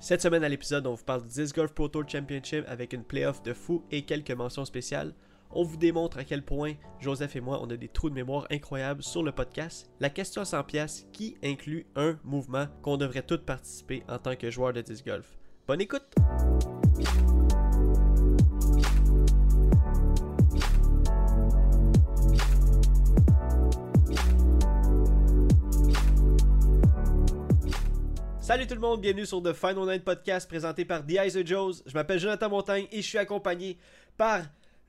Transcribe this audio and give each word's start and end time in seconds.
Cette 0.00 0.22
semaine 0.22 0.44
à 0.44 0.48
l'épisode, 0.48 0.86
on 0.86 0.94
vous 0.94 1.04
parle 1.04 1.22
du 1.22 1.28
Disc 1.28 1.56
Golf 1.56 1.72
Pro 1.72 1.88
Tour 1.88 2.08
Championship 2.08 2.64
avec 2.68 2.92
une 2.92 3.02
playoff 3.02 3.42
de 3.42 3.52
fou 3.52 3.82
et 3.90 4.02
quelques 4.02 4.30
mentions 4.30 4.64
spéciales. 4.64 5.12
On 5.50 5.64
vous 5.64 5.76
démontre 5.76 6.18
à 6.18 6.24
quel 6.24 6.44
point 6.44 6.74
Joseph 7.00 7.34
et 7.34 7.40
moi 7.40 7.58
on 7.60 7.70
a 7.70 7.76
des 7.76 7.88
trous 7.88 8.08
de 8.08 8.14
mémoire 8.14 8.46
incroyables 8.50 9.02
sur 9.02 9.24
le 9.24 9.32
podcast. 9.32 9.90
La 9.98 10.10
question 10.10 10.42
à 10.42 10.44
100 10.44 10.62
pièces 10.64 11.06
qui 11.12 11.36
inclut 11.42 11.84
un 11.96 12.16
mouvement 12.22 12.66
qu'on 12.80 12.96
devrait 12.96 13.22
tous 13.22 13.38
participer 13.38 14.04
en 14.08 14.18
tant 14.18 14.36
que 14.36 14.50
joueur 14.50 14.72
de 14.72 14.82
disc 14.82 15.04
golf? 15.04 15.36
Bonne 15.66 15.80
écoute. 15.80 16.14
Salut 28.48 28.66
tout 28.66 28.72
le 28.72 28.80
monde, 28.80 29.02
bienvenue 29.02 29.26
sur 29.26 29.42
The 29.42 29.52
Final 29.52 29.84
Night 29.84 30.04
Podcast 30.04 30.48
présenté 30.48 30.86
par 30.86 31.04
The 31.04 31.10
Eyes 31.10 31.36
of 31.36 31.46
Joes. 31.46 31.82
Je 31.84 31.92
m'appelle 31.92 32.18
Jonathan 32.18 32.48
Montagne 32.48 32.86
et 32.90 33.02
je 33.02 33.06
suis 33.06 33.18
accompagné 33.18 33.76
par 34.16 34.40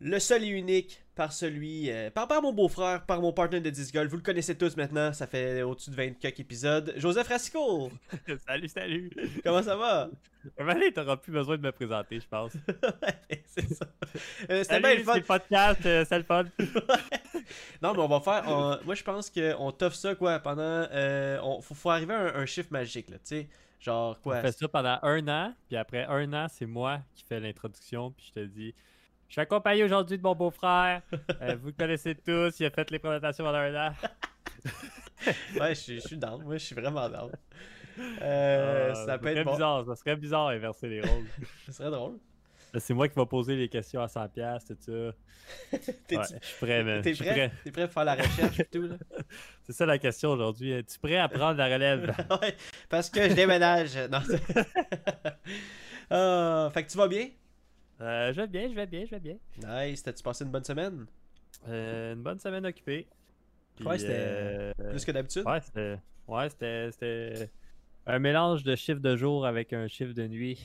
le 0.01 0.19
seul 0.19 0.43
et 0.43 0.47
unique, 0.47 1.01
par 1.15 1.33
celui, 1.33 1.91
euh, 1.91 2.09
par, 2.09 2.27
par 2.29 2.41
mon 2.41 2.53
beau-frère, 2.53 3.05
par 3.05 3.19
mon 3.21 3.33
partenaire 3.33 3.61
de 3.61 3.69
disc 3.69 3.93
golf. 3.93 4.09
Vous 4.09 4.15
le 4.15 4.21
connaissez 4.23 4.57
tous 4.57 4.77
maintenant, 4.77 5.11
ça 5.11 5.27
fait 5.27 5.61
au-dessus 5.63 5.89
de 5.89 5.95
24 5.95 6.39
épisodes. 6.39 6.93
Joseph 6.95 7.27
Rasco! 7.27 7.91
salut, 8.47 8.69
salut! 8.69 9.11
Comment 9.43 9.61
ça 9.61 9.75
va? 9.75 10.09
Allez, 10.57 10.93
t'auras 10.93 11.17
plus 11.17 11.33
besoin 11.33 11.57
de 11.57 11.61
me 11.61 11.71
présenter, 11.73 12.21
je 12.21 12.27
pense. 12.27 12.53
c'est 13.45 13.73
ça. 13.73 13.85
Euh, 14.49 14.63
C'était 14.63 14.79
bien 14.79 14.95
le 14.95 15.03
fun. 15.03 15.13
c'est 15.13 15.19
le 15.19 15.25
podcast, 15.25 15.85
euh, 15.85 16.05
c'est 16.07 16.17
le 16.17 16.23
fun. 16.23 16.45
Non, 17.81 17.93
mais 17.93 17.99
on 18.01 18.07
va 18.07 18.19
faire. 18.21 18.43
on- 18.47 18.77
moi, 18.85 18.95
je 18.95 19.03
pense 19.03 19.29
qu'on 19.29 19.71
t'offre 19.71 19.95
ça, 19.95 20.15
quoi, 20.15 20.39
pendant. 20.39 20.61
Euh, 20.63 21.39
on, 21.43 21.61
faut, 21.61 21.73
faut 21.75 21.89
arriver 21.89 22.13
à 22.13 22.19
un, 22.19 22.35
un 22.41 22.45
chiffre 22.45 22.71
magique, 22.71 23.09
là, 23.09 23.17
tu 23.17 23.23
sais. 23.25 23.47
Genre, 23.79 24.15
On 24.19 24.21
quoi? 24.21 24.41
fait 24.41 24.51
ça 24.51 24.67
pendant 24.67 24.99
un 25.01 25.27
an, 25.27 25.53
puis 25.67 25.75
après 25.77 26.05
un 26.05 26.31
an, 26.33 26.47
c'est 26.49 26.65
moi 26.65 26.99
qui 27.15 27.23
fais 27.23 27.39
l'introduction, 27.39 28.11
puis 28.11 28.25
je 28.35 28.41
te 28.41 28.45
dis 28.45 28.75
Je 29.29 29.33
suis 29.33 29.41
accompagné 29.41 29.83
aujourd'hui 29.83 30.17
de 30.17 30.23
mon 30.23 30.33
beau-frère. 30.35 31.01
Euh, 31.41 31.55
vous 31.61 31.67
le 31.67 31.73
connaissez 31.73 32.15
tous, 32.15 32.59
il 32.59 32.65
a 32.65 32.71
fait 32.71 32.89
les 32.91 32.99
présentations 32.99 33.43
pendant 33.45 33.59
un 33.59 33.89
an. 33.89 33.93
Ouais, 35.59 35.69
je 35.75 35.79
suis- 35.79 35.95
je 36.01 36.07
suis 36.07 36.17
down. 36.17 36.41
Moi, 36.43 36.53
je 36.57 36.63
suis 36.65 36.75
vraiment 36.75 37.07
down. 37.09 37.29
Euh, 38.21 38.89
Ah, 38.91 38.95
ça 38.95 39.05
ça 39.05 39.17
peut 39.17 39.27
serait 39.29 39.39
être 39.41 39.45
bon. 39.45 39.51
bizarre, 39.51 39.85
ça 39.85 39.95
serait 39.97 40.15
bizarre 40.15 40.47
inverser 40.47 40.87
les 40.87 41.01
rôles. 41.01 41.25
Ça 41.65 41.73
serait 41.73 41.91
drôle. 41.91 42.17
C'est 42.77 42.93
moi 42.93 43.09
qui 43.09 43.15
vais 43.19 43.25
poser 43.25 43.55
les 43.57 43.67
questions 43.67 44.01
à 44.01 44.05
100$, 44.07 44.29
piastres, 44.29 44.73
tout 44.75 45.11
ça. 45.71 45.77
T'es 46.07 46.17
Ouais, 46.17 46.23
suis 46.23 46.37
prêt, 46.61 46.83
man. 46.83 47.01
t'es 47.01 47.13
prêt? 47.13 47.25
prêt. 47.31 47.51
T'es 47.65 47.71
prêt 47.71 47.85
pour 47.85 47.93
faire 47.93 48.05
la 48.05 48.15
recherche 48.15 48.59
et 48.61 48.65
tout, 48.65 48.83
là? 48.83 48.95
C'est 49.63 49.73
ça 49.73 49.85
la 49.85 49.97
question 49.97 50.29
aujourd'hui. 50.31 50.71
Es-tu 50.71 50.97
prêt 50.99 51.17
à 51.17 51.27
prendre 51.27 51.57
la 51.57 51.65
relève? 51.65 52.15
ouais, 52.41 52.55
parce 52.87 53.09
que 53.09 53.27
je 53.29 53.33
déménage. 53.33 53.97
Non, 54.09 54.19
Ah, 56.09 56.69
fait 56.73 56.83
que 56.85 56.89
tu 56.91 56.97
vas 56.97 57.07
bien? 57.07 57.27
Euh, 58.01 58.31
je 58.33 58.41
vais 58.41 58.47
bien, 58.47 58.69
je 58.69 58.75
vais 58.75 58.85
bien, 58.87 59.05
je 59.05 59.11
vais 59.11 59.19
bien. 59.19 59.37
Nice. 59.57 60.03
T'as-tu 60.03 60.23
passé 60.23 60.45
une 60.45 60.51
bonne 60.51 60.63
semaine? 60.63 61.05
Euh, 61.67 62.13
une 62.13 62.21
bonne 62.23 62.39
semaine 62.39 62.65
occupée. 62.65 63.07
Puis, 63.75 63.85
Ouais, 63.85 63.97
c'était 63.97 64.13
euh, 64.17 64.73
Plus 64.89 65.03
que 65.03 65.11
d'habitude? 65.11 65.45
Ouais, 65.45 65.59
c'était. 65.61 65.97
Ouais, 66.27 66.49
c'était. 66.49 66.91
c'était 66.91 67.51
un 68.05 68.19
mélange 68.19 68.63
de 68.63 68.75
chiffre 68.75 68.99
de 69.01 69.15
jour 69.15 69.45
avec 69.45 69.73
un 69.73 69.87
chiffre 69.87 70.13
de 70.13 70.27
nuit. 70.27 70.59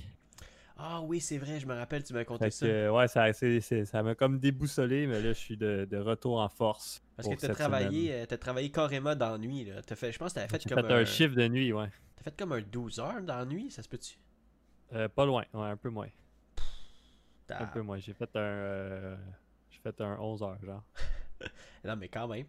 Ah 0.77 1.01
oui, 1.03 1.21
c'est 1.21 1.39
vrai, 1.39 1.61
je 1.61 1.67
me 1.67 1.75
rappelle, 1.75 2.03
tu 2.03 2.13
m'as 2.15 2.25
conté 2.25 2.47
Fait 2.47 2.51
ça. 2.51 2.67
que, 2.67 2.91
ouais, 2.91 3.07
ça, 3.07 3.33
c'est- 3.33 3.61
c'est- 3.61 3.85
ça 3.85 4.03
m'a 4.03 4.15
comme 4.17 4.41
déboussolé, 4.41 5.07
mais 5.07 5.21
là, 5.21 5.29
je 5.29 5.39
suis 5.39 5.57
de, 5.57 5.87
de 5.89 5.97
retour 5.99 6.41
en 6.41 6.49
force. 6.49 7.01
Parce 7.17 7.29
que 7.29 7.35
t'as 7.35 7.55
travaillé, 7.55 8.25
t'as 8.29 8.39
travaillé 8.39 8.71
carrément 8.71 9.15
dans 9.15 9.31
la 9.33 9.39
nuit, 9.39 9.65
là. 9.65 9.83
T'as 9.83 9.95
fait, 9.95 10.11
je 10.11 10.19
pense 10.19 10.33
que 10.33 10.41
t'avais 10.41 10.49
fait 10.49 10.69
comme 10.69 10.85
fait 10.87 10.93
un, 10.93 10.97
un 10.99 11.05
chiffre 11.05 11.35
de 11.37 11.47
nuit, 11.47 11.73
ouais. 11.73 11.89
T'as 12.17 12.25
fait 12.25 12.37
comme 12.37 12.53
un 12.53 12.61
12 12.61 12.99
heures 12.99 13.23
dans 13.23 13.39
la 13.39 13.45
nuit, 13.45 13.71
ça 13.71 13.83
se 13.83 13.89
peut-tu? 13.89 14.19
Euh, 14.95 15.09
pas 15.09 15.25
loin, 15.27 15.45
ouais, 15.55 15.67
un 15.69 15.77
peu 15.77 15.91
moins. 15.91 16.09
Un 17.51 17.67
peu 17.67 17.83
moins. 17.83 17.99
J'ai 17.99 18.13
fait 18.15 18.31
un. 18.37 18.41
euh, 18.41 19.17
J'ai 19.71 19.79
fait 19.81 20.01
un 20.01 20.19
11 20.19 20.43
heures, 20.43 20.59
genre. 20.65 20.83
Non, 21.85 21.97
mais 21.97 22.09
quand 22.09 22.27
même. 22.29 22.47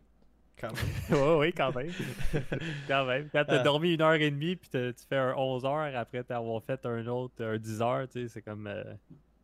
Quand 0.58 0.70
même. 1.12 1.22
ouais, 1.22 1.36
oui, 1.38 1.54
quand 1.54 1.76
même. 1.76 1.92
quand 2.88 3.06
même. 3.06 3.30
Quand 3.30 3.44
t'as 3.46 3.60
Ah. 3.60 3.64
dormi 3.64 3.94
une 3.96 4.02
heure 4.02 4.14
et 4.14 4.32
demie, 4.32 4.56
puis 4.56 4.70
tu 4.70 4.94
fais 5.10 5.18
un 5.18 5.34
11 5.36 5.66
heures 5.66 5.96
après 5.98 6.24
t'avoir 6.24 6.64
fait 6.64 6.86
un 6.86 7.06
autre, 7.08 7.44
un 7.44 7.58
10 7.58 7.82
heures, 7.82 8.08
tu 8.08 8.22
sais, 8.22 8.28
c'est 8.30 8.42
comme. 8.42 8.68
euh, 8.68 8.84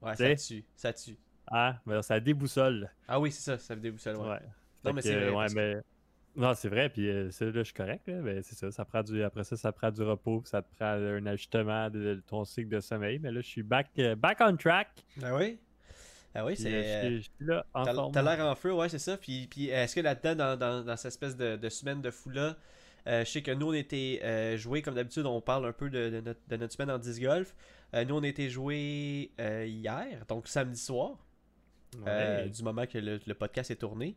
Ouais, 0.01 0.15
ça 0.15 0.35
tue. 0.35 0.63
Ça 0.75 0.93
tue. 0.93 1.17
Ah, 1.47 1.77
mais 1.85 2.01
ça 2.01 2.19
déboussole. 2.19 2.89
Ah 3.07 3.19
oui, 3.19 3.31
c'est 3.31 3.41
ça, 3.41 3.57
ça 3.57 3.75
déboussole. 3.75 4.15
Ouais. 4.17 4.29
Ouais. 4.29 4.39
Non, 4.85 4.93
mais 4.93 5.01
c'est 5.01 5.13
vrai. 5.15 5.27
ouais, 5.29 5.33
parce 5.33 5.53
que- 5.53 5.59
mais. 5.59 5.81
Non, 6.35 6.53
c'est 6.53 6.69
vrai, 6.69 6.89
puis 6.89 7.09
euh, 7.09 7.29
ça, 7.31 7.43
là, 7.45 7.51
je 7.55 7.63
suis 7.63 7.73
correct, 7.73 8.07
là, 8.07 8.13
mais 8.21 8.41
c'est 8.41 8.55
ça, 8.55 8.71
ça 8.71 8.85
prend 8.85 9.03
du... 9.03 9.21
Après 9.21 9.43
ça, 9.43 9.57
ça 9.57 9.71
prend 9.73 9.91
du 9.91 10.01
repos, 10.01 10.41
ça 10.45 10.61
te 10.61 10.73
prend 10.77 10.85
un 10.93 11.25
ajustement 11.25 11.89
de, 11.89 11.99
de 11.99 12.23
ton 12.25 12.45
cycle 12.45 12.69
de 12.69 12.79
sommeil, 12.79 13.19
mais 13.19 13.31
là, 13.31 13.41
je 13.41 13.47
suis 13.47 13.63
back, 13.63 13.87
euh, 13.99 14.15
back 14.15 14.37
on 14.39 14.55
track, 14.55 14.87
Ah 15.21 15.35
oui? 15.35 15.59
Ah 16.33 16.45
oui, 16.45 16.55
c'est. 16.55 16.71
euh, 16.73 17.19
T'as 18.13 18.21
l'air 18.21 18.45
en 18.45 18.55
feu, 18.55 18.73
ouais, 18.73 18.87
c'est 18.87 18.99
ça. 18.99 19.17
Puis, 19.17 19.47
puis 19.47 19.67
est-ce 19.67 19.95
que 19.95 19.99
là-dedans, 19.99 20.35
dans, 20.35 20.57
dans, 20.57 20.83
dans 20.85 20.95
cette 20.95 21.07
espèce 21.11 21.35
de, 21.35 21.57
de 21.57 21.69
semaine 21.69 22.01
de 22.01 22.09
fou-là, 22.09 22.55
euh, 23.07 23.25
je 23.25 23.29
sais 23.29 23.41
que 23.41 23.51
nous, 23.51 23.67
on 23.67 23.73
était 23.73 24.21
euh, 24.23 24.55
joués, 24.55 24.81
comme 24.81 24.95
d'habitude, 24.95 25.25
on 25.25 25.41
parle 25.41 25.65
un 25.65 25.73
peu 25.73 25.89
de, 25.89 26.09
de 26.09 26.21
notre, 26.21 26.39
de 26.47 26.55
notre 26.55 26.71
semaine 26.73 26.91
en 26.91 26.97
disc 26.99 27.21
golf. 27.21 27.53
Euh, 27.93 28.05
nous, 28.05 28.15
on 28.15 28.23
était 28.23 28.49
joués 28.49 29.31
euh, 29.41 29.65
hier, 29.67 30.25
donc 30.29 30.47
samedi 30.47 30.79
soir, 30.79 31.17
euh, 32.07 32.43
Ouais. 32.43 32.49
du 32.49 32.63
moment 32.63 32.85
que 32.85 32.97
le, 32.99 33.19
le 33.27 33.33
podcast 33.33 33.69
est 33.69 33.75
tourné. 33.75 34.15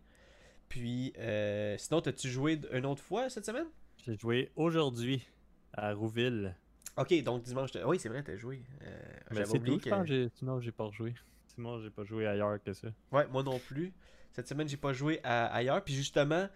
Puis, 0.68 1.12
euh, 1.18 1.76
sinon, 1.78 2.00
t'as-tu 2.00 2.28
joué 2.28 2.60
une 2.72 2.86
autre 2.86 3.02
fois 3.02 3.28
cette 3.30 3.46
semaine? 3.46 3.66
J'ai 4.04 4.16
joué 4.16 4.50
aujourd'hui 4.56 5.26
à 5.72 5.92
Rouville. 5.94 6.54
Ok, 6.96 7.22
donc 7.22 7.42
dimanche. 7.42 7.70
Oui, 7.84 7.98
c'est 7.98 8.08
vrai, 8.08 8.22
t'as 8.22 8.36
joué. 8.36 8.60
Euh, 8.82 8.86
Mais 9.30 9.36
J'avais 9.36 9.46
c'est 9.46 9.58
oublié 9.58 9.78
tout, 9.78 9.90
que. 9.90 10.04
j'ai- 10.06 10.28
sinon 10.36 10.60
j'ai 10.60 10.72
pas 10.72 10.84
rejoué. 10.84 11.14
Sinon, 11.54 11.80
j'ai 11.80 11.90
pas 11.90 12.04
joué 12.04 12.26
ailleurs 12.26 12.62
que 12.62 12.72
ça. 12.72 12.88
Ouais, 13.12 13.26
moi 13.28 13.42
non 13.42 13.58
plus. 13.58 13.92
Cette 14.32 14.48
semaine, 14.48 14.68
j'ai 14.68 14.76
pas 14.76 14.92
joué 14.92 15.20
à- 15.22 15.46
ailleurs. 15.46 15.82
Puis 15.84 15.94
justement, 15.94 16.48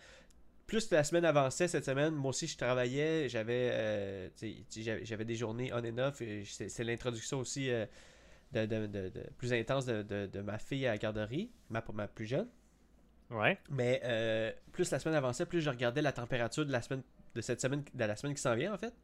plus 0.66 0.90
la 0.90 1.02
semaine 1.04 1.24
avançait 1.24 1.66
cette 1.68 1.84
semaine, 1.84 2.14
moi 2.14 2.30
aussi 2.30 2.46
je 2.46 2.56
travaillais. 2.56 3.28
J'avais 3.28 3.70
euh, 3.72 4.28
j'avais- 5.04 5.24
des 5.24 5.34
journées 5.36 5.72
on 5.72 5.78
and 5.78 5.98
off. 5.98 6.22
C'est 6.44 6.84
l'introduction 6.84 7.38
aussi 7.40 7.70
euh, 7.70 7.86
de, 8.52 8.66
de- 8.66 8.86
de- 8.86 9.08
de- 9.08 9.26
plus 9.38 9.52
intense 9.52 9.86
de, 9.86 10.40
ma 10.42 10.58
fille 10.58 10.86
à 10.86 10.90
la 10.92 10.98
garderie, 10.98 11.50
ma, 11.70 11.82
ma 11.94 12.06
plus 12.08 12.26
jeune. 12.26 12.48
Ouais. 13.30 13.58
Mais 13.70 14.00
euh, 14.04 14.52
plus 14.72 14.90
la 14.90 14.98
semaine 14.98 15.16
avançait, 15.16 15.46
plus 15.46 15.60
je 15.60 15.70
regardais 15.70 16.02
la 16.02 16.12
température 16.12 16.64
de 16.64 16.72
la 16.72 16.82
semaine 16.82 17.02
de 17.34 17.40
cette 17.40 17.60
semaine, 17.60 17.84
de 17.92 18.04
la 18.04 18.16
semaine 18.16 18.34
qui 18.34 18.40
s'en 18.42 18.54
vient 18.54 18.72
en 18.74 18.78
fait. 18.78 18.94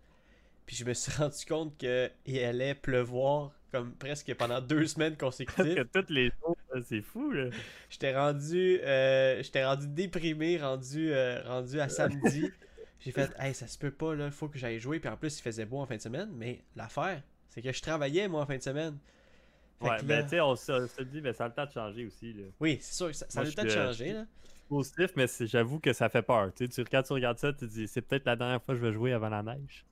Puis 0.66 0.76
je 0.76 0.84
me 0.84 0.94
suis 0.94 1.12
rendu 1.18 1.44
compte 1.46 1.76
que 1.78 2.10
il 2.26 2.38
allait 2.42 2.74
pleuvoir 2.74 3.52
comme 3.70 3.92
presque 3.94 4.32
pendant 4.34 4.60
deux 4.60 4.86
semaines 4.86 5.16
Parce 5.16 5.36
consécutives. 5.36 5.74
que 5.74 6.00
tous 6.00 6.12
les 6.12 6.30
jours, 6.40 6.56
c'est 6.88 7.02
fou, 7.02 7.30
là. 7.32 7.50
J'étais 7.90 8.16
rendu, 8.16 8.80
euh, 8.82 9.42
j'étais 9.42 9.64
rendu 9.64 9.88
déprimé, 9.88 10.58
rendu, 10.58 11.12
euh, 11.12 11.42
rendu 11.44 11.80
à 11.80 11.88
samedi. 11.88 12.50
J'ai 13.00 13.10
fait, 13.12 13.30
hey, 13.38 13.52
ça 13.52 13.66
se 13.66 13.76
peut 13.76 13.90
pas, 13.90 14.14
là, 14.14 14.30
faut 14.30 14.48
que 14.48 14.58
j'aille 14.58 14.78
jouer. 14.78 14.98
Puis 14.98 15.10
en 15.10 15.16
plus, 15.16 15.38
il 15.38 15.42
faisait 15.42 15.66
beau 15.66 15.78
en 15.78 15.86
fin 15.86 15.96
de 15.96 16.00
semaine. 16.00 16.30
Mais 16.34 16.62
l'affaire, 16.74 17.20
c'est 17.50 17.60
que 17.60 17.70
je 17.70 17.82
travaillais, 17.82 18.28
moi, 18.28 18.42
en 18.42 18.46
fin 18.46 18.56
de 18.56 18.62
semaine. 18.62 18.96
Fait 19.80 19.88
Ouais, 19.88 20.02
mais 20.02 20.16
là- 20.16 20.22
tu 20.22 20.28
sais, 20.30 20.40
on 20.40 20.56
se 20.56 21.02
dit, 21.02 21.20
mais 21.20 21.32
ça 21.32 21.44
a 21.44 21.48
le 21.48 21.54
temps 21.54 21.66
de 21.66 21.70
changer 21.72 22.06
aussi, 22.06 22.32
là. 22.32 22.44
Oui, 22.60 22.78
c'est 22.80 22.94
sûr, 22.94 23.14
ça, 23.14 23.26
ça 23.28 23.40
a 23.40 23.44
le 23.44 23.52
temps 23.52 23.64
de 23.64 23.68
euh, 23.68 23.86
changer, 23.86 24.12
là. 24.12 24.26
Positif, 24.68 25.10
mais 25.16 25.26
j'avoue 25.40 25.78
que 25.78 25.92
ça 25.92 26.08
fait 26.08 26.22
peur. 26.22 26.52
Tu 26.54 26.66
sais, 26.66 26.84
tu- 26.84 26.90
quand 26.90 27.02
tu 27.02 27.12
regardes 27.12 27.38
ça, 27.38 27.52
tu 27.52 27.60
te 27.60 27.64
dis, 27.66 27.86
c'est 27.86 28.00
peut-être 28.00 28.24
la 28.24 28.36
dernière 28.36 28.62
fois 28.62 28.74
que 28.74 28.80
je 28.80 28.86
vais 28.86 28.92
jouer 28.92 29.12
avant 29.12 29.28
la 29.28 29.42
neige. 29.42 29.84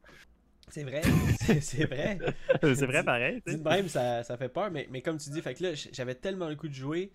C'est 0.71 0.85
vrai, 0.85 1.03
c'est 1.61 1.85
vrai. 1.85 2.19
c'est 2.63 2.87
vrai 2.87 3.05
pareil, 3.05 3.43
même, 3.47 3.89
ça, 3.89 4.23
ça 4.25 4.37
fait 4.39 4.49
peur, 4.49 4.71
mais, 4.71 4.89
mais 4.91 5.03
comme 5.03 5.19
tu 5.19 5.29
dis, 5.31 5.43
fait 5.43 5.55
que 5.55 5.63
là, 5.65 5.75
j'avais 5.75 6.15
tellement 6.15 6.49
le 6.49 6.57
coup 6.57 6.69
de 6.69 6.75
jouer, 6.75 7.13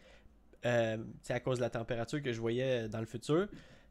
euh, 0.66 0.98
tu 0.98 1.04
sais, 1.24 1.34
à 1.34 1.40
cause 1.40 1.58
de 1.58 1.64
la 1.64 1.70
température 1.70 2.22
que 2.22 2.34
je 2.34 2.40
voyais 2.40 2.90
dans 2.90 3.00
le 3.00 3.06
futur, 3.06 3.48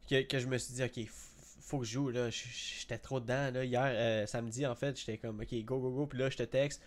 que, 0.09 0.21
que 0.23 0.39
je 0.39 0.47
me 0.47 0.57
suis 0.57 0.73
dit, 0.75 0.83
ok, 0.83 1.09
faut 1.09 1.79
que 1.79 1.85
je 1.85 1.91
joue, 1.93 2.09
là, 2.09 2.29
j'étais 2.29 2.97
trop 2.97 3.19
dedans, 3.19 3.51
là, 3.51 3.65
hier, 3.65 3.83
euh, 3.85 4.25
samedi, 4.25 4.65
en 4.65 4.75
fait, 4.75 4.97
j'étais 4.99 5.17
comme, 5.17 5.41
ok, 5.41 5.53
go, 5.65 5.79
go, 5.79 5.91
go, 5.91 6.07
puis 6.07 6.19
là, 6.19 6.29
je 6.29 6.37
te 6.37 6.43
texte, 6.43 6.81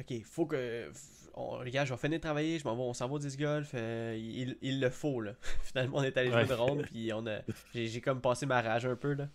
ok, 0.00 0.24
faut 0.24 0.46
que, 0.46 0.90
on, 1.34 1.50
regarde, 1.58 1.86
je 1.88 1.92
vais 1.94 1.98
finir 1.98 2.18
de 2.18 2.22
travailler, 2.22 2.58
je 2.58 2.64
m'en 2.64 2.74
vais, 2.76 2.82
on 2.82 2.92
s'en 2.94 3.08
va 3.08 3.14
au 3.14 3.18
disc 3.18 3.38
golf, 3.38 3.70
euh, 3.74 4.16
il, 4.18 4.56
il 4.62 4.80
le 4.80 4.90
faut, 4.90 5.20
là. 5.20 5.32
Finalement, 5.62 5.98
on 5.98 6.02
est 6.02 6.16
allé 6.16 6.30
jouer 6.30 6.38
Ouais. 6.42 6.46
de 6.46 6.54
ronde, 6.54 6.82
puis 6.86 7.12
on 7.12 7.26
a, 7.26 7.38
j'ai 7.74 7.86
j'ai 7.88 8.00
comme 8.00 8.20
passé 8.20 8.46
ma 8.46 8.60
rage 8.62 8.86
un 8.86 8.96
peu, 8.96 9.14
là. 9.14 9.28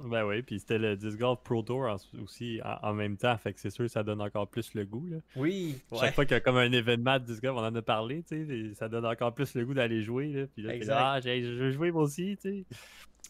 Ben 0.00 0.24
oui, 0.24 0.42
puis 0.42 0.58
c'était 0.58 0.78
le 0.78 0.96
Disc 0.96 1.16
Golf 1.16 1.38
Pro 1.44 1.62
Tour 1.62 1.82
en- 1.82 2.20
aussi 2.22 2.60
en, 2.64 2.88
en 2.88 2.94
même 2.94 3.16
temps, 3.16 3.36
fait 3.38 3.52
que 3.52 3.60
c'est 3.60 3.70
sûr 3.70 3.84
que 3.84 3.90
ça 3.90 4.02
donne 4.02 4.20
encore 4.20 4.48
plus 4.48 4.74
le 4.74 4.84
goût, 4.84 5.06
là. 5.06 5.18
Oui, 5.36 5.78
ouais. 5.92 5.98
Chaque 6.00 6.14
fois 6.16 6.24
qu'il 6.24 6.34
y 6.34 6.36
a 6.36 6.40
comme 6.40 6.56
un 6.56 6.72
événement 6.72 7.20
de 7.20 7.24
Disc 7.26 7.40
Golf, 7.40 7.56
on 7.56 7.64
en 7.64 7.74
a 7.74 7.82
parlé, 7.82 8.24
tu 8.26 8.44
sais, 8.44 8.74
ça 8.74 8.88
donne 8.88 9.06
encore 9.06 9.32
plus 9.34 9.54
le 9.54 9.64
goût 9.64 9.72
d'aller 9.74 10.02
jouer, 10.02 10.32
là. 10.32 10.46
Puis 10.52 10.62
là, 10.64 10.74
Exact. 10.74 10.94
là, 10.94 11.12
ah, 11.12 11.20
j'ai- 11.20 11.42
je 11.44 11.50
veux 11.62 11.70
jouer 11.70 11.92
moi 11.92 12.02
aussi, 12.02 12.36
tu 12.42 12.64
sais. 12.64 12.64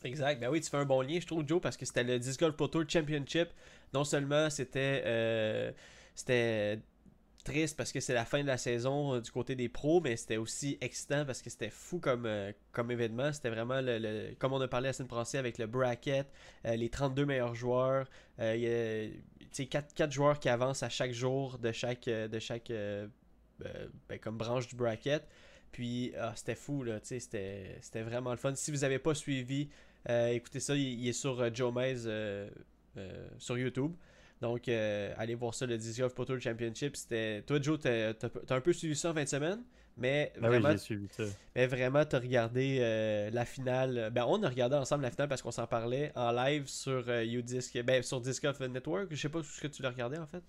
Exact. 0.05 0.41
Ben 0.41 0.49
oui, 0.51 0.61
tu 0.63 0.71
fais 0.71 0.77
un 0.79 0.87
bon 0.87 1.03
lien, 1.03 1.19
je 1.21 1.27
trouve, 1.27 1.47
Joe, 1.47 1.61
parce 1.61 1.77
que 1.77 1.85
c'était 1.85 2.03
le 2.05 2.19
Disc 2.19 2.41
Golf 2.41 2.57
Pro 2.57 2.69
Tour 2.69 2.85
Championship. 2.89 3.49
Non 3.93 4.05
seulement 4.05 4.49
c'était 4.51 5.03
euh, 5.05 5.71
c'était 6.15 6.81
triste 7.45 7.77
parce 7.77 7.93
que 7.93 8.01
c'est 8.01 8.15
la 8.15 8.25
fin 8.25 8.43
de 8.43 8.47
la 8.47 8.57
saison 8.59 9.15
euh, 9.15 9.21
du 9.21 9.31
côté 9.31 9.55
des 9.55 9.69
pros, 9.69 10.01
mais 10.01 10.17
c'était 10.17 10.37
aussi 10.39 10.79
excitant 10.81 11.25
parce 11.25 11.43
que 11.43 11.51
c'était 11.51 11.71
fou 11.71 11.99
comme, 12.01 12.27
euh, 12.27 12.53
comme 12.73 12.91
événement. 12.91 13.33
C'était 13.33 13.51
vraiment, 13.51 13.81
le, 13.81 13.99
le- 13.99 14.35
comme 14.39 14.53
on 14.53 14.61
a 14.61 14.69
parlé 14.69 14.89
la 14.89 14.93
semaine 14.93 15.09
passée 15.09 15.39
avec 15.39 15.59
le 15.59 15.67
bracket, 15.67 16.27
euh, 16.67 16.75
les 16.77 16.89
32 16.89 17.27
meilleurs 17.27 17.55
joueurs. 17.55 18.09
il 18.41 18.61
y 18.61 18.67
a- 18.67 19.67
quatre, 19.67 19.95
quatre 19.95 20.13
joueurs 20.13 20.41
qui 20.41 20.49
avancent 20.49 20.83
à 20.83 20.89
chaque 20.89 21.13
jour 21.13 21.59
de 21.59 21.71
chaque, 21.71 22.07
de 22.07 22.39
chaque 22.41 22.71
ben, 22.71 24.19
comme 24.21 24.37
branche 24.39 24.67
du 24.67 24.75
bracket. 24.77 25.27
Puis 25.71 26.13
ah, 26.19 26.33
c'était 26.37 26.55
fou, 26.55 26.83
là, 26.83 26.99
c'était 27.03 27.79
c'était 27.81 28.03
vraiment 28.03 28.31
le 28.31 28.37
fun. 28.37 28.55
Si 28.55 28.71
vous 28.71 28.79
n'avez 28.79 28.99
pas 28.99 29.15
suivi, 29.15 29.69
écoutez 30.09 30.61
ça, 30.61 30.75
il, 30.75 31.01
il 31.01 31.09
est 31.09 31.13
sur 31.13 31.55
Joe 31.55 31.73
euh, 32.97 33.29
sur 33.39 33.59
YouTube. 33.59 33.95
Donc, 34.41 34.69
euh, 34.69 35.15
allez 35.17 35.35
voir 35.35 35.55
ça, 35.55 35.65
le 35.67 35.77
Disc 35.79 35.99
Golf 36.01 36.15
Pro 36.15 36.25
Tour 36.25 36.41
Championship. 36.41 36.97
C'était... 36.97 37.43
Toi, 37.43 37.61
Joe, 37.63 37.79
t'as, 37.81 38.13
un 38.51 38.61
peu 38.61 38.73
suivi 38.73 38.95
ça 38.97 39.11
en 39.11 39.15
fin 39.15 39.23
de 39.25 39.29
semaine, 39.29 39.63
mais 39.97 40.33
Ben 40.37 40.43
oui, 40.51 40.59
vraiment, 40.59 40.71
j'ai 40.73 40.79
suivi 40.79 41.07
ça. 41.11 41.23
mais 41.55 41.67
vraiment, 41.67 42.05
t'as 42.05 42.19
regardé 42.19 42.79
euh, 42.81 43.31
la 43.31 43.45
finale. 43.45 44.11
Ben, 44.13 44.25
on 44.29 44.43
a 44.43 44.49
regardé 44.49 44.77
ensemble 44.77 45.03
la 45.05 45.11
finale 45.11 45.29
parce 45.29 45.41
qu'on 45.41 45.51
s'en 45.53 45.67
parlait 45.67 46.13
en 46.15 46.33
live 46.33 46.67
sur 46.67 47.05
euh, 47.09 47.23
UDisc, 47.25 47.81
ben, 47.83 48.03
sur 48.03 48.21
Disc 48.21 48.43
Golf 48.43 48.61
Network. 48.61 49.07
Je 49.11 49.17
sais 49.17 49.29
pas 49.29 49.43
ce 49.43 49.61
que 49.61 49.69
tu 49.69 49.83
l'as 49.83 49.91
regardé 49.91 50.19
en 50.19 50.27
fait. 50.27 50.43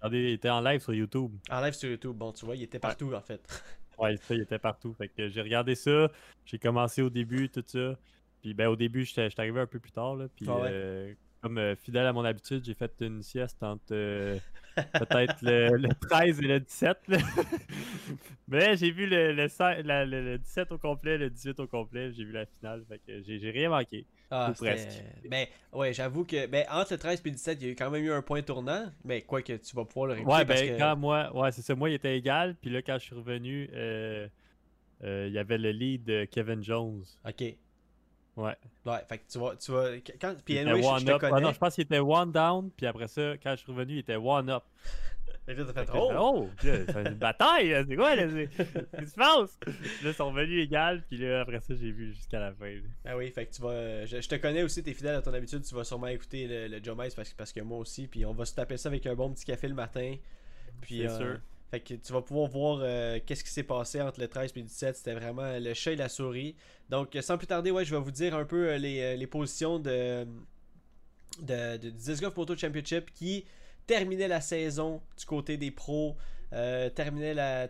Regardez, 0.00 0.18
il 0.18 0.32
était 0.32 0.50
en 0.50 0.60
live 0.60 0.80
sur 0.80 0.92
YouTube. 0.92 1.30
En 1.48 1.60
live 1.60 1.74
sur 1.74 1.88
YouTube. 1.88 2.16
Bon, 2.16 2.32
tu 2.32 2.44
vois, 2.44 2.56
il 2.56 2.64
était 2.64 2.80
partout 2.80 3.12
en 3.14 3.20
fait. 3.22 3.40
Ouais, 3.98 4.16
ça, 4.16 4.34
il 4.34 4.40
était 4.40 4.58
partout. 4.58 4.94
Fait 4.94 5.06
que 5.08 5.28
j'ai 5.28 5.42
regardé 5.42 5.74
ça. 5.76 6.10
J'ai 6.46 6.58
commencé 6.58 7.02
au 7.02 7.10
début, 7.10 7.48
tout 7.50 7.62
ça. 7.64 7.96
Puis 8.40 8.52
ben 8.54 8.66
au 8.68 8.74
début, 8.74 9.04
j'étais 9.04 9.28
j'étais 9.30 9.42
arrivé 9.42 9.60
un 9.60 9.66
peu 9.66 9.78
plus 9.78 9.92
tard. 9.92 10.16
Là, 10.16 10.26
puis 10.34 10.46
Ah 10.48 10.56
ouais. 10.56 10.68
euh, 10.72 11.14
comme 11.42 11.58
euh, 11.58 11.74
fidèle 11.76 12.06
à 12.06 12.12
mon 12.12 12.24
habitude, 12.24 12.64
j'ai 12.64 12.74
fait 12.74 12.92
une 13.00 13.20
sieste 13.22 13.62
entre 13.62 13.82
euh, 13.92 14.38
peut-être 14.76 15.42
le, 15.42 15.76
le 15.76 15.88
13 16.00 16.38
et 16.40 16.42
le 16.46 16.60
17. 16.60 16.96
là. 17.08 17.18
Mais 18.48 18.76
j'ai 18.76 18.92
vu 18.92 19.06
le, 19.06 19.32
le, 19.32 19.46
cin- 19.48 19.82
la- 19.82 20.04
le- 20.04 20.22
le 20.24 20.38
17 20.38 20.70
au 20.72 20.78
complet, 20.78 21.18
le 21.18 21.30
18 21.30 21.58
au 21.60 21.66
complet. 21.66 22.12
J'ai 22.12 22.24
vu 22.24 22.32
la 22.32 22.46
finale. 22.46 22.84
Fait 22.88 23.00
que 23.04 23.20
j'ai 23.22 23.50
rien 23.50 23.70
manqué. 23.70 24.06
Ah, 24.30 24.50
Ou 24.50 24.54
presque. 24.54 25.02
Ben, 25.28 25.46
ouais, 25.72 25.92
j'avoue 25.92 26.24
que 26.24 26.46
ben, 26.46 26.64
entre 26.70 26.92
le 26.92 26.98
13 26.98 27.20
et 27.24 27.28
le 27.28 27.34
17, 27.34 27.58
il 27.60 27.66
y 27.66 27.68
a 27.68 27.72
eu 27.72 27.76
quand 27.76 27.90
même 27.90 28.04
eu 28.04 28.12
un 28.12 28.22
point 28.22 28.40
tournant. 28.42 28.84
Mais 29.04 29.22
quoi 29.22 29.42
que 29.42 29.54
tu 29.54 29.74
vas 29.74 29.84
pouvoir 29.84 30.06
le 30.06 30.12
réécouter 30.14 30.36
Ouais, 30.36 30.44
parce 30.44 30.60
ben 30.60 30.74
que... 30.74 30.78
quand 30.78 30.96
moi, 30.96 31.36
ouais, 31.36 31.50
c'est 31.50 31.62
ça. 31.62 31.74
Moi, 31.74 31.90
il 31.90 31.94
était 31.94 32.16
égal. 32.16 32.54
Puis 32.60 32.70
là, 32.70 32.82
quand 32.82 32.94
je 32.98 33.04
suis 33.04 33.14
revenu, 33.16 33.68
euh, 33.74 34.28
il 35.02 35.32
y 35.32 35.38
avait 35.38 35.58
le 35.58 35.72
lead 35.72 36.04
de 36.04 36.24
Kevin 36.30 36.62
Jones. 36.62 37.02
Ok. 37.28 37.42
Ouais. 38.36 38.56
Ouais, 38.86 38.98
fait 39.08 39.18
que 39.18 39.30
tu 39.30 39.38
vas. 39.38 39.56
Tu 39.56 39.72
vas 39.72 39.90
quand... 40.20 40.34
Puis 40.44 40.58
anyway, 40.58 40.82
je, 40.82 41.00
je 41.00 41.04
te 41.04 41.10
up. 41.10 41.20
Ah 41.22 41.28
connais. 41.30 41.42
non, 41.42 41.52
je 41.52 41.58
pense 41.58 41.74
qu'il 41.74 41.84
était 41.84 41.98
one 41.98 42.32
down, 42.32 42.70
puis 42.76 42.86
après 42.86 43.08
ça, 43.08 43.34
quand 43.42 43.50
je 43.52 43.56
suis 43.56 43.72
revenu, 43.72 43.94
il 43.94 43.98
était 43.98 44.16
one 44.16 44.48
up. 44.50 44.64
Que 45.44 45.52
là, 45.52 45.64
t'as 45.74 45.84
Fait 45.84 45.90
oh! 45.94 46.12
oh, 46.16 46.50
c'est 46.60 46.86
une 47.04 47.14
bataille, 47.18 47.84
c'est 47.88 47.96
quoi, 47.96 48.14
là? 48.14 48.28
Qu'est-ce 48.28 48.96
qui 49.00 49.06
se 49.10 49.14
passe? 49.16 49.58
Là, 49.66 50.10
ils 50.10 50.14
sont 50.14 50.30
revenus 50.30 50.64
égal, 50.64 51.02
puis 51.08 51.18
là, 51.18 51.40
après 51.40 51.58
ça, 51.58 51.74
j'ai 51.74 51.90
vu 51.90 52.12
jusqu'à 52.14 52.38
la 52.38 52.52
fin. 52.52 52.72
Ah 53.04 53.16
oui, 53.16 53.28
fait 53.32 53.46
que 53.46 53.52
tu 53.52 53.60
vas. 53.60 54.06
Je, 54.06 54.20
je 54.20 54.28
te 54.28 54.36
connais 54.36 54.62
aussi, 54.62 54.84
t'es 54.84 54.94
fidèle 54.94 55.16
à 55.16 55.22
ton 55.22 55.34
habitude, 55.34 55.62
tu 55.64 55.74
vas 55.74 55.82
sûrement 55.82 56.06
écouter 56.06 56.46
le, 56.46 56.68
le 56.68 56.82
Joe 56.82 56.96
parce, 56.96 57.30
que- 57.32 57.36
parce 57.36 57.52
que 57.52 57.60
moi 57.60 57.78
aussi. 57.78 58.06
Puis 58.06 58.24
on 58.24 58.32
va 58.32 58.44
se 58.44 58.54
taper 58.54 58.76
ça 58.76 58.88
avec 58.88 59.04
un 59.06 59.16
bon 59.16 59.32
petit 59.32 59.44
café 59.44 59.66
le 59.66 59.74
matin. 59.74 60.14
Puis. 60.80 61.06
Euh, 61.06 61.18
sûr. 61.18 61.40
Fait 61.72 61.80
que 61.80 61.94
tu 61.94 62.12
vas 62.12 62.20
pouvoir 62.20 62.50
voir 62.50 62.80
euh, 62.82 63.18
qu'est-ce 63.24 63.42
qui 63.42 63.50
s'est 63.50 63.62
passé 63.62 64.02
entre 64.02 64.20
le 64.20 64.28
13 64.28 64.52
et 64.54 64.60
le 64.60 64.66
17. 64.66 64.94
C'était 64.94 65.14
vraiment 65.14 65.58
le 65.58 65.72
chat 65.72 65.92
et 65.92 65.96
la 65.96 66.10
souris. 66.10 66.54
Donc, 66.90 67.16
euh, 67.16 67.22
sans 67.22 67.38
plus 67.38 67.46
tarder, 67.46 67.70
ouais, 67.70 67.82
je 67.86 67.94
vais 67.94 68.00
vous 68.02 68.10
dire 68.10 68.36
un 68.36 68.44
peu 68.44 68.68
euh, 68.68 68.76
les, 68.76 69.16
les 69.16 69.26
positions 69.26 69.78
de, 69.78 70.26
de, 71.40 71.78
de, 71.78 71.88
du 71.88 72.20
Golf 72.20 72.34
Tour 72.34 72.58
Championship 72.58 73.10
qui 73.14 73.46
terminait 73.86 74.28
la 74.28 74.42
saison 74.42 75.00
du 75.18 75.24
côté 75.24 75.56
des 75.56 75.70
pros. 75.70 76.14
Euh, 76.52 76.90
terminait 76.90 77.32
la. 77.32 77.68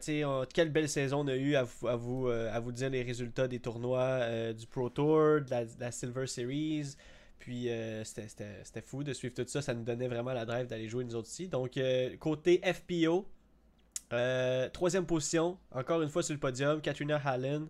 Quelle 0.53 0.71
belle 0.73 0.89
saison 0.89 1.21
on 1.21 1.29
a 1.29 1.37
eu 1.37 1.55
à 1.55 1.63
vous, 1.63 1.87
à 1.87 1.95
vous, 1.95 2.27
à 2.27 2.59
vous 2.59 2.73
dire 2.73 2.91
les 2.91 3.05
résultats 3.05 3.47
des 3.47 3.61
tournois 3.61 4.53
du 4.53 4.67
Pro 4.67 4.91
Tour, 4.91 5.43
de 5.43 5.79
la, 5.79 5.93
Silver 5.93 6.27
Series. 6.27 6.97
Puis 7.39 7.69
c'était- 8.03 8.83
fou 8.85 9.05
de 9.05 9.13
suivre 9.13 9.35
tout 9.37 9.47
ça. 9.47 9.63
Ça 9.63 9.75
nous 9.75 9.85
donnait 9.85 10.09
vraiment 10.09 10.33
la 10.33 10.45
drive 10.45 10.67
d'aller 10.67 10.89
jouer 10.89 11.05
nous 11.05 11.15
autres 11.15 11.29
aussi. 11.29 11.47
Donc, 11.47 11.79
côté 12.19 12.61
FPO, 12.65 13.29
euh, 14.13 14.69
troisième 14.69 15.07
position, 15.07 15.59
encore 15.71 16.03
une 16.03 16.09
fois 16.09 16.23
sur 16.23 16.35
le 16.35 16.41
podium, 16.41 16.81
Katrina 16.81 17.17
Hallen, 17.25 17.67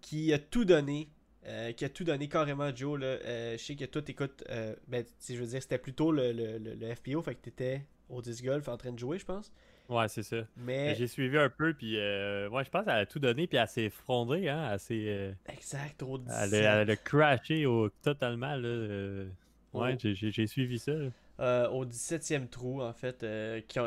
qui 0.00 0.32
a 0.32 0.38
tout 0.38 0.64
donné. 0.64 1.08
euh, 1.46 1.72
qui 1.72 1.86
a 1.86 1.88
tout 1.88 2.04
donné 2.04 2.28
carrément, 2.28 2.70
Joe. 2.76 3.00
Là, 3.00 3.06
Euh, 3.06 3.56
je 3.56 3.64
sais 3.64 3.74
que 3.74 3.86
toi, 3.86 4.02
t'écoutes. 4.02 4.44
ben, 4.88 5.04
si 5.18 5.34
je 5.36 5.40
veux 5.40 5.46
dire, 5.46 5.62
c'était 5.62 5.78
plutôt 5.78 6.12
le, 6.12 6.32
le, 6.32 6.58
le- 6.58 6.74
le 6.74 6.94
FPO, 6.94 7.22
fait 7.22 7.34
que 7.34 7.40
t'étais 7.40 7.86
au 8.10 8.20
disc 8.20 8.44
golf 8.44 8.68
en 8.68 8.76
train 8.76 8.92
de 8.92 8.98
jouer, 8.98 9.18
je 9.18 9.24
pense. 9.24 9.50
Ouais, 9.88 10.06
c'est 10.08 10.22
ça. 10.22 10.36
Mais. 10.58 10.94
J'ai 10.96 11.06
suivi 11.06 11.38
un 11.38 11.48
peu, 11.48 11.72
puis 11.72 11.96
ouais, 11.96 12.62
je 12.64 12.68
pense 12.70 12.84
qu'elle 12.84 12.94
a 12.94 13.06
tout 13.06 13.18
donné, 13.18 13.46
puis 13.46 13.56
elle 13.56 13.66
s'est 13.68 13.84
effondrée, 13.84 14.50
hein, 14.50 14.68
elle 14.70 14.78
s'est... 14.80 15.34
Exact, 15.48 16.02
au 16.02 16.18
17. 16.18 16.52
elle, 16.52 16.66
a, 16.66 16.82
elle 16.82 16.90
a 16.90 16.96
crashé 16.96 17.64
au, 17.64 17.88
totalement, 17.88 18.54
là. 18.54 19.24
ouais, 19.72 19.94
Oh. 19.94 19.98
j'ai- 19.98 20.46
suivi 20.46 20.78
ça. 20.78 20.92
là. 20.92 21.08
Euh, 21.40 21.68
au 21.68 21.86
17e 21.86 22.48
trou, 22.48 22.82
en 22.82 22.92
fait, 22.92 23.22
euh, 23.22 23.62
qui, 23.66 23.78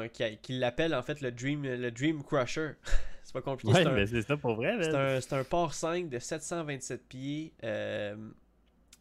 qui, 0.42 0.54
l'appelle 0.54 0.96
en 0.96 1.04
fait 1.04 1.22
le 1.22 1.32
Dream, 1.32 1.64
le 1.64 1.92
Dream 1.92 2.24
Crusher. 2.24 2.72
c'est 3.24 3.34
pas 3.34 3.42
compliqué, 3.42 3.72
Ouais, 3.74 3.84
c'est 3.84 3.90
un, 3.90 3.94
mais 3.94 4.08
c'est 4.08 4.24
ça 4.24 4.38
pour 4.38 4.56
vrai. 4.56 4.76
C'est 4.82 5.34
un, 5.34 5.40
un 5.40 5.44
port 5.44 5.74
5 5.74 6.10
de 6.10 6.18
727 6.18 7.08
pieds. 7.08 7.54
Euh, 7.64 8.16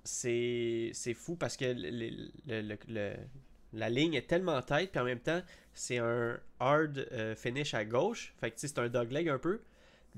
c'est 0.04 0.92
fou 1.14 1.36
parce 1.36 1.56
que 1.56 1.64
le- 1.64 2.10
le- 2.46 2.76
le- 2.88 3.16
la 3.72 3.88
ligne 3.88 4.14
est 4.14 4.28
tellement 4.28 4.60
tête, 4.60 4.90
puis 4.90 5.00
en 5.00 5.04
même 5.04 5.20
temps, 5.20 5.40
c'est 5.72 5.98
un 5.98 6.38
hard 6.60 7.06
euh, 7.12 7.34
finish 7.34 7.72
à 7.72 7.84
gauche. 7.84 8.34
Fait 8.38 8.50
que 8.50 8.56
c'est 8.58 8.78
un 8.78 8.88
dogleg 8.88 9.28
un 9.30 9.38
peu. 9.38 9.62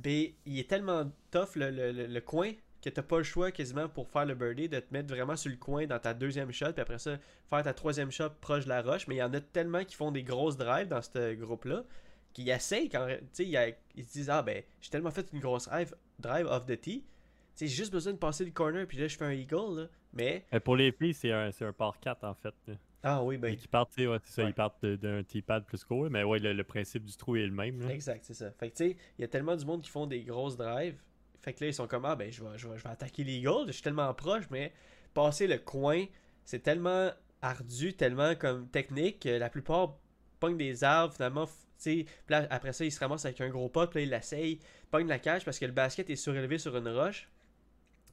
Mais 0.04 0.34
il 0.44 0.58
est 0.58 0.68
tellement 0.68 1.08
tough 1.30 1.54
le, 1.54 1.70
le- 1.70 1.92
le- 1.92 2.06
le 2.06 2.20
coin 2.20 2.50
que 2.84 2.90
t'as 2.90 3.02
pas 3.02 3.18
le 3.18 3.24
choix 3.24 3.50
quasiment 3.50 3.88
pour 3.88 4.08
faire 4.08 4.26
le 4.26 4.34
birdie 4.34 4.68
de 4.68 4.78
te 4.80 4.92
mettre 4.92 5.08
vraiment 5.08 5.36
sur 5.36 5.50
le 5.50 5.56
coin 5.56 5.86
dans 5.86 5.98
ta 5.98 6.14
deuxième 6.14 6.52
shot, 6.52 6.72
puis 6.72 6.82
après 6.82 6.98
ça, 6.98 7.18
faire 7.50 7.62
ta 7.62 7.72
troisième 7.74 8.10
shot 8.10 8.30
proche 8.40 8.64
de 8.64 8.68
la 8.68 8.82
roche. 8.82 9.06
Mais 9.08 9.16
il 9.16 9.18
y 9.18 9.22
en 9.22 9.32
a 9.34 9.40
tellement 9.40 9.84
qui 9.84 9.96
font 9.96 10.10
des 10.12 10.22
grosses 10.22 10.56
drives 10.56 10.88
dans 10.88 11.02
ce 11.02 11.34
groupe-là 11.34 11.84
qui 12.32 12.50
essayent 12.50 12.88
quand 12.88 13.06
tu 13.06 13.16
sais, 13.32 13.44
il 13.44 13.50
y 13.50 13.56
a- 13.56 13.68
ils 13.94 14.04
se 14.04 14.12
disent 14.12 14.30
Ah 14.30 14.42
ben, 14.42 14.62
j'ai 14.80 14.90
tellement 14.90 15.10
fait 15.10 15.26
une 15.32 15.40
grosse 15.40 15.66
drive, 15.68 15.94
drive 16.18 16.46
off 16.46 16.66
the 16.66 16.80
tee. 16.80 17.00
Tu 17.02 17.06
sais, 17.54 17.66
j'ai 17.68 17.76
juste 17.76 17.92
besoin 17.92 18.12
de 18.12 18.18
passer 18.18 18.44
le 18.44 18.50
corner, 18.50 18.86
puis 18.86 18.98
là, 18.98 19.06
je 19.06 19.16
fais 19.16 19.24
un 19.24 19.30
eagle, 19.32 19.80
là. 19.82 19.86
Mais. 20.12 20.44
Pour 20.64 20.74
les 20.76 20.90
filles, 20.92 21.14
c'est 21.14 21.30
un, 21.32 21.50
un 21.60 21.72
par 21.72 21.98
4 22.00 22.24
en 22.24 22.34
fait. 22.34 22.54
là. 22.66 22.74
Ah 23.06 23.22
oui, 23.22 23.36
ben. 23.36 23.52
Et 23.52 23.56
qui 23.56 23.68
partent, 23.68 23.90
tu 23.94 24.02
sais, 24.02 24.06
ouais, 24.08 24.18
c'est 24.24 24.32
ça, 24.32 24.42
Ouais. 24.44 24.50
ils 24.50 24.54
partent 24.54 24.84
d'un 24.84 25.22
T-pad 25.22 25.64
plus 25.64 25.84
court, 25.84 26.08
mais 26.10 26.22
ouais, 26.24 26.38
le, 26.38 26.52
le 26.52 26.64
principe 26.64 27.04
du 27.04 27.16
trou 27.16 27.36
est 27.36 27.46
le 27.46 27.52
même. 27.52 27.80
là. 27.80 27.90
Exact, 27.92 28.24
c'est 28.24 28.34
ça. 28.34 28.50
Fait 28.52 28.70
que 28.70 28.76
tu 28.76 28.84
sais, 28.90 28.96
il 29.18 29.22
y 29.22 29.24
a 29.24 29.28
tellement 29.28 29.54
du 29.56 29.64
monde 29.64 29.82
qui 29.82 29.90
font 29.90 30.06
des 30.06 30.22
grosses 30.24 30.56
drives. 30.56 31.00
Fait 31.44 31.52
que 31.52 31.62
là, 31.62 31.68
ils 31.68 31.74
sont 31.74 31.86
comme 31.86 32.06
Ah 32.06 32.16
ben, 32.16 32.32
je 32.32 32.42
vais, 32.42 32.56
je 32.56 32.66
vais, 32.66 32.78
je 32.78 32.82
vais 32.82 32.88
attaquer 32.88 33.22
l'eagle. 33.22 33.66
Je 33.66 33.72
suis 33.72 33.82
tellement 33.82 34.12
proche, 34.14 34.44
mais 34.50 34.72
passer 35.12 35.46
le 35.46 35.58
coin, 35.58 36.06
c'est 36.46 36.60
tellement 36.62 37.10
ardu, 37.42 37.92
tellement 37.92 38.34
comme 38.34 38.66
technique 38.68 39.20
que 39.20 39.28
la 39.28 39.50
plupart 39.50 39.98
pognent 40.40 40.56
des 40.56 40.84
arbres, 40.84 41.12
finalement. 41.12 41.46
Tu 41.46 42.06
sais, 42.30 42.46
après 42.48 42.72
ça, 42.72 42.86
ils 42.86 42.90
se 42.90 42.98
ramassent 42.98 43.26
avec 43.26 43.42
un 43.42 43.50
gros 43.50 43.68
pot, 43.68 43.90
puis 43.90 44.00
là, 44.00 44.04
ils 44.06 44.10
l'essayent, 44.10 44.58
pognent 44.90 45.08
la 45.08 45.18
cage 45.18 45.44
parce 45.44 45.58
que 45.58 45.66
le 45.66 45.72
basket 45.72 46.08
est 46.08 46.16
surélevé 46.16 46.56
sur 46.56 46.74
une 46.78 46.88
roche. 46.88 47.28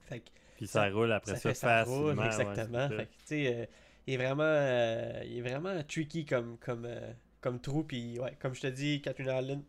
Fait 0.09 0.19
que 0.19 0.29
Puis 0.57 0.67
ça, 0.67 0.89
roule 0.89 1.13
après 1.13 1.35
ça, 1.35 1.39
fait 1.39 1.53
ça 1.53 1.85
roule, 1.85 2.19
exactement. 2.25 2.89
Fait 2.89 3.05
que, 3.05 3.11
tu 3.11 3.25
sais, 3.25 3.55
euh, 3.55 3.65
il 4.07 4.15
est 4.15 4.17
vraiment, 4.17 4.43
euh, 4.43 5.23
il 5.25 5.37
est 5.37 5.41
vraiment 5.41 5.81
tricky 5.83 6.25
comme, 6.25 6.57
comme, 6.57 6.83
euh, 6.85 7.13
comme 7.39 7.61
trou. 7.61 7.85
Puis, 7.85 8.19
ouais, 8.19 8.35
comme 8.41 8.53
je 8.53 8.61
te 8.61 8.67
dis, 8.67 9.01
Katrina 9.01 9.37
Allen 9.37 9.63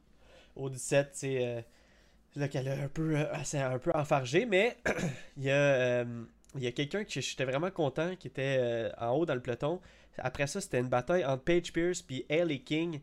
au 0.57 0.69
17, 0.69 1.11
c'est 1.13 1.65
là 2.37 2.49
qu'elle 2.49 2.69
a 2.69 2.83
un 2.83 2.89
peu, 2.89 3.17
euh, 3.17 3.27
un 3.55 3.79
peu 3.79 3.91
enfargée, 3.95 4.47
mais 4.47 4.77
il 5.37 5.45
y 5.45 5.51
a, 5.51 5.55
euh, 5.55 6.05
a 6.55 6.71
quelqu'un 6.73 7.05
que 7.05 7.21
j'étais 7.21 7.45
vraiment 7.45 7.71
content 7.71 8.17
qui 8.17 8.29
était 8.29 8.59
euh, 8.61 8.91
en 8.99 9.11
haut 9.11 9.27
dans 9.27 9.35
le 9.35 9.43
peloton. 9.43 9.81
Après 10.19 10.47
ça, 10.47 10.61
c'était 10.61 10.81
une 10.81 10.89
bataille 10.89 11.25
entre 11.25 11.45
Paige 11.45 11.73
Pierce 11.73 12.03
puis 12.03 12.25
Ellie 12.29 12.63
King. 12.63 13.01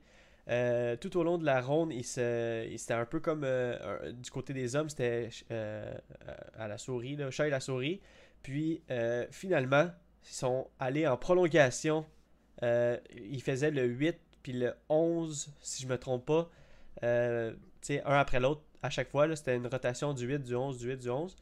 Tout 0.99 1.17
au 1.17 1.23
long 1.23 1.37
de 1.37 1.45
la 1.45 1.61
ronde, 1.61 1.93
c'était 2.01 2.93
un 2.93 3.05
peu 3.05 3.19
comme 3.19 3.45
du 4.13 4.31
côté 4.31 4.51
des 4.53 4.75
hommes, 4.75 4.89
c'était 4.89 5.29
à 6.57 6.67
la 6.67 6.77
souris, 6.79 7.15
là, 7.15 7.29
chat 7.29 7.47
et 7.47 7.51
la 7.51 7.59
souris. 7.59 8.01
Puis 8.41 8.81
finalement, 9.31 9.89
ils 10.23 10.33
sont 10.33 10.67
allés 10.79 11.07
en 11.07 11.17
prolongation. 11.17 12.05
Ils 12.63 13.41
faisaient 13.43 13.71
le 13.71 13.85
8 13.85 14.17
puis 14.41 14.53
le 14.53 14.73
11, 14.89 15.53
si 15.61 15.83
je 15.83 15.87
me 15.87 15.97
trompe 15.97 16.25
pas. 16.25 16.49
Un 17.03 17.55
après 18.05 18.39
l'autre 18.39 18.61
à 18.81 18.89
chaque 18.89 19.09
fois. 19.09 19.35
C'était 19.35 19.55
une 19.55 19.67
rotation 19.67 20.13
du 20.13 20.25
8, 20.25 20.43
du 20.43 20.55
11, 20.55 20.77
du 20.77 20.87
8, 20.87 20.97
du 20.97 21.09
11. 21.09 21.35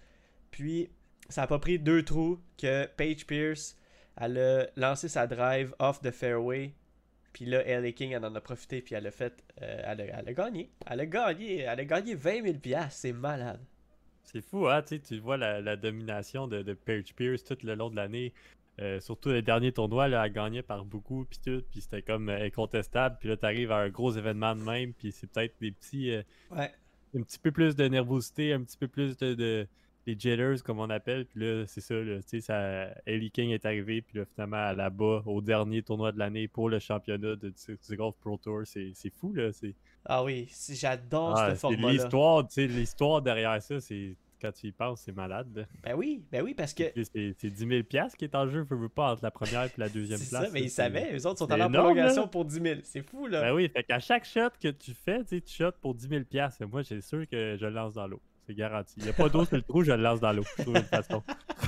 Puis 0.52 0.90
ça 1.30 1.44
a 1.44 1.48
pas 1.48 1.60
pris 1.60 1.80
deux 1.80 2.04
trous 2.04 2.40
que 2.58 2.86
Paige 2.86 3.26
Pierce 3.28 3.78
elle 4.20 4.38
a 4.40 4.66
lancé 4.76 5.08
sa 5.10 5.28
drive 5.28 5.74
off 5.80 6.02
the 6.02 6.12
fairway. 6.12 6.74
Puis 7.34 7.46
là, 7.46 7.64
Ellie 7.68 7.94
King, 7.94 8.12
elle 8.14 8.26
en 8.26 8.34
a 8.34 8.42
profité, 8.42 8.82
puis 8.82 8.96
elle 8.96 9.06
a 9.06 9.12
fait. 9.12 9.44
euh, 9.62 9.82
elle, 9.86 10.02
a, 10.02 10.06
elle 10.20 10.30
a 10.30 10.34
gagné. 10.34 10.72
Elle 10.88 11.02
a 11.02 11.06
gagné. 11.06 11.58
Elle 11.60 11.80
a 11.80 11.86
gagné 11.86 12.16
20 12.16 12.44
000 12.44 12.58
piastres, 12.58 13.00
C'est 13.00 13.14
malade. 13.14 13.60
C'est 14.24 14.42
fou, 14.42 14.68
hein, 14.68 14.82
tu 14.82 15.20
vois 15.20 15.38
la, 15.38 15.62
la 15.62 15.76
domination 15.76 16.48
de, 16.48 16.64
de 16.64 16.74
Paige 16.74 17.14
Pierce 17.16 17.44
tout 17.44 17.58
le 17.64 17.76
long 17.76 17.90
de 17.92 17.96
l'année. 17.96 18.34
Euh, 18.82 19.00
surtout 19.00 19.30
les 19.30 19.42
derniers 19.44 19.72
tournois, 19.72 20.08
là, 20.08 20.26
elle 20.26 20.34
gagnait 20.34 20.64
par 20.64 20.84
beaucoup, 20.84 21.26
puis 21.26 21.40
tout, 21.44 21.64
puis 21.70 21.82
c'était 21.82 22.02
comme 22.02 22.30
euh, 22.30 22.44
incontestable. 22.46 23.18
Puis 23.20 23.30
là, 23.30 23.38
t'arrives 23.38 23.72
à 23.72 23.78
un 23.78 23.90
gros 23.90 24.12
événement 24.12 24.56
de 24.56 24.62
même, 24.62 24.94
puis 24.94 25.12
c'est 25.12 25.28
peut-être 25.28 25.56
des 25.62 25.72
petits, 25.72 26.12
Ouais. 26.52 26.72
Un 27.16 27.22
petit 27.22 27.40
peu 27.40 27.52
plus 27.52 27.76
de 27.76 27.88
nervosité, 27.88 28.54
un 28.54 28.62
petit 28.62 28.78
peu 28.78 28.88
plus 28.88 29.18
de, 29.18 29.34
de, 29.34 29.68
les 30.08 30.18
jitters, 30.18 30.64
comme 30.64 30.80
on 30.80 30.90
appelle. 30.90 31.26
Puis 31.26 31.42
là, 31.42 31.66
c'est 31.68 31.82
ça, 31.82 31.94
là, 31.94 32.18
tu 32.22 32.28
sais, 32.28 32.42
ça, 32.42 32.88
Ellie 33.06 33.30
King 33.30 33.52
est 33.52 33.66
arrivé, 33.66 34.02
puis 34.02 34.20
là, 34.20 34.26
finalement, 34.26 34.72
là-bas, 34.72 35.24
au 35.26 35.42
dernier 35.42 35.84
tournoi 35.84 36.12
de 36.12 36.20
l'année 36.20 36.48
pour 36.48 36.70
le 36.70 36.80
championnat 36.80 37.36
de, 37.36 37.54
du 37.90 37.98
Golf 37.98 38.16
Pro 38.22 38.38
Tour. 38.38 38.62
C'est 38.66 38.94
fou, 39.20 39.34
là. 39.34 39.50
Ah 40.06 40.24
oui, 40.24 40.50
j'adore 40.70 41.38
ah, 41.38 41.52
ce 41.52 41.60
format-là. 41.60 41.92
L'histoire, 41.92 42.48
tu 42.48 42.54
sais, 42.54 42.68
l'histoire 42.68 43.22
derrière 43.22 43.62
ça, 43.62 43.80
c'est 43.80 44.16
quand 44.42 44.52
tu 44.52 44.68
y 44.68 44.72
penses, 44.72 45.02
c'est 45.02 45.16
malade. 45.16 45.68
Ben 45.84 45.96
oui, 45.96 46.24
ben 46.32 46.44
oui, 46.44 46.54
parce 46.54 46.74
que. 46.74 46.84
C'est 46.96 47.50
10 47.50 47.68
000 47.68 47.84
qui 48.18 48.26
est 48.26 48.36
en 48.36 48.48
jeu, 48.48 48.66
veux, 48.70 48.90
pas, 48.90 49.12
entre 49.12 49.24
la 49.24 49.32
première 49.32 49.64
et 49.64 49.72
la 49.78 49.90
deuxième 49.90 50.20
place. 50.20 50.30
C'est 50.30 50.46
ça, 50.48 50.50
mais 50.54 50.62
ils 50.62 50.70
savaient, 50.70 51.16
eux 51.16 51.26
autres 51.28 51.40
sont 51.40 51.52
en 51.52 51.70
prolongation 51.70 52.28
pour 52.28 52.46
10 52.46 52.62
000. 52.62 52.80
C'est 52.84 53.02
fou, 53.02 53.28
là. 53.28 53.42
Ben 53.42 53.54
oui, 53.54 53.70
fait 53.70 53.84
qu'à 53.84 54.00
chaque 54.00 54.26
shot 54.26 54.50
que 54.62 54.70
tu 54.70 54.94
fais, 54.94 55.24
tu 55.24 55.42
shots 55.46 55.72
pour 55.82 55.96
10 55.96 56.08
000 56.08 56.24
Moi, 56.70 56.82
j'ai 56.82 57.02
sûr 57.02 57.28
que 57.28 57.58
je 57.60 57.66
lance 57.66 57.94
dans 57.94 58.08
l'eau. 58.08 58.22
C'est 58.48 58.56
garanti. 58.56 58.94
Il 58.96 59.04
n'y 59.04 59.10
a 59.10 59.14
pas 59.14 59.28
d'eau 59.28 59.44
sur 59.44 59.58
le 59.58 59.62
trou, 59.62 59.84
je 59.84 59.92
le 59.92 60.02
lance 60.02 60.22
dans 60.22 60.32
l'eau. 60.32 60.44
Je 60.58 60.64
trouve 60.64 60.78
une 60.78 60.84
façon. 60.84 61.22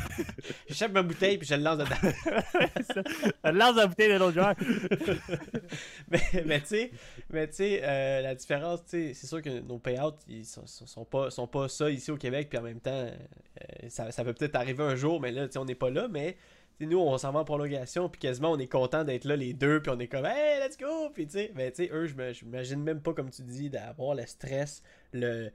J'achète 0.70 0.94
ma 0.94 1.02
bouteille 1.02 1.38
puis 1.38 1.46
je 1.46 1.56
le 1.56 1.62
lance 1.62 1.78
dedans. 1.78 1.90
je 3.44 3.52
lance 3.52 3.76
la 3.76 3.88
bouteille 3.88 4.14
de 4.14 4.18
l'autre 4.18 4.34
joueur. 4.34 4.56
mais 6.10 6.22
mais 6.46 6.62
tu 6.62 6.68
sais, 6.68 6.92
mais 7.32 7.50
euh, 7.60 8.22
la 8.22 8.34
différence, 8.34 8.80
c'est 8.86 9.14
sûr 9.14 9.42
que 9.42 9.60
nos 9.60 9.78
payouts, 9.78 10.14
ils 10.30 10.46
sont, 10.46 10.66
sont, 10.66 11.04
pas, 11.04 11.30
sont 11.30 11.48
pas 11.48 11.68
ça 11.68 11.90
ici 11.90 12.12
au 12.12 12.18
Québec, 12.18 12.48
puis 12.50 12.58
en 12.58 12.64
même 12.64 12.80
temps, 12.80 12.92
euh, 12.92 13.90
ça, 13.90 14.10
ça 14.12 14.24
peut 14.24 14.34
peut-être 14.34 14.56
arriver 14.56 14.84
un 14.84 14.96
jour, 14.96 15.20
mais 15.20 15.32
là, 15.32 15.48
on 15.58 15.66
n'est 15.66 15.76
pas 15.76 15.90
là, 15.90 16.08
mais 16.10 16.38
nous, 16.80 17.00
on 17.00 17.18
s'en 17.18 17.34
va 17.34 17.40
en 17.40 17.46
prolongation, 17.46 18.08
puis 18.08 18.22
quasiment, 18.22 18.52
on 18.52 18.58
est 18.58 18.68
content 18.68 19.04
d'être 19.04 19.26
là 19.26 19.36
les 19.36 19.52
deux, 19.54 19.82
puis 19.82 19.92
on 19.94 20.00
est 20.00 20.08
comme, 20.08 20.26
hey, 20.26 20.62
let's 20.62 20.78
go! 20.78 21.10
Puis 21.14 21.26
tu 21.26 21.34
sais, 21.34 21.52
mais 21.56 21.72
tu 21.72 21.84
sais, 21.84 21.92
eux, 21.92 22.06
je 22.08 22.46
m'imagine 22.46 22.82
même 22.82 23.02
pas, 23.02 23.14
comme 23.14 23.32
tu 23.32 23.42
dis, 23.42 23.70
d'avoir 23.70 24.16
le 24.16 24.26
stress, 24.26 24.82
le 25.12 25.52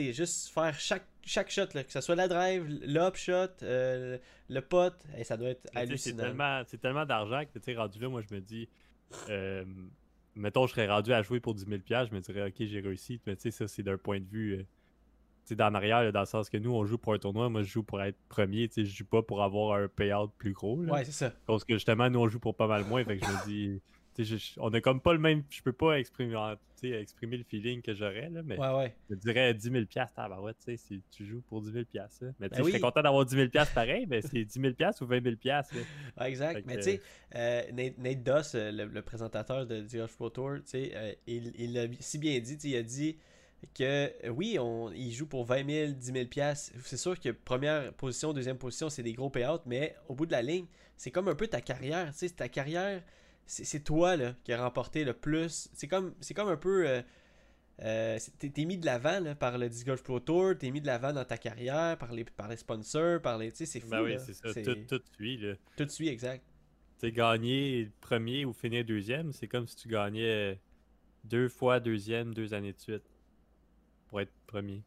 sais, 0.00 0.12
juste 0.12 0.48
faire 0.48 0.78
chaque, 0.78 1.06
chaque 1.22 1.50
shot, 1.50 1.66
là, 1.74 1.84
que 1.84 1.92
ce 1.92 2.00
soit 2.00 2.14
la 2.14 2.28
drive, 2.28 2.64
l'up 2.66 3.16
shot, 3.16 3.48
euh, 3.62 4.18
le 4.48 4.60
pot, 4.60 4.94
et 5.16 5.24
ça 5.24 5.36
doit 5.36 5.50
être 5.50 5.68
hallucinant. 5.74 6.16
C'est 6.18 6.28
tellement, 6.28 6.64
tellement 6.80 7.06
d'argent 7.06 7.42
que, 7.44 7.58
tu 7.58 7.64
sais, 7.64 7.76
rendu 7.76 7.98
là, 7.98 8.08
moi, 8.08 8.22
je 8.28 8.34
me 8.34 8.40
dis, 8.40 8.68
euh, 9.28 9.64
mettons, 10.34 10.66
je 10.66 10.72
serais 10.72 10.88
rendu 10.88 11.12
à 11.12 11.22
jouer 11.22 11.40
pour 11.40 11.54
10 11.54 11.66
000 11.66 11.80
je 11.88 12.14
me 12.14 12.20
dirais, 12.20 12.48
ok, 12.48 12.54
j'ai 12.66 12.80
réussi, 12.80 13.20
mais 13.26 13.36
tu 13.36 13.42
sais, 13.42 13.50
ça, 13.50 13.68
c'est 13.68 13.82
d'un 13.82 13.98
point 13.98 14.20
de 14.20 14.26
vue, 14.26 14.54
euh, 14.54 14.58
tu 14.58 14.66
sais, 15.44 15.56
dans 15.56 15.74
arrière, 15.74 16.12
dans 16.12 16.20
le 16.20 16.26
sens 16.26 16.50
que 16.50 16.56
nous, 16.56 16.72
on 16.72 16.84
joue 16.84 16.98
pour 16.98 17.14
un 17.14 17.18
tournoi, 17.18 17.48
moi, 17.48 17.62
je 17.62 17.68
joue 17.68 17.82
pour 17.82 18.02
être 18.02 18.18
premier, 18.28 18.68
tu 18.68 18.74
sais, 18.74 18.84
je 18.84 18.96
joue 18.96 19.06
pas 19.06 19.22
pour 19.22 19.42
avoir 19.42 19.78
un 19.78 19.88
payout 19.88 20.28
plus 20.38 20.52
gros, 20.52 20.76
Ouais, 20.76 21.04
c'est 21.04 21.12
ça. 21.12 21.32
Parce 21.46 21.64
que, 21.64 21.74
justement, 21.74 22.08
nous, 22.10 22.20
on 22.20 22.28
joue 22.28 22.40
pour 22.40 22.54
pas 22.54 22.66
mal 22.66 22.84
moins, 22.84 23.04
fait 23.04 23.18
que 23.18 23.26
je 23.26 23.30
me 23.30 23.46
dis 23.46 23.82
on 24.58 24.72
a 24.72 24.80
comme 24.80 25.00
pas 25.00 25.12
le 25.12 25.18
même. 25.18 25.44
Je 25.50 25.62
peux 25.62 25.72
pas 25.72 25.98
exprimer, 25.98 26.36
exprimer 26.82 27.36
le 27.36 27.44
feeling 27.44 27.82
que 27.82 27.94
j'aurais, 27.94 28.28
là, 28.30 28.42
mais 28.42 28.56
je 29.10 29.14
dirais 29.16 29.54
10 29.54 29.70
000 29.70 29.84
ah, 30.16 30.42
ouais, 30.42 30.52
tu 30.54 30.64
sais, 30.64 30.76
si 30.76 31.02
tu 31.10 31.24
joues 31.26 31.42
pour 31.48 31.62
10 31.62 31.72
000 31.72 31.84
Mais 32.38 32.48
ben 32.48 32.58
je 32.58 32.62
serais 32.62 32.80
content 32.80 33.02
d'avoir 33.02 33.24
10 33.24 33.34
000 33.34 33.48
pareil, 33.74 34.06
mais 34.08 34.22
c'est 34.22 34.44
10 34.44 34.60
000 34.60 34.74
ou 35.00 35.06
20 35.06 35.22
000 35.22 35.36
exact. 36.20 36.64
mais 36.66 36.76
tu 36.76 36.82
sais, 36.82 37.00
euh, 37.34 37.62
Nate, 37.72 38.22
Doss, 38.22 38.54
euh, 38.54 38.70
le, 38.72 39.02
présentateur 39.02 39.66
de 39.66 39.82
The 39.82 40.06
Pro 40.14 40.30
Tour, 40.30 40.58
euh, 40.74 41.12
il, 41.26 41.52
il 41.58 41.74
l'a 41.74 41.86
si 42.00 42.18
bien 42.18 42.38
dit, 42.40 42.58
il 42.64 42.76
a 42.76 42.82
dit 42.82 43.16
que 43.74 44.28
oui, 44.30 44.58
on, 44.58 44.90
il 44.92 45.12
joue 45.12 45.26
pour 45.26 45.44
20 45.44 45.68
000, 45.68 45.92
10 45.92 46.12
000 46.32 46.52
C'est 46.82 46.96
sûr 46.96 47.18
que 47.18 47.30
première 47.30 47.92
position, 47.94 48.32
deuxième 48.32 48.58
position, 48.58 48.90
c'est 48.90 49.02
des 49.02 49.12
gros 49.12 49.30
payouts, 49.30 49.60
mais 49.66 49.94
au 50.08 50.14
bout 50.14 50.26
de 50.26 50.32
la 50.32 50.42
ligne, 50.42 50.66
c'est 50.96 51.10
comme 51.10 51.28
un 51.28 51.34
peu 51.34 51.46
ta 51.46 51.60
carrière. 51.60 52.12
Tu 52.12 52.28
sais, 52.28 52.30
ta 52.30 52.48
carrière 52.48 53.02
c'est 53.46 53.84
toi 53.84 54.16
là, 54.16 54.34
qui 54.44 54.52
a 54.52 54.62
remporté 54.62 55.04
le 55.04 55.12
plus. 55.12 55.68
C'est 55.72 55.88
comme, 55.88 56.14
comme 56.34 56.48
un 56.48 56.56
peu. 56.56 56.88
Euh, 56.88 57.02
euh, 57.82 58.18
t'es 58.38 58.64
mis 58.64 58.78
de 58.78 58.86
l'avant 58.86 59.34
par 59.34 59.58
le 59.58 59.68
Disc 59.68 59.86
Golf 59.86 60.02
Pro 60.02 60.18
Tour, 60.18 60.54
t'es 60.58 60.70
mis 60.70 60.80
de 60.80 60.86
l'avant 60.86 61.12
dans 61.12 61.24
ta 61.26 61.36
carrière 61.36 61.98
par 61.98 62.12
les, 62.12 62.24
par 62.24 62.48
les 62.48 62.56
sponsors, 62.56 63.20
par 63.20 63.38
les. 63.38 63.50
Tu 63.50 63.58
sais, 63.58 63.66
c'est 63.66 63.80
fou. 63.80 63.90
Ben 63.90 64.02
oui, 64.02 64.16
c'est 64.18 64.32
ça. 64.32 64.52
Tout, 64.62 64.76
tout 64.88 65.02
suit. 65.14 65.36
Là. 65.36 65.54
Tout 65.76 65.88
suit, 65.88 66.08
exact. 66.08 66.44
Tu 66.98 67.12
gagner 67.12 67.90
premier 68.00 68.46
ou 68.46 68.54
finir 68.54 68.84
deuxième, 68.84 69.32
c'est 69.32 69.48
comme 69.48 69.66
si 69.66 69.76
tu 69.76 69.88
gagnais 69.88 70.58
deux 71.24 71.48
fois 71.48 71.78
deuxième, 71.78 72.32
deux 72.32 72.54
années 72.54 72.72
de 72.72 72.80
suite 72.80 73.04
pour 74.08 74.20
être 74.20 74.32
premier 74.46 74.82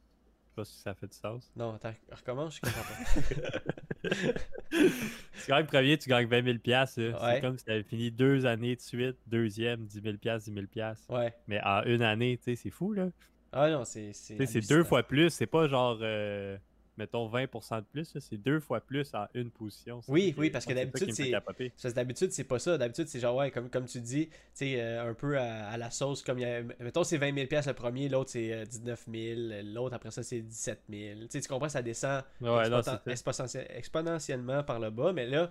pas 0.60 0.66
si 0.66 0.80
ça 0.80 0.94
fait 0.94 1.08
du 1.08 1.18
sens. 1.18 1.52
Non, 1.56 1.74
attends, 1.74 1.94
recommence, 2.12 2.56
je 2.56 2.62
comprends 2.62 2.82
pas. 2.82 3.72
tu 4.02 5.48
gagnes 5.48 5.66
premier, 5.66 5.98
tu 5.98 6.10
gagnes 6.10 6.28
20 6.28 6.62
000 6.64 6.86
C'est 6.88 7.42
comme 7.42 7.58
si 7.58 7.66
tu 7.66 7.72
avais 7.72 7.84
fini 7.84 8.12
deux 8.12 8.46
années 8.46 8.76
de 8.76 8.82
suite, 8.82 9.18
deuxième, 9.28 9.86
10 9.86 10.02
000 10.02 10.16
10 10.38 10.54
000 10.54 10.66
Ouais. 11.10 11.34
Mais 11.48 11.62
en 11.64 11.84
une 11.84 12.02
année, 12.02 12.38
tu 12.38 12.44
sais, 12.44 12.56
c'est 12.56 12.70
fou, 12.70 12.94
là. 12.94 13.10
Ah 13.52 13.70
non, 13.70 13.84
c'est. 13.84 14.12
C'est 14.14 14.68
deux 14.68 14.84
fois 14.84 15.04
plus. 15.04 15.30
C'est 15.32 15.48
pas 15.48 15.68
genre. 15.68 16.00
Euh, 16.02 16.58
mettons 17.00 17.28
20% 17.30 17.78
de 17.80 17.86
plus, 17.86 18.18
c'est 18.20 18.38
deux 18.38 18.60
fois 18.60 18.82
plus 18.82 19.14
en 19.16 19.26
une 19.34 19.50
position. 19.50 20.02
Oui, 20.08 20.36
oui, 20.38 20.50
parce 20.50 20.66
que 20.66 20.74
d'habitude, 20.74 21.14
c'est. 21.14 21.32
D'habitude, 21.94 22.32
c'est 22.32 22.44
pas 22.44 22.60
ça. 22.60 22.78
D'habitude, 22.78 23.08
c'est 23.08 23.20
genre, 23.20 23.36
ouais, 23.38 23.50
comme, 23.50 23.70
comme 23.70 23.86
tu 23.86 24.02
dis, 24.02 24.28
tu 24.28 24.36
sais, 24.54 24.82
euh, 24.82 25.10
un 25.10 25.14
peu 25.14 25.40
à, 25.40 25.78
la 25.78 25.90
sauce. 25.90 26.22
comme 26.22 26.40
y 26.40 26.46
a, 26.46 26.62
Mettons, 26.80 27.04
c'est 27.04 27.18
20 27.18 27.34
000 27.34 27.48
le 27.66 27.74
premier, 27.74 28.10
l'autre, 28.10 28.32
c'est 28.32 28.66
19 28.66 29.06
euh, 29.08 29.62
000, 29.62 29.74
l'autre, 29.74 29.96
après 29.96 30.12
ça, 30.12 30.22
c'est 30.22 30.42
17 30.42 30.84
000. 30.90 31.20
Tu 31.32 31.42
comprends, 31.48 31.70
ça 31.70 31.82
descend 31.82 32.24
exponentiellement 33.08 34.64
par 34.64 34.80
le 34.80 34.90
bas, 34.90 35.14
mais 35.14 35.26
là, 35.26 35.50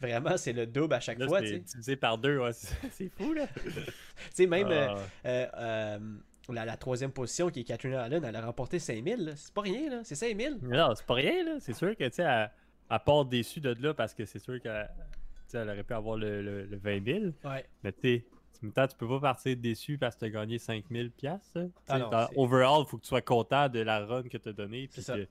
vraiment, 0.00 0.36
c'est 0.36 0.52
le 0.52 0.66
double 0.66 0.94
à 0.94 1.00
chaque 1.00 1.22
fois. 1.24 1.40
C'est 1.40 1.58
divisé 1.58 1.96
par 1.96 2.18
deux, 2.18 2.38
ouais, 2.38 2.52
c'est 2.52 3.08
fou, 3.16 3.32
là. 3.32 3.46
tu 3.64 3.72
sais, 4.34 4.46
même. 4.46 4.68
Ah 5.24 5.98
la, 6.52 6.76
troisième 6.76 7.12
position 7.12 7.50
qui 7.50 7.60
est 7.60 7.64
Catherine 7.64 7.94
Allen, 7.94 8.24
elle 8.24 8.36
a 8.36 8.44
remporté 8.44 8.78
5000. 8.78 9.34
C'est 9.36 9.52
pas 9.52 9.62
rien, 9.62 9.90
là. 9.90 10.00
C'est 10.04 10.14
5000. 10.14 10.58
Non, 10.62 10.94
c'est 10.94 11.06
pas 11.06 11.14
rien, 11.14 11.44
là. 11.44 11.56
C'est 11.60 11.74
sûr 11.74 11.96
que, 11.96 12.04
tu 12.04 12.14
sais, 12.14 12.22
elle, 12.22 12.98
part 13.04 13.24
déçue 13.24 13.60
de 13.60 13.74
là 13.80 13.94
parce 13.94 14.14
que 14.14 14.24
c'est 14.24 14.38
sûr 14.38 14.60
qu'elle 14.60 14.90
elle 15.52 15.68
aurait 15.68 15.82
pu 15.82 15.94
avoir 15.94 16.16
le, 16.16 16.42
le, 16.42 16.76
20 16.76 17.04
000. 17.04 17.24
Ouais. 17.44 17.64
Mais 17.82 17.92
tu 17.92 17.98
sais, 18.02 18.24
tu 18.62 18.96
peux 18.96 19.08
pas 19.08 19.20
partir 19.20 19.56
déçu 19.56 19.98
parce 19.98 20.14
que 20.14 20.20
tu 20.20 20.26
as 20.26 20.30
gagné 20.30 20.58
5000 20.58 21.10
pièces. 21.10 21.54
Ah 21.88 22.28
overall, 22.36 22.82
il 22.82 22.88
faut 22.88 22.98
que 22.98 23.02
tu 23.02 23.08
sois 23.08 23.22
content 23.22 23.68
de 23.68 23.80
la 23.80 24.04
run 24.04 24.22
que 24.24 24.36
tu 24.36 24.48
as 24.48 24.52
donnée. 24.52 24.88
Puis 24.88 25.02
que 25.04 25.26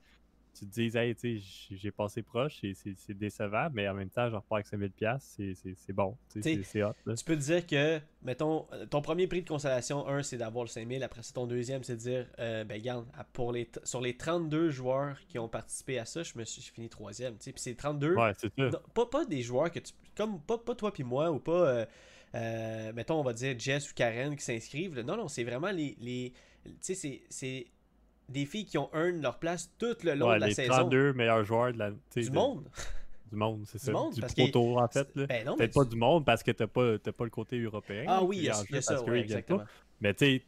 tu 0.58 0.66
te 0.66 0.70
dis, 0.70 0.96
hey, 0.96 1.14
tu 1.14 1.40
sais, 1.40 1.76
j'ai 1.76 1.90
passé 1.90 2.22
proche, 2.22 2.60
c'est 2.74 3.14
décevant, 3.14 3.68
mais 3.72 3.88
en 3.88 3.94
même 3.94 4.10
temps, 4.10 4.28
je 4.28 4.36
repars 4.36 4.58
avec 4.58 4.66
5000$, 4.66 5.18
c'est 5.20 5.92
bon, 5.92 6.16
c'est 6.28 6.82
hot. 6.82 6.92
Tu 7.06 7.24
peux 7.24 7.36
te 7.36 7.42
dire 7.42 7.66
que, 7.66 8.00
mettons, 8.22 8.66
ton 8.90 9.00
premier 9.02 9.26
prix 9.26 9.42
de 9.42 9.48
consolation, 9.48 10.06
un, 10.08 10.22
c'est 10.22 10.36
d'avoir 10.36 10.64
le 10.64 10.68
5000, 10.68 11.02
après 11.02 11.22
c'est 11.22 11.32
ton 11.32 11.46
deuxième, 11.46 11.82
c'est 11.82 11.96
de 11.96 12.00
dire, 12.00 12.26
euh, 12.38 12.64
ben, 12.64 12.74
regarde, 12.78 13.06
pour 13.32 13.52
les 13.52 13.68
sur 13.84 14.00
les 14.00 14.16
32 14.16 14.70
joueurs 14.70 15.16
qui 15.28 15.38
ont 15.38 15.48
participé 15.48 15.98
à 15.98 16.04
ça, 16.04 16.22
je 16.22 16.32
me 16.36 16.44
suis 16.44 16.62
fini 16.62 16.88
troisième, 16.88 17.36
tu 17.36 17.44
sais, 17.44 17.52
puis 17.52 17.62
c'est 17.62 17.74
32. 17.74 18.14
Ouais, 18.14 18.32
c'est 18.36 18.52
pas, 18.94 19.06
pas 19.06 19.24
des 19.24 19.42
joueurs 19.42 19.70
que 19.70 19.78
tu, 19.78 19.92
comme, 20.16 20.40
pas, 20.40 20.58
pas 20.58 20.74
toi 20.74 20.92
puis 20.92 21.04
moi, 21.04 21.30
ou 21.30 21.38
pas, 21.38 21.52
euh, 21.52 21.86
euh, 22.34 22.92
mettons, 22.92 23.20
on 23.20 23.24
va 23.24 23.32
dire 23.32 23.58
Jess 23.58 23.90
ou 23.90 23.94
Karen 23.94 24.36
qui 24.36 24.44
s'inscrivent, 24.44 25.00
non, 25.00 25.16
non, 25.16 25.28
c'est 25.28 25.44
vraiment 25.44 25.70
les, 25.70 25.96
les 26.00 26.32
tu 26.82 26.94
sais, 26.94 27.22
c'est 27.28 27.66
des 28.30 28.46
filles 28.46 28.64
qui 28.64 28.78
ont 28.78 28.88
earn 28.94 29.20
leur 29.20 29.38
place 29.38 29.70
tout 29.78 29.96
le 30.04 30.14
long 30.14 30.32
de 30.34 30.40
la 30.40 30.46
les 30.48 30.54
saison. 30.54 30.72
32 30.72 31.12
meilleurs 31.12 31.44
joueurs 31.44 31.72
de 31.72 31.78
la, 31.78 31.90
du 31.90 32.30
monde. 32.30 32.68
Du 33.30 33.36
monde, 33.36 33.62
c'est 33.66 33.78
ça. 33.78 33.92
Du, 34.12 34.20
du 34.20 34.50
pro 34.50 34.80
en 34.80 34.88
fait. 34.88 35.08
Ben 35.14 35.54
Peut-être 35.56 35.74
pas 35.74 35.84
du 35.84 35.96
monde 35.96 36.24
parce 36.24 36.42
que 36.42 36.50
t'as 36.50 36.66
pas, 36.66 36.98
pas 36.98 37.24
le 37.24 37.30
côté 37.30 37.60
européen. 37.60 38.04
Ah 38.08 38.24
oui, 38.24 38.38
il 38.38 38.44
y 38.44 38.50
a, 38.50 38.54
ça, 38.80 39.00
exactement. 39.14 39.64
Mais 40.00 40.14
tu 40.14 40.24
sais, 40.24 40.42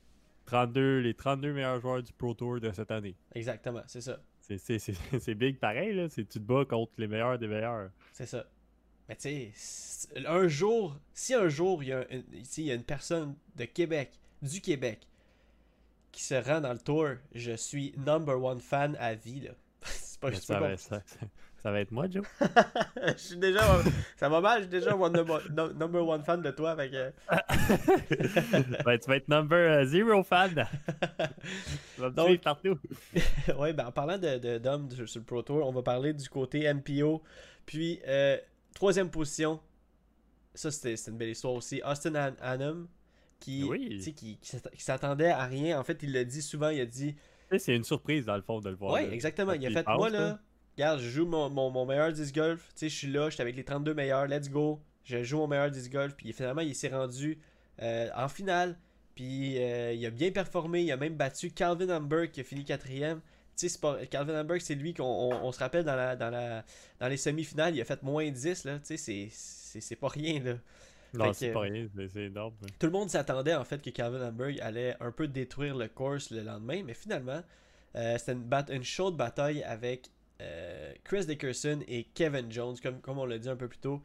32, 0.47 0.99
les 1.01 1.15
32 1.15 1.53
meilleurs 1.53 1.81
joueurs 1.81 2.03
du 2.03 2.13
Pro 2.13 2.35
Tour 2.35 2.61
de 2.61 2.73
cette 2.73 2.91
année. 2.91 3.15
Exactement, 3.35 3.83
c'est 3.87 4.01
ça. 4.01 4.19
C'est 4.41 5.35
big 5.35 5.59
pareil, 5.59 5.95
là. 5.95 6.09
Tu 6.09 6.27
te 6.27 6.39
bats 6.39 6.65
contre 6.65 6.93
les 6.99 7.07
meilleurs 7.07 7.39
des 7.39 7.47
meilleurs. 7.47 7.91
C'est 8.13 8.27
ça. 8.27 8.47
Mais 9.09 9.17
tu 9.17 9.53
sais, 9.55 10.09
un 10.27 10.49
jour, 10.49 10.97
si 11.13 11.35
un 11.35 11.49
jour 11.49 11.83
il 11.83 11.89
y, 11.89 11.93
a 11.93 12.05
il 12.11 12.65
y 12.65 12.71
a 12.71 12.75
une 12.75 12.85
personne 12.85 13.37
de 13.57 13.65
Québec, 13.65 14.13
du 14.41 14.61
Québec, 14.61 15.07
qui 16.13 16.23
se 16.23 16.35
rend 16.35 16.61
dans 16.61 16.73
le 16.73 16.79
tour, 16.79 17.09
je 17.35 17.53
suis 17.53 17.95
number 17.97 18.41
one 18.41 18.61
fan 18.61 18.97
à 19.01 19.15
vie. 19.15 19.41
Là. 19.41 19.51
C'est 19.83 20.21
pas, 20.21 20.33
ça, 20.35 20.61
va, 20.61 20.77
ça, 20.77 21.03
ça, 21.63 21.73
va 21.73 21.81
être 21.81 21.91
moi, 21.91 22.07
Joe. 22.09 22.25
je 23.07 23.17
suis 23.17 23.37
déjà. 23.39 23.63
Ça 24.17 24.29
va 24.29 24.41
mal, 24.41 24.59
je 24.59 24.69
suis 24.69 24.71
déjà 24.71 24.95
one 24.95 25.13
number, 25.13 26.07
one 26.07 26.23
fan 26.23 26.43
de 26.43 26.51
toi. 26.51 26.77
Fait 26.77 26.91
que... 26.91 27.13
ben, 28.85 28.99
tu 28.99 29.09
vas 29.09 29.17
être 29.17 29.29
number 29.29 29.83
uh, 29.83 29.87
zero 29.87 30.23
fan. 30.23 30.69
tu 31.97 32.01
vas 32.01 32.11
me 32.11 32.15
Donc... 32.15 32.41
partout. 32.43 32.79
oui, 33.59 33.73
ben, 33.73 33.87
en 33.87 33.93
parlant 33.93 34.19
de, 34.19 34.59
d'hommes 34.59 34.91
sur 34.91 35.21
le 35.21 35.25
Pro 35.25 35.43
Tour, 35.43 35.67
on 35.67 35.73
va 35.73 35.83
parler 35.83 36.13
du 36.13 36.29
côté 36.29 36.73
MPO. 36.73 37.23
Puis, 37.65 38.01
euh, 38.07 38.37
troisième 38.75 39.11
position. 39.11 39.61
Ça, 40.55 40.71
c'était, 40.71 40.95
une 41.11 41.17
belle 41.17 41.31
histoire 41.31 41.55
aussi. 41.55 41.81
Austin 41.83 42.15
Annam 42.43 42.87
qui, 43.43 44.15
qui, 44.15 44.39
s'attendait 44.79 45.31
à 45.31 45.45
rien. 45.45 45.79
En 45.79 45.85
fait, 45.85 46.03
il 46.03 46.13
l'a 46.13 46.25
dit 46.25 46.43
souvent, 46.43 46.69
il 46.69 46.81
a 46.81 46.87
dit... 46.87 47.15
C'est 47.59 47.77
une 47.77 47.85
surprise, 47.85 48.25
dans 48.25 48.37
le 48.37 48.43
fond, 48.43 48.61
de 48.61 48.71
le 48.71 48.77
voir. 48.77 48.95
Oui, 48.95 49.03
exactement. 49.13 49.53
Il 49.53 49.67
a 49.67 49.71
fait, 49.71 49.87
moi, 49.87 50.09
là, 50.09 50.41
regarde, 50.77 51.01
je 51.01 51.09
joue 51.09 51.27
mon, 51.27 51.51
mon, 51.51 51.85
meilleur 51.85 52.13
disc 52.13 52.35
golf. 52.35 52.69
Tu 52.69 52.81
sais, 52.81 52.89
je 52.89 52.97
suis 52.97 53.09
là, 53.09 53.29
je 53.29 53.35
suis 53.35 53.43
avec 53.43 53.57
les 53.57 53.65
32 53.65 53.95
meilleurs, 53.95 54.27
let's 54.27 54.49
go. 54.49 54.81
Je 55.05 55.23
joue 55.23 55.39
mon 55.39 55.49
meilleur 55.49 55.71
disc 55.71 55.93
golf. 55.93 56.15
Puis 56.17 56.33
finalement, 56.33 56.63
il 56.63 56.75
s'est 56.75 56.89
rendu 56.89 57.39
euh, 57.83 58.09
en 58.17 58.29
finale. 58.29 58.79
Puis 59.15 59.59
euh, 59.59 59.93
il 59.93 60.05
a 60.07 60.11
bien 60.11 60.31
performé. 60.31 60.83
Il 60.83 60.93
a 60.93 60.97
même 60.97 61.15
battu 61.15 61.51
Calvin 61.51 61.91
Humber 61.91 62.31
qui 62.33 62.41
a 62.41 62.45
fini 62.45 62.65
quatrième. 62.65 63.21
tu 63.57 63.69
sais, 63.69 63.79
Calvin 64.11 64.41
Hamburg, 64.41 64.61
c'est 64.61 64.75
lui 64.75 64.95
qu'on 64.95 65.05
on, 65.05 65.45
on 65.45 65.53
se 65.53 65.59
rappelle 65.59 65.85
dans, 65.85 65.97
la, 65.97 66.17
dans, 66.17 66.31
la, 66.31 66.65
dans 67.01 67.09
les 67.09 67.19
semi-finales, 67.19 67.77
il 67.77 67.81
a 67.83 67.85
fait 67.85 68.03
moins 68.03 68.31
10, 68.31 68.65
là. 68.65 68.79
Tu 68.79 68.97
sais, 68.97 69.29
c'est 69.31 69.97
pas 69.97 70.09
rien, 70.09 70.41
là. 70.43 70.55
Non, 71.15 71.33
c'est 71.33 71.51
pas 71.51 71.61
rien, 71.61 71.87
c'est 72.13 72.25
énorme. 72.25 72.55
Tout 72.79 72.87
le 72.87 72.93
monde 72.93 73.11
s'attendait, 73.11 73.55
en 73.55 73.65
fait, 73.65 73.83
que 73.83 73.91
Calvin 73.91 74.27
Hamburg 74.27 74.59
allait 74.61 74.97
un 75.01 75.13
peu 75.13 75.29
détruire 75.29 75.77
le 75.77 75.89
course 75.89 76.31
le 76.31 76.43
lendemain, 76.43 76.83
mais 76.85 76.95
finalement, 76.95 77.43
euh, 77.97 78.17
c'était 78.19 78.33
une, 78.33 78.49
une, 78.71 78.85
chaude 78.85 79.17
bataille 79.17 79.63
avec 79.63 80.09
euh, 80.41 80.93
Chris 81.05 81.27
Dickerson 81.27 81.81
et 81.87 82.05
Kevin 82.15 82.51
Jones, 82.51 82.77
comme, 82.83 83.01
comme 83.01 83.19
on 83.19 83.27
l'a 83.27 83.39
dit 83.39 83.49
un 83.49 83.57
peu 83.57 83.69
plus 83.69 83.79
tôt. 83.79 84.03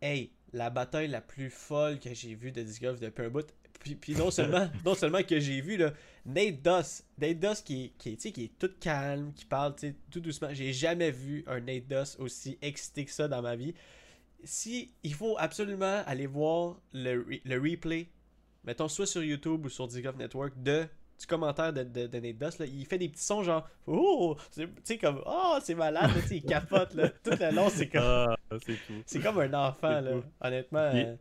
Hey, 0.00 0.30
la 0.52 0.70
bataille 0.70 1.08
la 1.08 1.20
plus 1.20 1.50
folle 1.50 1.98
que 1.98 2.12
j'ai 2.14 2.34
vue 2.34 2.52
de 2.52 2.62
disc 2.62 2.82
golf 2.82 3.00
depuis 3.00 3.24
un 3.24 3.30
bout. 3.30 3.46
Puis, 4.00 4.14
non, 4.16 4.30
seulement, 4.30 4.68
non 4.84 4.94
seulement 4.94 5.22
que 5.22 5.38
j'ai 5.38 5.60
vu 5.60 5.76
là, 5.76 5.92
Nate 6.24 6.62
Doss, 6.62 7.04
Nate 7.18 7.38
Doss 7.38 7.60
qui, 7.60 7.92
qui, 7.98 8.16
qui 8.16 8.44
est 8.44 8.58
tout 8.58 8.70
calme, 8.80 9.32
qui 9.34 9.44
parle 9.44 9.74
tout 10.10 10.20
doucement. 10.20 10.48
J'ai 10.52 10.72
jamais 10.72 11.10
vu 11.10 11.44
un 11.46 11.60
Nate 11.60 11.86
Doss 11.86 12.16
aussi 12.18 12.58
excité 12.62 13.04
que 13.04 13.12
ça 13.12 13.28
dans 13.28 13.42
ma 13.42 13.54
vie. 13.54 13.74
Si 14.46 14.94
il 15.02 15.12
faut 15.12 15.36
absolument 15.38 16.02
aller 16.06 16.26
voir 16.26 16.76
le, 16.92 17.26
le 17.44 17.60
replay, 17.60 18.08
mettons 18.64 18.88
soit 18.88 19.06
sur 19.06 19.22
YouTube 19.22 19.66
ou 19.66 19.68
sur 19.68 19.88
Disc 19.88 20.02
Golf 20.02 20.16
Network, 20.16 20.52
de 20.62 20.86
du 21.18 21.26
commentaire 21.26 21.72
de, 21.72 21.82
de, 21.82 22.06
de 22.06 22.18
Nate 22.18 22.38
Doss, 22.38 22.58
là, 22.58 22.66
il 22.66 22.84
fait 22.84 22.98
des 22.98 23.08
petits 23.08 23.24
sons 23.24 23.42
genre 23.42 23.68
Oh! 23.86 24.36
Tu 24.54 24.68
sais, 24.84 24.98
comme 24.98 25.22
Oh, 25.24 25.56
c'est 25.62 25.74
malade, 25.74 26.10
là, 26.14 26.22
il 26.30 26.42
capote, 26.42 26.94
là. 26.94 27.08
Tout 27.24 27.30
le 27.30 27.54
long, 27.54 27.68
c'est 27.70 27.88
comme. 27.88 28.02
Ah, 28.02 28.36
c'est 29.06 29.20
comme 29.20 29.38
un 29.38 29.54
enfant, 29.54 30.00
là. 30.00 30.12
Honnêtement. 30.40 30.90
Euh, 30.94 31.16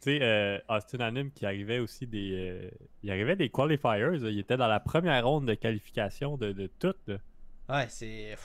tu 0.00 0.10
sais, 0.10 0.18
euh, 0.20 0.58
Austin 0.68 1.00
Anim 1.00 1.30
qui 1.30 1.46
arrivait 1.46 1.78
aussi 1.78 2.06
des. 2.06 2.32
Euh, 2.32 2.70
il 3.02 3.10
arrivait 3.10 3.36
des 3.36 3.50
qualifiers, 3.50 4.18
il 4.20 4.38
était 4.38 4.56
dans 4.56 4.66
la 4.66 4.80
première 4.80 5.24
ronde 5.24 5.46
de 5.46 5.54
qualification 5.54 6.36
de, 6.36 6.52
de 6.52 6.68
tout, 6.78 6.94
là. 7.06 7.16
Ouais, 7.68 7.86
c'est. 7.88 8.36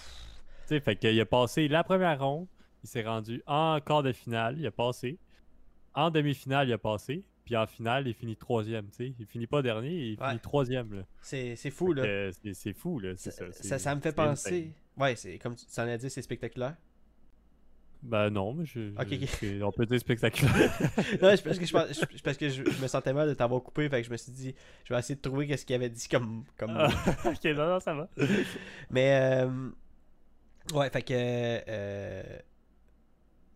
Tu 0.68 0.76
sais, 0.76 0.80
fait 0.80 0.96
qu'il 0.96 1.20
a 1.20 1.26
passé 1.26 1.68
la 1.68 1.84
première 1.84 2.24
ronde, 2.24 2.48
il 2.84 2.90
s'est 2.90 3.04
rendu 3.04 3.42
en 3.46 3.80
quart 3.86 4.04
de 4.04 4.12
finale, 4.12 4.58
il 4.58 4.66
a 4.66 4.72
passé. 4.72 5.18
En 5.94 6.12
demi-finale, 6.12 6.68
il 6.70 6.74
a 6.74 6.78
passé. 6.78 7.24
Puis 7.46 7.58
en 7.58 7.66
finale, 7.66 8.08
il 8.08 8.14
finit 8.14 8.36
troisième, 8.36 8.88
sais. 8.92 9.14
Il 9.18 9.26
finit 9.26 9.48
pas 9.48 9.64
dernier, 9.64 9.90
il 9.90 10.18
finit 10.18 10.40
troisième. 10.40 11.04
C'est 11.22 11.56
fou, 11.72 11.94
là. 11.94 12.32
C'est 12.54 12.74
fou, 12.74 13.00
là. 13.00 13.16
Ça, 13.18 13.32
ça, 13.52 13.80
ça, 13.80 13.96
me 13.96 14.02
fait 14.02 14.14
penser... 14.14 14.72
Ouais, 14.98 15.16
c'est 15.16 15.40
comme 15.40 15.56
tu 15.56 15.66
en 15.80 15.88
as 15.88 15.98
dit, 15.98 16.10
c'est 16.10 16.22
spectaculaire. 16.22 16.76
Ben 18.02 18.30
non, 18.30 18.54
mais 18.54 18.66
je, 18.66 19.62
on 19.64 19.72
peut 19.72 19.86
dire 19.86 20.00
spectaculaire. 20.00 20.72
non, 21.22 21.36
parce 21.44 21.60
que, 21.60 21.66
je, 21.66 22.22
parce 22.24 22.38
que 22.38 22.50
je, 22.50 22.64
me 22.82 22.88
sentais 22.88 23.14
mal 23.14 23.28
de 23.28 23.34
t'avoir 23.34 23.62
coupé, 23.62 23.90
fait 23.90 24.02
que 24.02 24.08
je 24.08 24.12
me 24.12 24.18
suis 24.18 24.32
dit, 24.32 24.56
je 24.86 24.94
vais 24.94 25.00
essayer 25.00 25.16
de 25.16 25.22
trouver 25.22 25.56
ce 25.58 25.66
qu'il 25.66 25.76
avait 25.76 25.90
dit 25.90 26.08
comme... 26.08 26.46
comme... 26.58 26.78
Ok, 27.26 27.44
non, 27.46 27.68
non, 27.68 27.80
ça 27.80 27.94
va. 27.94 28.10
mais, 28.90 29.44
euh, 29.44 29.70
ouais, 30.74 30.90
fait 30.90 31.02
que... 31.02 31.14
Euh, 31.14 32.40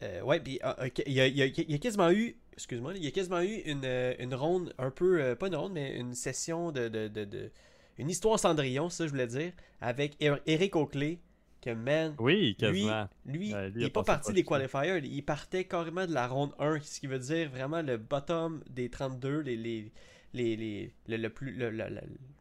euh, 0.03 0.21
ouais, 0.21 0.39
puis 0.39 0.59
il 1.07 1.13
y, 1.13 1.21
a, 1.21 1.27
il 1.27 1.71
y 1.71 1.73
a 1.73 1.77
quasiment 1.77 2.11
eu 2.11 2.35
excuse-moi, 2.53 2.93
il 2.95 3.03
y 3.03 3.07
a 3.07 3.11
quasiment 3.11 3.41
eu 3.41 3.55
une, 3.65 3.83
euh, 3.83 4.13
une 4.19 4.33
ronde, 4.33 4.73
un 4.77 4.91
peu, 4.91 5.21
euh, 5.21 5.35
pas 5.35 5.47
une 5.47 5.55
ronde, 5.55 5.73
mais 5.73 5.97
une 5.97 6.13
session 6.13 6.71
de, 6.71 6.87
de, 6.87 7.07
de, 7.07 7.51
une 7.97 8.09
histoire 8.09 8.39
Cendrillon, 8.39 8.89
ça 8.89 9.05
je 9.05 9.11
voulais 9.11 9.27
dire, 9.27 9.51
avec 9.81 10.15
Eric 10.19 10.75
Oakley, 10.75 11.19
que 11.61 11.71
man, 11.71 12.15
oui, 12.19 12.55
quasiment. 12.57 13.07
lui, 13.25 13.49
il 13.49 13.77
n'est 13.77 13.89
pas 13.89 14.03
parti 14.03 14.33
des 14.33 14.43
qualifiers, 14.43 14.99
il 15.03 15.23
partait 15.23 15.65
carrément 15.65 16.05
de 16.05 16.13
la 16.13 16.27
ronde 16.27 16.53
1, 16.59 16.79
ce 16.81 16.99
qui 16.99 17.07
veut 17.07 17.19
dire 17.19 17.49
vraiment 17.49 17.81
le 17.81 17.97
bottom 17.97 18.63
des 18.69 18.89
32, 18.89 19.39
les, 19.39 19.55
les, 19.55 19.91
les, 20.33 20.91
les, 21.07 21.17
le, 21.17 21.29
plus, 21.29 21.57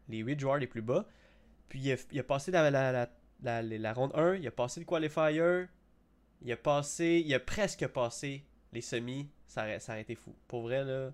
les 0.09 0.19
8 0.19 0.41
joueurs 0.41 0.59
les 0.59 0.67
plus 0.67 0.83
bas. 0.83 1.07
Puis 1.69 1.81
il 1.81 1.93
a, 1.93 1.97
il 2.11 2.19
a 2.19 2.23
passé 2.23 2.51
la, 2.51 2.71
la, 2.71 3.09
la, 3.43 3.63
la, 3.63 3.93
ronde 3.93 4.13
1, 4.15 4.37
il 4.37 4.47
a 4.47 4.51
passé 4.51 4.81
le 4.81 4.87
qualifier, 4.87 5.67
il 6.45 6.53
a 6.53 6.57
passé, 6.57 7.23
il 7.25 7.35
a 7.35 7.41
presque 7.41 7.87
passé 7.89 8.45
les 8.73 8.81
semis, 8.81 9.29
ça 9.47 9.63
aurait, 9.63 9.81
ça 9.81 9.99
été 9.99 10.15
fou. 10.15 10.35
Pour 10.49 10.63
vrai, 10.63 10.85
là, 10.85 11.11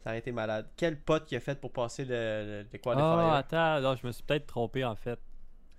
ça 0.00 0.10
aurait 0.10 0.18
été 0.18 0.32
malade. 0.32 0.68
Quel 0.76 1.00
pote 1.00 1.26
qui 1.26 1.36
a 1.36 1.40
fait 1.40 1.60
pour 1.60 1.72
passer 1.72 2.04
le, 2.04 2.64
le, 2.70 2.78
qualifier? 2.78 3.04
Ah, 3.04 3.36
attends, 3.36 3.80
non, 3.80 3.96
je 3.96 4.06
me 4.06 4.12
suis 4.12 4.22
peut-être 4.22 4.46
trompé 4.46 4.84
en 4.84 4.96
fait. 4.96 5.18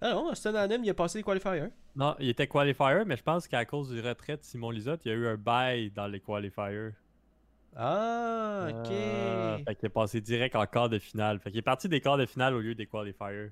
Ah 0.01 0.13
non, 0.13 0.29
Austin 0.31 0.55
Hanem, 0.55 0.83
il 0.83 0.89
a 0.89 0.93
passé 0.93 1.19
les 1.19 1.23
qualifiers. 1.23 1.69
Non, 1.95 2.15
il 2.19 2.29
était 2.29 2.47
qualifier, 2.47 3.03
mais 3.05 3.17
je 3.17 3.23
pense 3.23 3.47
qu'à 3.47 3.65
cause 3.65 3.89
du 3.89 4.01
retrait 4.01 4.37
de 4.37 4.43
Simon 4.43 4.71
Lisotte, 4.71 5.01
il 5.05 5.09
y 5.09 5.11
a 5.11 5.15
eu 5.15 5.27
un 5.27 5.37
bail 5.37 5.91
dans 5.91 6.07
les 6.07 6.19
qualifiers. 6.19 6.91
Ah, 7.75 8.67
ok. 8.69 8.91
Ah, 8.91 9.57
fait 9.65 9.75
qu'il 9.75 9.85
est 9.85 9.89
passé 9.89 10.19
direct 10.21 10.55
en 10.55 10.65
quart 10.65 10.89
de 10.89 10.99
finale. 10.99 11.39
Fait 11.39 11.51
qu'il 11.51 11.59
est 11.59 11.63
parti 11.63 11.87
des 11.87 12.01
quarts 12.01 12.17
de 12.17 12.25
finale 12.25 12.53
au 12.53 12.59
lieu 12.59 12.75
des 12.75 12.87
qualifiers. 12.87 13.51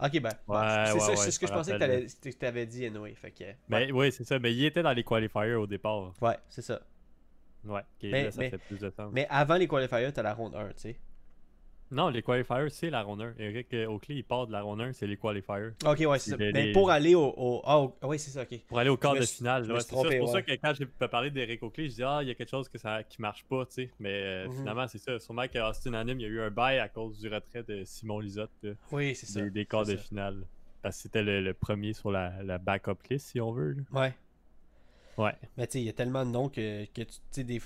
Ok, 0.00 0.20
ben. 0.20 0.30
Ouais, 0.46 0.84
c'est 0.86 1.00
ça, 1.00 1.16
c'est 1.16 1.30
ce 1.32 1.38
que 1.38 1.46
je 1.46 1.52
pensais 1.52 1.72
que 1.72 2.30
tu 2.30 2.46
avais 2.46 2.66
dit, 2.66 2.86
anyway. 2.86 3.14
Fait 3.14 3.32
que, 3.32 3.44
ben, 3.68 3.90
oui, 3.92 4.12
c'est 4.12 4.24
ça. 4.24 4.38
Mais 4.38 4.54
il 4.54 4.64
était 4.64 4.82
dans 4.82 4.92
les 4.92 5.04
qualifiers 5.04 5.54
au 5.54 5.66
départ. 5.66 6.12
Ouais, 6.20 6.36
c'est 6.48 6.62
ça. 6.62 6.80
Ouais, 7.64 7.82
mais, 8.02 8.30
ça 8.30 8.48
fait 8.48 8.58
plus 8.58 8.78
de 8.78 8.90
temps. 8.90 9.10
Mais 9.12 9.26
avant 9.28 9.56
les 9.56 9.66
qualifiers, 9.66 10.12
t'as 10.12 10.22
la 10.22 10.34
ronde 10.34 10.54
1, 10.54 10.68
tu 10.68 10.74
sais. 10.76 10.96
Non, 11.90 12.08
les 12.08 12.22
qualifiers, 12.22 12.68
c'est 12.70 12.90
la 12.90 13.02
ronde 13.02 13.22
1. 13.22 13.34
Eric 13.38 13.74
Oakley, 13.88 14.16
il 14.16 14.24
part 14.24 14.46
de 14.46 14.52
la 14.52 14.62
ronde 14.62 14.80
1, 14.80 14.92
c'est 14.92 15.06
les 15.06 15.16
qualifiers. 15.16 15.70
Ok, 15.84 15.98
ouais, 16.00 16.18
c'est 16.18 16.30
ça. 16.30 16.36
Mais 16.36 16.72
pour 16.72 16.90
aller 16.90 17.14
au. 17.14 17.32
au... 17.36 17.62
Ah, 17.64 17.86
oui, 18.02 18.18
c'est 18.18 18.30
ça, 18.30 18.42
ok. 18.42 18.60
Pour 18.66 18.78
aller 18.78 18.90
au 18.90 18.96
quart 18.96 19.14
de 19.14 19.22
finale. 19.22 19.66
c'est 19.80 20.18
pour 20.18 20.28
ça 20.28 20.42
que 20.42 20.52
quand 20.52 20.72
j'ai 20.74 20.86
parlé 20.86 21.30
d'Eric 21.30 21.62
Oakley, 21.62 21.88
je 21.88 21.94
dis, 21.96 22.02
ah, 22.02 22.20
il 22.22 22.28
y 22.28 22.30
a 22.30 22.34
quelque 22.34 22.50
chose 22.50 22.68
que 22.68 22.78
ça, 22.78 23.02
qui 23.02 23.20
marche 23.20 23.44
pas, 23.44 23.64
tu 23.66 23.74
sais. 23.74 23.90
Mais 23.98 24.22
euh, 24.22 24.48
mhm. 24.48 24.56
finalement, 24.58 24.88
c'est 24.88 24.98
ça. 24.98 25.18
Sûrement 25.18 25.48
qu'Austin 25.48 25.94
Anim, 25.94 26.18
il 26.20 26.22
y 26.22 26.26
a 26.26 26.28
eu 26.28 26.40
un 26.40 26.50
bail 26.50 26.78
à 26.78 26.88
cause 26.88 27.18
du 27.18 27.28
retrait 27.28 27.62
de 27.62 27.84
Simon 27.84 28.20
Lisotte. 28.20 28.66
oui, 28.92 29.14
c'est 29.14 29.26
ça. 29.26 29.40
Des, 29.42 29.66
quarts 29.66 29.86
de 29.86 29.96
finale. 29.96 30.46
Parce 30.82 30.96
que 30.96 31.02
c'était 31.02 31.22
le, 31.22 31.54
premier 31.54 31.92
sur 31.92 32.10
la, 32.10 32.42
la 32.42 32.58
backup 32.58 32.98
list, 33.10 33.28
si 33.28 33.40
on 33.40 33.52
veut. 33.52 33.76
Ouais. 33.92 34.14
Ouais. 35.16 35.34
Mais 35.56 35.66
tu 35.66 35.72
sais, 35.72 35.80
il 35.80 35.86
y 35.86 35.88
a 35.88 35.92
tellement 35.92 36.24
de 36.24 36.30
noms 36.30 36.48
que, 36.48 36.84
que 36.84 37.02
tu 37.02 37.14
sais, 37.32 37.42
des 37.44 37.60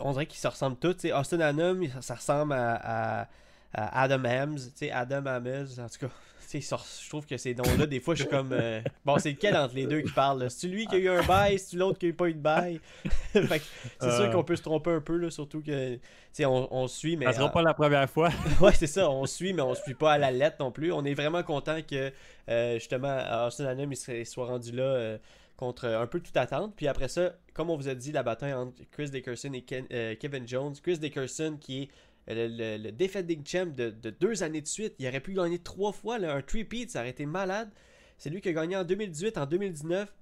on 0.00 0.12
dirait 0.12 0.26
qu'ils 0.26 0.40
se 0.40 0.48
ressemblent 0.48 0.76
tous. 0.76 0.94
T'sais, 0.94 1.12
Austin 1.12 1.40
Hanum, 1.40 1.86
ça, 2.00 2.14
ressemble 2.14 2.52
à, 2.52 3.28
Adam 3.72 4.24
Hams, 4.24 4.58
Adam 4.92 5.26
Hammes, 5.26 5.66
en 5.78 5.88
tout 5.88 6.06
cas. 6.06 6.12
Je 6.52 7.08
trouve 7.08 7.26
que 7.26 7.36
ces 7.36 7.54
noms-là, 7.54 7.86
des 7.86 8.00
fois, 8.00 8.14
je 8.14 8.22
suis 8.22 8.30
comme. 8.30 8.52
Euh, 8.52 8.80
bon, 9.04 9.18
c'est 9.18 9.30
lequel 9.30 9.56
entre 9.56 9.74
les 9.74 9.86
deux 9.86 10.00
qui 10.00 10.12
parle 10.12 10.48
C'est 10.48 10.68
lui 10.68 10.86
qui 10.86 10.94
a 10.94 10.98
eu 10.98 11.08
un 11.08 11.22
bail, 11.22 11.58
c'est 11.58 11.76
l'autre 11.76 11.98
qui 11.98 12.06
a 12.06 12.08
eu 12.10 12.14
pas 12.14 12.28
eu 12.28 12.34
de 12.34 12.38
bail? 12.38 12.80
c'est 13.32 13.42
sûr 13.42 14.20
euh. 14.20 14.30
qu'on 14.30 14.44
peut 14.44 14.56
se 14.56 14.62
tromper 14.62 14.90
un 14.90 15.00
peu, 15.00 15.16
là, 15.16 15.30
surtout 15.30 15.60
que. 15.60 15.98
On, 16.40 16.68
on 16.70 16.86
suit, 16.86 17.16
mais. 17.16 17.26
Ça 17.26 17.32
sera 17.32 17.50
pas 17.50 17.62
la 17.62 17.74
première 17.74 18.08
fois. 18.08 18.30
ouais, 18.60 18.72
c'est 18.72 18.86
ça, 18.86 19.10
on 19.10 19.26
suit, 19.26 19.52
mais 19.52 19.62
on 19.62 19.74
suit 19.74 19.94
pas 19.94 20.12
à 20.12 20.18
la 20.18 20.30
lettre 20.30 20.56
non 20.60 20.70
plus. 20.70 20.92
On 20.92 21.04
est 21.04 21.14
vraiment 21.14 21.42
content 21.42 21.80
que, 21.82 22.12
euh, 22.48 22.74
justement, 22.74 23.46
Austin 23.46 23.66
Hanum 23.66 23.92
il 23.92 24.26
soit 24.26 24.46
rendu 24.46 24.72
là 24.72 25.18
contre 25.56 25.86
un 25.86 26.06
peu 26.06 26.20
toute 26.20 26.36
attente. 26.36 26.74
Puis 26.76 26.86
après 26.86 27.08
ça, 27.08 27.32
comme 27.54 27.70
on 27.70 27.76
vous 27.76 27.88
a 27.88 27.94
dit, 27.94 28.12
la 28.12 28.22
bataille 28.22 28.52
entre 28.52 28.82
Chris 28.90 29.10
Dickerson 29.10 29.52
et 29.52 29.64
euh, 29.92 30.14
Kevin 30.18 30.46
Jones. 30.46 30.74
Chris 30.82 30.98
Dickerson 30.98 31.56
qui 31.60 31.82
est 31.82 31.88
le, 32.34 32.76
le, 32.78 32.92
defending 32.92 33.46
champ 33.46 33.66
de, 33.66 33.90
deux 33.90 34.42
années 34.42 34.60
de 34.60 34.66
suite. 34.66 34.94
Il 34.98 35.06
aurait 35.06 35.20
pu 35.20 35.32
gagner 35.34 35.58
trois 35.58 35.92
fois, 35.92 36.18
là, 36.18 36.34
un 36.34 36.42
three-peat, 36.42 36.90
ça 36.90 37.00
aurait 37.00 37.10
été 37.10 37.26
malade. 37.26 37.70
C'est 38.18 38.30
lui 38.30 38.40
qui 38.40 38.48
a 38.48 38.52
gagné 38.52 38.76
en 38.76 38.84
2018, 38.84 39.38
en 39.38 39.46
2019. 39.46 40.12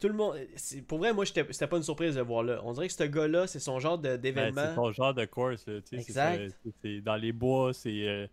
Tout 0.00 0.08
le 0.08 0.14
monde. 0.14 0.36
Pour 0.88 0.98
vrai, 0.98 1.12
moi, 1.12 1.24
c'était 1.24 1.66
pas 1.66 1.76
une 1.76 1.82
surprise 1.82 2.14
de 2.16 2.20
voir 2.20 2.42
là. 2.42 2.60
On 2.64 2.72
dirait 2.72 2.88
que 2.88 2.94
ce 2.94 3.04
gars-là, 3.04 3.46
c'est 3.46 3.60
son 3.60 3.78
genre 3.78 3.98
d'événement. 3.98 4.62
c'est 4.68 4.74
son 4.74 4.92
genre 4.92 5.14
de 5.14 5.24
course. 5.24 5.66
exact. 5.92 6.54
C'est 6.82 7.00
dans 7.00 7.16
les 7.16 7.32
bois, 7.32 7.72
c'est 7.72 8.08
euh, 8.08 8.26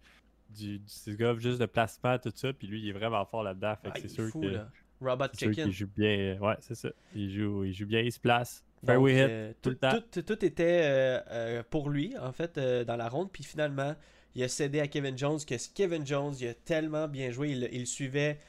du, 0.50 0.80
du 0.80 1.15
gars 1.15 1.36
juste 1.38 1.60
de 1.60 1.65
placement, 1.65 2.17
tout 2.17 2.32
ça. 2.34 2.52
Puis 2.54 2.67
lui, 2.67 2.82
il 2.82 2.89
est 2.89 2.93
vraiment 2.93 3.26
fort 3.26 3.43
là-dedans. 3.43 3.76
Ah, 3.84 3.93
c'est 3.95 4.08
sûr 4.08 4.32
que. 4.32 4.60
Robot 5.02 5.26
Chicken. 5.36 5.67
Il 5.67 5.74
joue 5.74 5.88
bien. 5.95 6.38
Ouais, 6.39 6.56
c'est 6.60 6.76
ça. 6.76 6.89
Il 7.15 7.32
joue, 7.32 7.63
il 7.63 7.74
joue 7.74 7.88
bien, 7.88 8.02
il 8.02 8.12
se 8.12 8.19
place. 8.19 8.63
Euh, 8.89 9.53
tout, 9.61 9.69
le 9.69 9.75
temps. 9.75 9.91
Tout, 10.11 10.45
était 10.45 10.81
euh, 10.83 11.19
euh, 11.29 11.63
pour 11.69 11.89
lui, 11.89 12.17
en 12.17 12.31
fait, 12.31 12.59
dans 12.59 12.95
la 12.95 13.09
ronde. 13.09 13.31
Puis 13.31 13.43
finalement, 13.43 13.95
il 14.35 14.43
a 14.43 14.47
cédé 14.47 14.79
à 14.79 14.87
Kevin 14.87 15.17
Jones. 15.17 15.39
Que 15.45 15.55
Kevin 15.73 16.05
Jones, 16.05 16.33
il 16.39 16.47
a 16.47 16.53
tellement 16.53 17.07
bien 17.07 17.31
joué. 17.31 17.51
Il, 17.51 17.79
le 17.79 17.85
suivait 17.85 18.39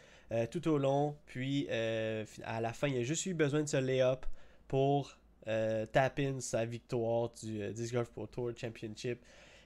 tout 0.50 0.66
au 0.68 0.78
long. 0.78 1.16
Puis 1.26 1.68
à 1.68 2.60
la 2.60 2.72
fin, 2.72 2.88
il 2.88 2.98
a 2.98 3.02
juste 3.02 3.26
eu 3.26 3.34
besoin 3.34 3.62
de 3.62 3.68
ce 3.68 3.76
lay-up 3.76 4.24
pour 4.68 5.18
tap 5.44 6.18
in 6.18 6.40
sa 6.40 6.64
victoire 6.64 7.30
du 7.42 7.72
Disc 7.72 7.92
Golf 7.92 8.10
Pro 8.10 8.26
Tour 8.26 8.52
Championship. 8.56 9.20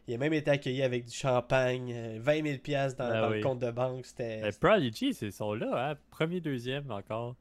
Il 0.09 0.15
a 0.15 0.19
même 0.19 0.35
été 0.35 0.53
accueilli 0.53 0.83
avec 0.83 1.07
du 1.07 1.17
champagne, 1.17 2.19
20 2.21 2.45
000 2.45 2.59
pièces 2.59 2.95
dans, 2.95 3.09
ben 3.09 3.29
le 3.29 3.41
compte 3.43 3.59
de 3.59 3.73
banque. 3.73 4.07
C'était. 4.07 4.41
Ben, 4.41 4.53
Prodigy, 4.53 5.17
ils 5.21 5.33
sont 5.33 5.53
là, 5.55 5.91
hein? 5.91 5.99
Premier, 6.11 6.41
deuxième 6.41 6.93
encore. 6.93 7.35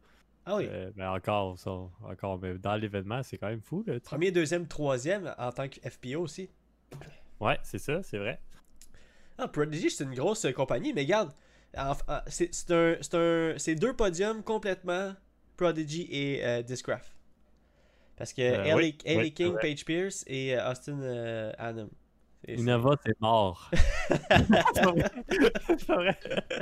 Ah 0.45 0.57
oui. 0.57 0.67
Euh, 0.69 0.91
mais 0.95 1.05
encore, 1.05 1.57
encore, 2.03 2.39
mais 2.39 2.53
dans 2.57 2.75
l'événement, 2.75 3.23
c'est 3.23 3.37
quand 3.37 3.47
même 3.49 3.61
fou. 3.61 3.83
Là, 3.87 3.99
Premier, 3.99 4.31
deuxième, 4.31 4.67
troisième 4.67 5.33
en 5.37 5.51
tant 5.51 5.67
que 5.67 5.79
FPO 5.89 6.19
aussi. 6.21 6.49
Ouais, 7.39 7.57
c'est 7.63 7.79
ça, 7.79 8.03
c'est 8.03 8.17
vrai. 8.17 8.39
Ah, 9.37 9.47
Prodigy, 9.47 9.89
c'est 9.89 10.03
une 10.03 10.13
grosse 10.13 10.45
compagnie, 10.53 10.93
mais 10.93 11.01
regarde, 11.01 11.33
c'est 12.27 12.71
un, 12.71 12.95
un, 13.13 13.75
deux 13.75 13.93
podiums 13.93 14.43
complètement 14.43 15.13
Prodigy 15.57 16.07
et 16.11 16.45
euh, 16.45 16.61
Discraft. 16.61 17.13
Parce 18.15 18.31
que 18.31 18.41
euh, 18.41 18.89
Ellie, 19.03 19.33
King, 19.33 19.57
Page 19.59 19.83
Pierce 19.83 20.23
et 20.27 20.57
Austin 20.57 21.01
c'est- 22.47 22.53
Innova, 22.55 22.95
c'est 23.03 23.19
mort. 23.19 23.69
C'est. 24.75 25.79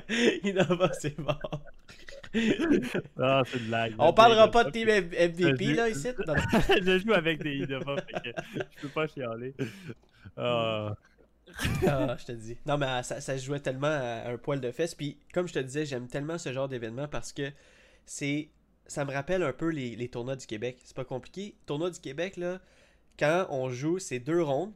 C'est. 0.07 0.39
Innova, 0.43 0.91
c'est 0.93 1.17
mort. 1.19 1.61
Ah, 3.19 3.43
c'est. 3.45 3.59
On 3.99 4.13
parlera 4.13 4.49
pas 4.49 4.63
de 4.63 4.71
team 4.71 4.87
MVP 4.87 5.73
là 5.73 5.89
ici. 5.89 6.09
Non, 6.27 6.33
non. 6.35 6.41
je 6.83 6.99
joue 6.99 7.13
avec 7.13 7.41
des 7.43 7.57
Innova, 7.57 7.95
fait 8.01 8.31
que 8.31 8.41
je 8.75 8.81
peux 8.81 8.87
pas 8.89 9.07
chialer. 9.07 9.53
Ah, 10.37 10.95
Ah, 11.87 12.15
je 12.19 12.25
te 12.25 12.31
dis. 12.31 12.57
Non, 12.65 12.77
mais 12.77 12.87
euh, 12.87 13.03
ça, 13.03 13.21
se 13.21 13.37
jouait 13.37 13.59
tellement 13.59 13.87
à 13.87 14.29
un 14.29 14.37
poil 14.37 14.59
de 14.59 14.71
fesses. 14.71 14.95
Puis, 14.95 15.19
comme 15.33 15.47
je 15.47 15.53
te 15.53 15.59
disais, 15.59 15.85
j'aime 15.85 16.07
tellement 16.07 16.37
ce 16.37 16.51
genre 16.51 16.67
d'événement 16.67 17.07
parce 17.07 17.31
que 17.33 17.51
c'est. 18.05 18.49
Ça 18.85 19.05
me 19.05 19.13
rappelle 19.13 19.43
un 19.43 19.53
peu 19.53 19.69
les, 19.69 19.95
les 19.95 20.09
tournois 20.09 20.35
du 20.35 20.45
Québec. 20.45 20.77
C'est 20.83 20.95
pas 20.95 21.05
compliqué. 21.05 21.55
Tournoi 21.65 21.89
du 21.89 21.99
Québec, 21.99 22.35
là, 22.37 22.59
quand 23.17 23.47
on 23.49 23.69
joue, 23.69 23.97
c'est 23.99 24.19
deux 24.19 24.41
rondes. 24.41 24.73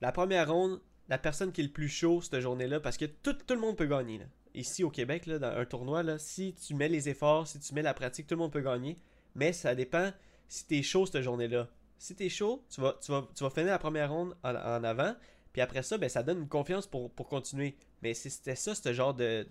La 0.00 0.12
première 0.12 0.52
ronde, 0.52 0.80
la 1.08 1.18
personne 1.18 1.50
qui 1.52 1.60
est 1.60 1.64
le 1.64 1.70
plus 1.70 1.88
chaud 1.88 2.20
cette 2.22 2.38
journée-là, 2.40 2.78
parce 2.80 2.96
que 2.96 3.04
tout, 3.06 3.32
tout 3.32 3.54
le 3.54 3.60
monde 3.60 3.76
peut 3.76 3.86
gagner. 3.86 4.18
là. 4.18 4.24
Ici 4.54 4.84
au 4.84 4.90
Québec, 4.90 5.26
là, 5.26 5.38
dans 5.38 5.48
un 5.56 5.64
tournoi, 5.64 6.02
là, 6.02 6.18
si 6.18 6.54
tu 6.54 6.74
mets 6.74 6.88
les 6.88 7.08
efforts, 7.08 7.46
si 7.46 7.58
tu 7.58 7.74
mets 7.74 7.82
la 7.82 7.94
pratique, 7.94 8.26
tout 8.26 8.34
le 8.34 8.40
monde 8.40 8.52
peut 8.52 8.60
gagner. 8.60 8.98
Mais 9.34 9.52
ça 9.52 9.74
dépend 9.74 10.10
si 10.48 10.66
t'es 10.66 10.82
chaud 10.82 11.06
cette 11.06 11.22
journée-là. 11.22 11.68
Si 11.98 12.14
t'es 12.14 12.28
chaud, 12.28 12.64
tu 12.68 12.80
vas, 12.80 12.98
tu, 13.00 13.12
vas, 13.12 13.26
tu 13.34 13.44
vas 13.44 13.50
finir 13.50 13.70
la 13.70 13.78
première 13.78 14.10
ronde 14.10 14.36
en, 14.42 14.84
avant. 14.84 15.14
Puis 15.52 15.62
après 15.62 15.82
ça, 15.82 15.96
ben, 15.98 16.08
ça 16.08 16.22
donne 16.22 16.40
une 16.40 16.48
confiance 16.48 16.86
pour, 16.86 17.10
pour 17.10 17.28
continuer. 17.28 17.76
Mais 18.02 18.12
c'était 18.12 18.56
ça, 18.56 18.74
ce 18.74 18.92
genre 18.92 19.14
de, 19.14 19.46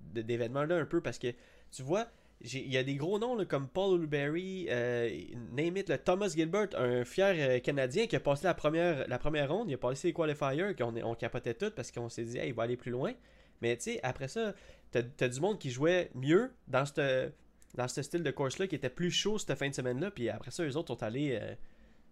d'événement-là, 0.00 0.76
un 0.76 0.84
peu, 0.84 1.00
parce 1.00 1.18
que 1.18 1.28
tu 1.72 1.82
vois, 1.82 2.06
il 2.40 2.72
y 2.72 2.76
a 2.76 2.82
des 2.82 2.96
gros 2.96 3.18
noms 3.18 3.34
là, 3.34 3.44
comme 3.44 3.66
Paul 3.66 3.98
Uluberry, 3.98 4.66
euh, 4.68 5.08
name 5.52 5.78
it, 5.78 6.04
Thomas 6.04 6.28
Gilbert, 6.28 6.68
un 6.76 7.04
fier 7.04 7.34
euh, 7.38 7.58
Canadien 7.60 8.06
qui 8.06 8.16
a 8.16 8.20
passé 8.20 8.44
la 8.44 8.54
première, 8.54 9.08
la 9.08 9.18
première 9.18 9.50
ronde, 9.50 9.70
il 9.70 9.74
a 9.74 9.78
passé 9.78 10.08
les 10.08 10.14
qualifiers, 10.14 10.74
qu'on 10.78 10.94
on 10.96 11.14
capotait 11.14 11.54
tout 11.54 11.70
parce 11.74 11.90
qu'on 11.90 12.08
s'est 12.08 12.24
dit, 12.24 12.38
il 12.44 12.54
va 12.54 12.64
aller 12.64 12.76
plus 12.76 12.90
loin. 12.90 13.12
Mais 13.62 13.76
tu 13.76 13.84
sais, 13.84 14.00
après 14.02 14.28
ça, 14.28 14.54
t'as, 14.90 15.02
t'as 15.02 15.28
du 15.28 15.40
monde 15.40 15.58
qui 15.58 15.70
jouait 15.70 16.10
mieux 16.14 16.52
dans 16.68 16.84
ce 16.86 17.30
dans 17.74 17.88
style 17.88 18.22
de 18.22 18.30
course-là, 18.30 18.66
qui 18.68 18.74
était 18.74 18.88
plus 18.88 19.10
chaud 19.10 19.36
cette 19.38 19.54
fin 19.58 19.68
de 19.68 19.74
semaine-là, 19.74 20.10
puis 20.10 20.30
après 20.30 20.50
ça, 20.50 20.64
eux 20.64 20.76
autres 20.76 20.88
sont 20.94 21.02
allés. 21.02 21.38
euh, 21.40 21.54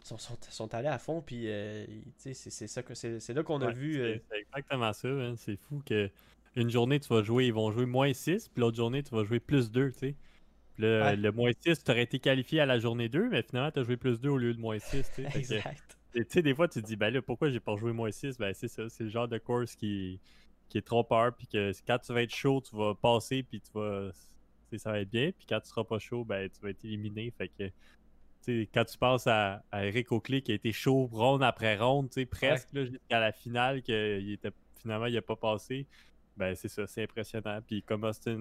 sont, 0.02 0.18
sont, 0.18 0.37
sont 0.50 0.74
allés 0.74 0.88
à 0.88 0.98
fond, 0.98 1.22
puis 1.22 1.44
euh, 1.46 1.87
tu 2.22 2.35
sais, 2.35 2.50
c'est, 2.50 2.66
c'est 3.20 3.33
là 3.33 3.42
qu'on 3.42 3.62
a 3.62 3.68
ouais, 3.68 3.72
vu. 3.72 3.94
c'est- 3.94 4.00
euh, 4.00 4.18
C'est 4.30 4.38
exactement 4.40 4.92
ça. 4.92 5.09
hein. 5.09 5.35
C'est 5.38 5.57
fou 5.57 5.83
que 5.87 6.11
une 6.57 6.68
journée, 6.70 7.00
tu 7.00 7.09
vas 7.09 7.22
jouer, 7.22 7.46
ils 7.46 7.54
vont 7.54 7.70
jouer 7.72 7.87
moins 7.87 8.12
6, 8.12 8.48
puis 8.48 8.61
l'autre 8.61 8.76
journée, 8.76 9.02
tu 9.02 9.14
vas 9.14 9.24
jouer 9.24 9.40
plus 9.40 9.70
2, 9.70 9.90
tu 9.92 9.98
sais. 9.98 10.14
Puis 10.74 10.83
Le, 10.85 11.00
Ouais. 11.02 11.16
le 11.16 11.33
moins 11.33 11.50
6, 11.59 11.83
tu 11.83 11.90
aurais 11.90 12.02
été 12.02 12.18
qualifié 12.18 12.61
à 12.61 12.66
la 12.66 12.78
journée 12.78 13.09
2, 13.09 13.30
mais 13.30 13.42
finalement, 13.42 13.70
tu 13.70 13.80
as 13.80 13.85
joué 13.85 13.96
plus 13.96 14.20
2 14.20 14.28
au 14.28 14.37
lieu 14.37 14.52
de 14.52 14.61
moins 14.61 14.78
6. 14.78 15.09
Tu 15.14 15.22
sais. 15.22 15.30
Fait 15.30 15.33
que- 15.33 15.38
exact. 15.38 15.96
Tu 16.12 16.26
sais, 16.28 16.42
des 16.42 16.54
fois, 16.54 16.68
tu 16.68 16.83
te 16.83 16.87
dis, 16.87 16.96
ben 16.96 17.09
là, 17.12 17.22
pourquoi 17.22 17.48
j'ai 17.48 17.61
pas 17.61 17.74
joué 17.76 17.92
moins 17.92 18.11
6 18.11 18.37
Ben, 18.37 18.52
c'est 18.52 18.68
ça, 18.68 18.88
c'est 18.90 19.04
le 19.04 19.11
genre 19.11 19.26
de 19.28 19.38
course 19.38 19.74
qui, 19.74 20.20
qui 20.68 20.79
est 20.79 20.83
trop 20.87 21.05
peur, 21.05 21.35
puis 21.37 21.46
que 21.46 21.72
quand 21.87 21.98
tu 21.98 22.12
vas 22.12 22.22
être 22.22 22.35
chaud, 22.35 22.61
tu 22.61 22.77
vas 22.77 22.94
passer, 22.94 23.42
puis 23.42 23.61
tu 23.61 23.70
vas. 23.74 24.11
Ça 24.77 24.90
va 24.90 24.98
être 25.00 25.11
bien, 25.11 25.31
puis 25.31 25.46
quand 25.48 25.61
tu 25.61 25.68
seras 25.68 25.85
pas 25.85 26.00
chaud, 26.00 26.24
ben, 26.24 26.50
tu 26.50 26.61
vas 26.61 26.70
être 26.70 26.85
éliminé. 26.85 27.33
Fait 27.38 27.48
que, 27.48 27.70
quand 28.74 28.85
tu 28.85 28.98
penses 28.98 29.27
à, 29.29 29.62
à 29.70 29.87
Eric 29.87 30.11
Oakley 30.11 30.42
qui 30.42 30.50
a 30.50 30.57
été 30.57 30.72
chaud 30.72 31.09
ronde 31.12 31.44
après 31.44 31.77
ronde, 31.77 32.11
presque 32.29 32.68
jusqu'à 32.74 33.20
la 33.20 33.31
finale, 33.31 33.83
qu'il 33.83 34.33
était 34.33 34.50
finalement, 34.81 35.07
il 35.07 35.16
a 35.16 35.22
pas 35.22 35.37
passé, 35.37 35.87
ben, 36.37 36.55
c'est 36.57 36.68
ça, 36.68 36.87
c'est 36.87 37.05
impressionnant. 37.05 37.61
Puis 37.66 37.83
comme 37.83 38.05
Austin 38.05 38.38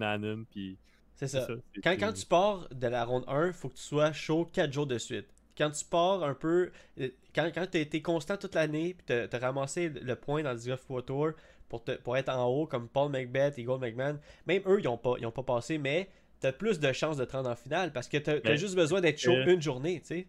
puis. 0.49 0.77
C'est 1.15 1.27
ça. 1.27 1.47
Quand, 1.83 1.95
quand 1.99 2.13
tu 2.13 2.25
pars 2.25 2.67
de 2.69 2.87
la 2.87 3.05
ronde 3.05 3.25
1, 3.27 3.53
faut 3.53 3.69
que 3.69 3.75
tu 3.75 3.83
sois 3.83 4.11
chaud 4.11 4.45
4 4.51 4.73
jours 4.73 4.87
de 4.87 4.97
suite. 4.97 5.27
Quand 5.55 5.69
tu 5.69 5.85
pars 5.85 6.23
un 6.23 6.33
peu. 6.33 6.71
euh, 6.99 7.09
Quand, 7.35 7.51
quand 7.53 7.67
tu 7.69 7.77
as 7.77 7.81
été 7.81 8.01
constant 8.01 8.37
toute 8.37 8.55
l'année, 8.55 8.95
puis 8.95 9.05
tu 9.05 9.13
as 9.35 9.39
ramassé 9.39 9.89
le 9.89 10.15
point 10.15 10.41
dans 10.41 10.51
le 10.53 10.57
Golf 10.57 10.83
Pro 10.85 11.01
Tour 11.03 11.31
pour, 11.73 11.83
te, 11.83 11.93
pour 11.93 12.15
être 12.15 12.29
en 12.29 12.45
haut, 12.45 12.67
comme 12.67 12.87
Paul 12.87 13.11
McBeth 13.11 13.57
et 13.57 13.63
Gold 13.63 13.81
McMahon, 13.81 14.19
même 14.45 14.61
eux, 14.67 14.79
ils 14.79 14.83
n'ont 14.83 14.95
pas, 14.95 15.15
ils 15.17 15.25
ont 15.25 15.31
pas 15.31 15.41
passé, 15.41 15.79
mais 15.79 16.07
tu 16.39 16.45
as 16.45 16.53
plus 16.53 16.79
de 16.79 16.91
chances 16.91 17.17
de 17.17 17.25
te 17.25 17.35
rendre 17.35 17.49
en 17.49 17.55
finale 17.55 17.91
parce 17.91 18.07
que 18.07 18.17
tu 18.17 18.29
as, 18.29 18.55
juste 18.55 18.75
besoin 18.75 19.01
d'être 19.01 19.19
chaud 19.19 19.31
euh, 19.31 19.51
une 19.51 19.59
journée, 19.59 19.99
tu 20.01 20.05
sais. 20.05 20.27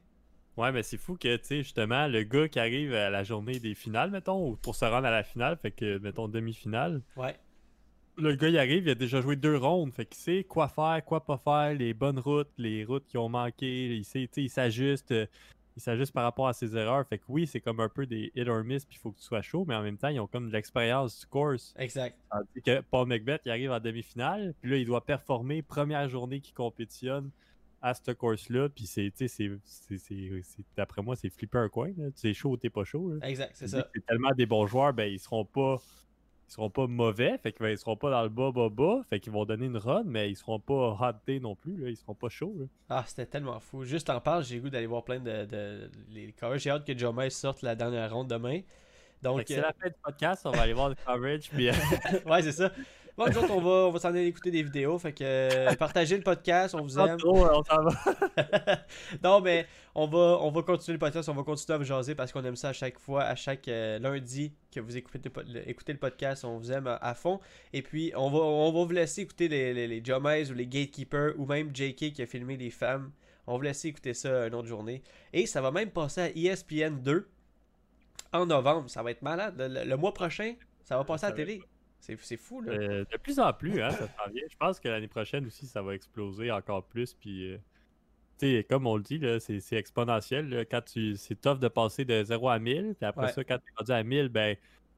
Ouais, 0.57 0.73
mais 0.73 0.83
c'est 0.83 0.97
fou 0.97 1.19
que, 1.19 1.37
tu 1.37 1.45
sais, 1.45 1.57
justement, 1.59 2.07
le 2.07 2.23
gars 2.23 2.49
qui 2.49 2.59
arrive 2.59 2.95
à 2.95 3.11
la 3.11 3.25
journée 3.25 3.59
des 3.59 3.75
finales, 3.75 4.11
mettons, 4.11 4.53
ou 4.53 4.57
pour 4.57 4.75
se 4.75 4.87
rendre 4.87 5.07
à 5.07 5.11
la 5.11 5.23
finale, 5.23 5.59
fait 5.61 5.71
que, 5.71 5.99
mettons, 5.99 6.29
demi-finale, 6.29 7.03
Ouais. 7.15 7.37
le 8.17 8.35
gars, 8.37 8.49
il 8.49 8.57
arrive, 8.57 8.85
il 8.85 8.91
a 8.91 8.95
déjà 8.95 9.21
joué 9.21 9.37
deux 9.37 9.59
rondes, 9.59 9.93
fait 9.93 10.07
qu'il 10.07 10.23
sait 10.23 10.45
quoi 10.45 10.69
faire, 10.69 11.05
quoi 11.05 11.27
pas 11.27 11.37
faire, 11.37 11.77
les 11.77 11.93
bonnes 11.93 12.21
routes, 12.21 12.53
les 12.57 12.87
routes 12.87 13.05
qui 13.05 13.19
ont 13.19 13.29
manqué, 13.29 13.95
il 13.95 14.07
sait, 14.07 14.21
tu 14.21 14.29
sais, 14.33 14.43
il 14.45 14.49
s'ajuste, 14.49 15.13
euh, 15.75 15.77
il 15.77 15.83
s'ajuste 15.83 16.13
par 16.13 16.23
rapport 16.25 16.49
à 16.49 16.53
ses 16.53 16.77
erreurs, 16.77 17.07
fait 17.07 17.19
que 17.19 17.25
oui, 17.29 17.47
c'est 17.47 17.61
comme 17.61 17.81
un 17.81 17.89
peu 17.89 18.07
des 18.07 18.31
hit 18.35 18.49
or 18.49 18.63
miss, 18.65 18.85
puis 18.85 18.97
il 18.97 19.01
faut 19.01 19.11
que 19.13 19.19
tu 19.19 19.25
sois 19.25 19.43
chaud, 19.43 19.65
mais 19.67 19.75
en 19.75 19.83
même 19.83 19.99
temps, 19.99 20.09
ils 20.09 20.21
ont 20.21 20.27
comme 20.27 20.49
de 20.49 20.53
l'expérience 20.53 21.21
du 21.21 21.27
course. 21.27 21.75
Exact. 21.79 22.17
Tandis 22.31 22.63
que 22.65 22.81
Paul 22.83 23.09
McBeth, 23.09 23.43
il 23.45 23.51
arrive 23.51 23.71
en 23.73 23.81
demi-finale, 23.81 24.55
puis 24.61 24.71
là, 24.71 24.77
il 24.77 24.87
doit 24.87 25.05
performer 25.05 25.63
première 25.63 26.09
journée 26.09 26.41
qu'il 26.41 26.55
compétitionne 26.55 27.31
à 27.83 27.93
ce 27.93 28.13
course-là, 28.13 28.69
puis 28.71 28.87
c'est, 28.87 29.11
tu 29.11 29.27
sais, 29.27 29.29
c'est, 29.29 29.51
c'est, 29.65 29.99
c'est- 29.99 30.43
c'est- 30.43 30.65
d'après 30.77 31.03
moi, 31.03 31.17
c'est 31.17 31.29
flipper 31.29 31.59
un 31.59 31.69
coin. 31.69 31.91
Tu 32.19 32.29
es 32.31 32.33
chaud 32.33 32.53
ou 32.53 32.57
t'es 32.57 32.71
pas 32.71 32.85
chaud, 32.85 33.13
là. 33.13 33.29
Exact, 33.29 33.51
c'est 33.55 33.69
ça. 33.69 33.87
C'est 33.95 34.07
tellement 34.07 34.31
des 34.33 34.47
bons 34.47 34.67
joueurs, 34.67 34.95
ben 34.95 35.05
ils 35.13 35.19
seront 35.21 35.45
pas 35.45 35.83
ils 36.49 36.53
seront 36.53 36.71
pas 36.71 36.87
mauvais, 36.87 37.39
fait 37.39 37.53
qu'ils 37.53 37.79
seront 37.79 37.97
pas 37.97 38.11
dans 38.11 38.23
le 38.23 38.29
bas 38.29 38.53
bas 38.53 38.69
bas, 38.69 39.01
fait 39.09 39.21
qu'ils 39.21 39.33
vont 39.33 39.45
donner 39.45 39.67
une 39.67 39.77
run, 39.77 40.05
mais 40.05 40.31
ils 40.31 40.37
seront 40.37 40.61
pas 40.61 40.97
hot 41.01 41.17
day 41.27 41.41
non 41.41 41.55
plus, 41.55 41.77
là. 41.77 41.89
ils 41.89 41.97
seront 41.97 42.15
pas 42.15 42.29
chauds. 42.29 42.55
là. 42.59 42.67
Ah, 42.89 43.05
c'était 43.07 43.27
tellement 43.27 43.59
fou. 43.61 43.85
Juste 43.85 44.11
en 44.11 44.21
parle, 44.21 44.45
j'ai 44.45 44.59
goût 44.59 44.71
d'aller 44.71 44.87
voir 44.87 45.05
plein 45.05 45.21
de, 45.21 45.45
de 45.47 45.91
les 46.11 46.33
covers. 46.33 46.59
J'ai 46.59 46.71
hâte 46.71 46.87
que 46.87 46.97
Joe 46.97 47.15
sorte 47.33 47.63
la 47.63 47.75
dernière 47.75 48.13
ronde 48.13 48.29
demain. 48.29 48.61
Donc, 49.23 49.45
c'est 49.47 49.61
la 49.61 49.73
fin 49.73 49.89
du 49.89 49.95
podcast, 50.03 50.43
on 50.45 50.51
va 50.51 50.63
aller 50.63 50.75
voir 50.75 50.91
le 50.91 50.97
coverage, 50.97 51.49
puis 51.51 51.71
euh, 51.71 51.73
ouais, 52.27 52.43
c'est 52.43 52.53
ça. 52.53 52.71
Bon, 53.17 53.27
nous 53.29 53.39
autres, 53.39 53.53
on 53.53 53.61
va, 53.61 53.71
on 53.87 53.91
va 53.93 53.99
s'en 54.01 54.09
aller 54.09 54.27
écouter 54.27 54.51
des 54.51 54.63
vidéos. 54.65 54.99
Fait 54.99 55.13
que 55.13 55.23
euh, 55.23 55.73
partagez 55.77 56.17
le 56.17 56.23
podcast, 56.25 56.75
on 56.75 56.83
vous 56.83 56.99
aime. 56.99 57.17
trop, 57.17 57.47
on 57.47 57.63
s'en 57.63 57.83
va. 57.85 57.93
non, 59.23 59.41
mais 59.41 59.67
on 59.95 60.07
va, 60.09 60.39
on 60.41 60.51
va 60.51 60.63
continuer 60.63 60.95
le 60.95 60.99
podcast, 60.99 61.29
on 61.29 61.35
va 61.35 61.45
continuer 61.45 61.75
à 61.75 61.79
vous 61.79 61.85
jaser 61.85 62.17
parce 62.17 62.33
qu'on 62.33 62.43
aime 62.45 62.57
ça 62.57 62.71
à 62.71 62.73
chaque 62.73 62.99
fois, 62.99 63.23
à 63.23 63.37
chaque 63.37 63.69
euh, 63.69 64.01
lundi 64.01 64.53
que 64.73 64.81
vous 64.81 64.97
écoutez 64.97 65.31
le, 65.47 65.69
écoutez 65.69 65.95
podcast, 65.95 66.45
on 66.45 66.59
vous 66.59 66.73
aime 66.73 66.89
à, 66.89 66.97
à 66.97 67.15
fond. 67.15 67.39
Et 67.73 67.83
puis, 67.83 68.13
on 68.17 68.31
va, 68.31 68.39
on 68.39 68.73
va 68.73 68.85
vous 68.85 68.91
laisser 68.93 69.23
écouter 69.23 69.47
les, 69.47 69.73
les, 69.73 69.87
les 69.87 70.05
Jomais 70.05 70.51
ou 70.51 70.55
les 70.55 70.67
Gatekeepers 70.67 71.35
ou 71.39 71.47
même 71.47 71.71
JK 71.75 72.13
qui 72.13 72.23
a 72.23 72.27
filmé 72.27 72.57
des 72.57 72.71
femmes. 72.71 73.13
On 73.47 73.53
va 73.53 73.57
vous 73.59 73.63
laisser 73.65 73.89
écouter 73.89 74.15
ça 74.15 74.47
une 74.49 74.55
autre 74.55 74.67
journée. 74.69 75.03
Et 75.33 75.47
ça 75.47 75.61
va 75.61 75.71
même 75.71 75.91
passer 75.91 76.21
à 76.21 76.31
ESPN 76.31 76.97
2 77.03 77.29
en 78.33 78.47
novembre. 78.47 78.91
Ça 78.91 79.03
va 79.05 79.11
être 79.13 79.23
malade. 79.23 79.55
Le, 79.57 79.69
le- 79.69 79.85
le 79.85 79.97
mois 79.97 80.13
prochain, 80.15 80.55
ça 80.83 80.97
va 80.97 81.05
passer 81.05 81.27
à 81.27 81.29
la 81.31 81.37
télé. 81.37 81.63
C'est 82.21 82.37
fou, 82.37 82.61
là. 82.61 82.73
Euh, 82.73 83.05
de 83.11 83.17
plus 83.17 83.39
en 83.41 83.53
plus, 83.53 83.81
hein, 83.83 83.91
ça 83.91 84.09
s'en 84.09 84.31
vient. 84.33 84.43
Je 84.51 84.57
pense 84.57 84.79
que 84.81 84.89
l'année 84.89 85.09
prochaine 85.09 85.47
aussi, 85.47 85.67
ça 85.67 85.83
va 85.83 85.95
exploser 85.95 86.51
encore 86.51 86.85
plus, 86.85 87.15
puis... 87.15 87.53
euh, 87.53 87.59
tu 88.39 88.47
sais, 88.57 88.67
comme 88.69 88.87
on 88.89 88.97
le 88.97 89.03
dit, 89.03 89.21
c'est 89.39 89.77
exponentiel. 89.77 90.49
là. 90.49 90.65
Quand 90.65 90.83
tu, 90.83 91.17
c'est 91.17 91.41
tough 91.41 91.59
de 91.61 91.69
passer 91.69 92.05
de 92.05 92.25
0 92.25 92.49
à 92.49 92.59
1000. 92.59 92.95
Puis 92.99 93.07
après 93.07 93.27
Ouais. 93.27 93.33
ça, 93.33 93.45
quand 93.45 93.59
tu 93.59 93.65
es 93.71 93.75
rendu 93.79 93.93
à 93.93 94.03
1000, 94.03 94.29
ben, 94.29 94.57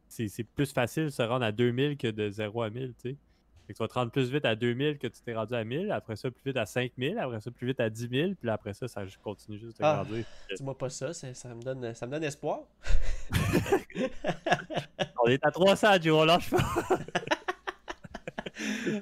c'est 0.09 0.29
c'est 0.29 0.45
plus 0.45 0.73
facile 0.73 1.05
de 1.05 1.09
se 1.11 1.21
rendre 1.23 1.45
à 1.45 1.53
2000 1.53 1.99
que 1.99 2.09
de 2.09 2.31
0 2.31 2.62
à 2.62 2.71
1000. 2.71 2.95
tu 2.95 3.11
sais. 3.11 3.16
Fait 3.67 3.73
que 3.73 3.79
tu 3.79 3.83
vas 3.83 3.89
te 3.89 3.95
rendre 3.95 4.13
plus 4.13 4.31
vite 4.31 4.45
à 4.45 4.55
2000 4.55 4.99
que 4.99 5.07
tu 5.09 5.21
t'es 5.23 5.35
rendu 5.35 5.55
à 5.55 5.65
1000. 5.65 5.91
Après 5.91 6.15
ça, 6.17 6.31
plus 6.31 6.43
vite 6.45 6.57
à 6.57 6.67
5000. 6.67 7.19
Après 7.19 7.41
ça, 7.41 7.51
plus 7.51 7.67
vite 7.67 7.81
à 7.81 7.91
10 7.91 8.09
000. 8.09 8.33
Puis 8.41 8.49
après 8.49 8.75
ça, 8.75 8.87
ça 8.89 9.03
continue 9.23 9.59
juste 9.59 9.79
de 9.79 9.85
Ah. 9.85 10.03
grandir. 10.05 10.25
Dis-moi 10.57 10.77
pas 10.79 10.89
ça, 10.91 11.13
ça, 11.13 11.35
ça 11.35 11.49
me 11.55 11.61
donne, 11.63 11.93
ça 11.95 12.07
me 12.07 12.13
donne 12.13 12.25
espoir. 12.25 12.61
On 15.25 15.29
est 15.29 15.45
à 15.45 15.51
300, 15.51 16.01
Joe, 16.01 16.21
on 16.21 16.25
lâche 16.25 16.51
pas. 16.51 16.59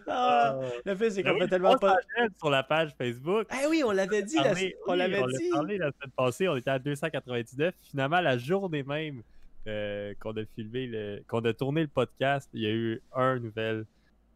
Ah, 0.09 0.59
le 0.85 0.97
fait, 0.97 1.11
c'est 1.11 1.23
qu'on 1.23 1.33
oui, 1.35 1.41
fait 1.43 1.49
tellement 1.49 1.77
pas. 1.79 1.91
300 1.93 1.97
j'aime 2.17 2.29
sur 2.39 2.51
la 2.51 2.63
page 2.65 2.91
Facebook. 2.99 3.47
Ah 3.51 3.67
oui, 3.71 3.83
on 3.87 3.93
l'avait 3.93 4.23
dit, 4.25 4.35
la- 4.37 4.43
parlé- 4.43 4.77
on 4.87 4.93
oui, 4.93 4.99
l'avait 4.99 5.21
l'a 5.21 5.27
dit. 5.29 5.51
parlé 5.51 5.79
la 5.79 5.93
semaine 5.93 6.11
passée, 6.17 6.49
on 6.49 6.57
était 6.57 6.71
à 6.71 6.79
299. 6.81 7.73
Finalement, 7.83 8.21
la 8.21 8.37
journée 8.37 8.83
même 8.83 9.23
euh, 9.69 10.13
qu'on 10.21 10.33
a 10.37 10.45
filmé, 10.57 10.87
le, 10.89 11.23
qu'on 11.29 11.41
a 11.45 11.53
tourné 11.53 11.83
le 11.83 11.89
podcast, 11.89 12.51
il 12.53 12.63
y 12.63 12.67
a 12.67 12.71
eu 12.71 13.01
un 13.15 13.39
nouvelle 13.39 13.85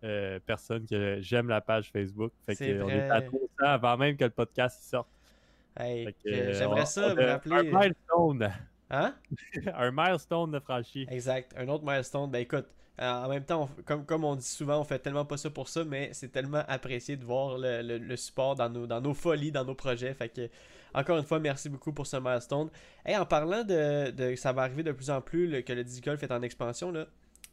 euh, 0.04 0.38
personne 0.44 0.86
que 0.86 1.18
j'aime 1.20 1.48
la 1.48 1.60
page 1.60 1.90
Facebook. 1.90 2.32
Fait 2.46 2.54
que 2.56 2.82
on 2.82 2.88
était 2.88 3.10
à 3.10 3.20
300 3.22 3.46
avant 3.60 3.96
même 3.96 4.16
que 4.16 4.24
le 4.24 4.30
podcast 4.30 4.82
sorte. 4.82 5.08
Hey, 5.78 6.06
euh, 6.26 6.52
J'aimerais 6.54 6.86
ça 6.86 7.08
on 7.12 7.14
me 7.14 7.24
rappeler. 7.26 7.52
Un 7.56 7.62
milestone. 7.80 8.52
Hein? 8.90 9.14
un 9.74 9.90
milestone 9.92 10.50
de 10.52 10.58
franchi. 10.60 11.06
Exact, 11.10 11.52
un 11.56 11.68
autre 11.68 11.84
milestone. 11.84 12.30
Ben 12.30 12.40
écoute, 12.40 12.66
euh, 13.00 13.08
en 13.10 13.28
même 13.28 13.44
temps, 13.44 13.64
on- 13.78 13.82
comme, 13.82 14.04
comme 14.04 14.24
on 14.24 14.34
dit 14.34 14.46
souvent, 14.46 14.80
on 14.80 14.84
fait 14.84 14.98
tellement 14.98 15.24
pas 15.24 15.36
ça 15.36 15.50
pour 15.50 15.68
ça, 15.68 15.84
mais 15.84 16.10
c'est 16.12 16.30
tellement 16.32 16.62
apprécié 16.66 17.16
de 17.16 17.24
voir 17.24 17.58
le, 17.58 17.82
le- 17.82 17.98
le 17.98 18.16
support 18.16 18.54
dans 18.56 18.68
nos, 18.68 18.86
dans 18.86 19.00
nos 19.00 19.14
folies, 19.14 19.52
dans 19.52 19.64
nos 19.64 19.74
projets. 19.76 20.14
Fait 20.14 20.28
que, 20.30 20.48
encore 20.94 21.18
une 21.18 21.24
fois, 21.24 21.38
merci 21.38 21.68
beaucoup 21.68 21.92
pour 21.92 22.06
ce 22.06 22.16
milestone. 22.16 22.70
Et 23.06 23.14
en 23.16 23.26
parlant 23.26 23.62
de, 23.62 24.10
de 24.10 24.34
ça 24.36 24.52
va 24.52 24.62
arriver 24.62 24.82
de 24.82 24.92
plus 24.92 25.10
en 25.10 25.20
plus 25.20 25.46
le- 25.46 25.60
que 25.60 25.72
le 25.72 25.84
Digicol 25.84 26.16
fait 26.16 26.32
en 26.32 26.42
expansion, 26.42 26.90
là. 26.90 27.06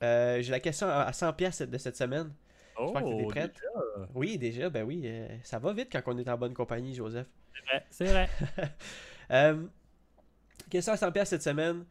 Euh, 0.03 0.41
j'ai 0.41 0.51
la 0.51 0.60
question 0.60 0.88
à 0.88 1.03
à 1.03 1.13
100 1.13 1.34
pièces 1.34 1.62
de 1.62 1.77
cette 1.77 1.95
semaine. 1.97 2.34
J'espère 2.79 3.03
que 3.05 3.13
t'es 3.13 3.23
Oh, 3.23 3.27
prête. 3.27 3.55
Oui, 4.13 4.38
déjà, 4.38 4.69
ben 4.69 4.84
oui, 4.84 5.03
euh, 5.05 5.27
ça 5.43 5.60
va 5.60 5.73
vite 5.73 5.89
quand 5.91 6.01
on 6.08 6.17
est 6.17 6.29
en 6.29 6.38
bonne 6.38 6.53
compagnie, 6.53 6.93
Joseph. 6.93 7.27
c'est 7.53 7.63
vrai, 7.65 7.86
c'est 7.89 8.05
vrai. 8.05 8.29
Euh, 9.31 9.65
question 10.69 10.93
à 10.93 10.97
100 10.97 11.12
pièces 11.12 11.29
cette 11.29 11.41
semaine. 11.41 11.84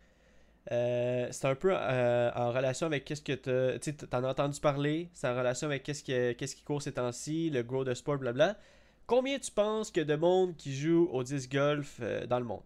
C'est 0.70 1.44
un 1.44 1.54
peu 1.56 1.74
en 1.74 2.52
relation 2.52 2.86
avec 2.86 3.04
qu'est-ce 3.04 3.22
que 3.22 3.32
tu 3.80 3.92
tu 3.94 4.06
t'en 4.06 4.22
as 4.24 4.28
entendu 4.30 4.60
parler, 4.60 5.10
c'est 5.12 5.28
en 5.28 5.36
relation 5.36 5.66
avec 5.66 5.82
qu'est-ce 5.82 6.02
qui, 6.04 6.12
qu'est-ce 6.36 6.54
qui 6.56 6.62
court 6.62 6.80
ces 6.80 6.92
temps-ci, 6.92 7.50
le 7.50 7.62
grow 7.64 7.84
de 7.84 7.92
sport, 7.94 8.18
blabla. 8.18 8.56
Combien 9.06 9.38
tu 9.38 9.50
penses 9.50 9.90
que 9.90 10.00
de 10.00 10.14
monde 10.16 10.56
qui 10.56 10.74
joue 10.74 11.08
au 11.12 11.22
disc 11.24 11.50
golf 11.52 12.00
dans 12.28 12.38
le 12.38 12.44
monde? 12.46 12.62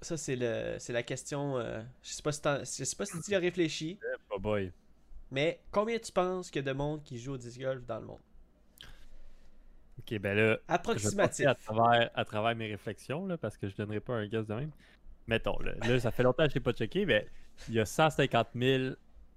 Ça, 0.00 0.16
c'est 0.16 0.36
le, 0.36 0.76
c'est 0.78 0.92
la 0.92 1.02
question. 1.02 1.58
euh, 1.58 1.80
je 2.02 2.10
sais 2.12 2.22
pas 2.22 2.32
si 2.64 2.78
je 2.78 2.84
sais 2.84 2.96
pas 2.96 3.04
si 3.06 3.20
tu 3.20 3.30
y 3.32 3.34
as 3.34 3.38
réfléchi, 3.38 3.98
Oh 4.02 4.21
boy. 4.42 4.72
mais 5.30 5.60
combien 5.70 5.98
tu 5.98 6.12
penses 6.12 6.50
que 6.50 6.60
de 6.60 6.72
monde 6.72 7.02
qui 7.02 7.18
joue 7.18 7.32
au 7.34 7.38
disc 7.38 7.58
golf 7.60 7.84
dans 7.86 8.00
le 8.00 8.06
monde? 8.06 8.20
Ok, 9.98 10.18
ben 10.18 10.34
là, 10.36 10.42
je 10.42 10.50
vais 10.52 10.60
Approximatif. 10.68 11.46
à 11.46 11.54
travers, 11.54 12.10
à 12.14 12.24
travers 12.24 12.56
mes 12.56 12.66
réflexions, 12.70 13.26
là, 13.26 13.36
parce 13.38 13.56
que 13.56 13.68
je 13.68 13.76
donnerai 13.76 14.00
pas 14.00 14.14
un 14.14 14.26
guess 14.26 14.46
de 14.46 14.54
même. 14.54 14.70
Mettons, 15.26 15.58
là, 15.60 15.72
là, 15.86 16.00
ça 16.00 16.10
fait 16.10 16.22
longtemps 16.24 16.44
que 16.44 16.50
je 16.50 16.54
l'ai 16.54 16.60
pas 16.60 16.72
checké, 16.72 17.06
mais 17.06 17.28
il 17.68 17.74
y 17.74 17.80
a 17.80 17.84
150 17.86 18.48
000 18.54 18.94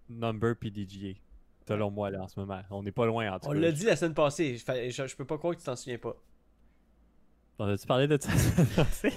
number 0.09 0.55
PDGA, 0.55 1.17
selon 1.67 1.91
moi, 1.91 2.09
là, 2.09 2.23
en 2.23 2.27
ce 2.27 2.39
moment. 2.39 2.61
On 2.71 2.81
n'est 2.81 2.91
pas 2.91 3.05
loin, 3.05 3.31
en 3.33 3.39
tout 3.39 3.49
On 3.49 3.51
l'a 3.51 3.71
dit 3.71 3.85
la 3.85 3.95
semaine 3.95 4.15
passée. 4.15 4.57
Je, 4.57 4.89
je, 4.89 5.07
je 5.07 5.15
peux 5.15 5.25
pas 5.25 5.37
croire 5.37 5.53
que 5.53 5.59
tu 5.59 5.65
t'en 5.65 5.75
souviens 5.75 5.99
pas. 5.99 6.15
On 7.59 7.67
a-tu 7.67 7.85
parlé 7.85 8.07
de 8.07 8.17
ça? 8.19 8.31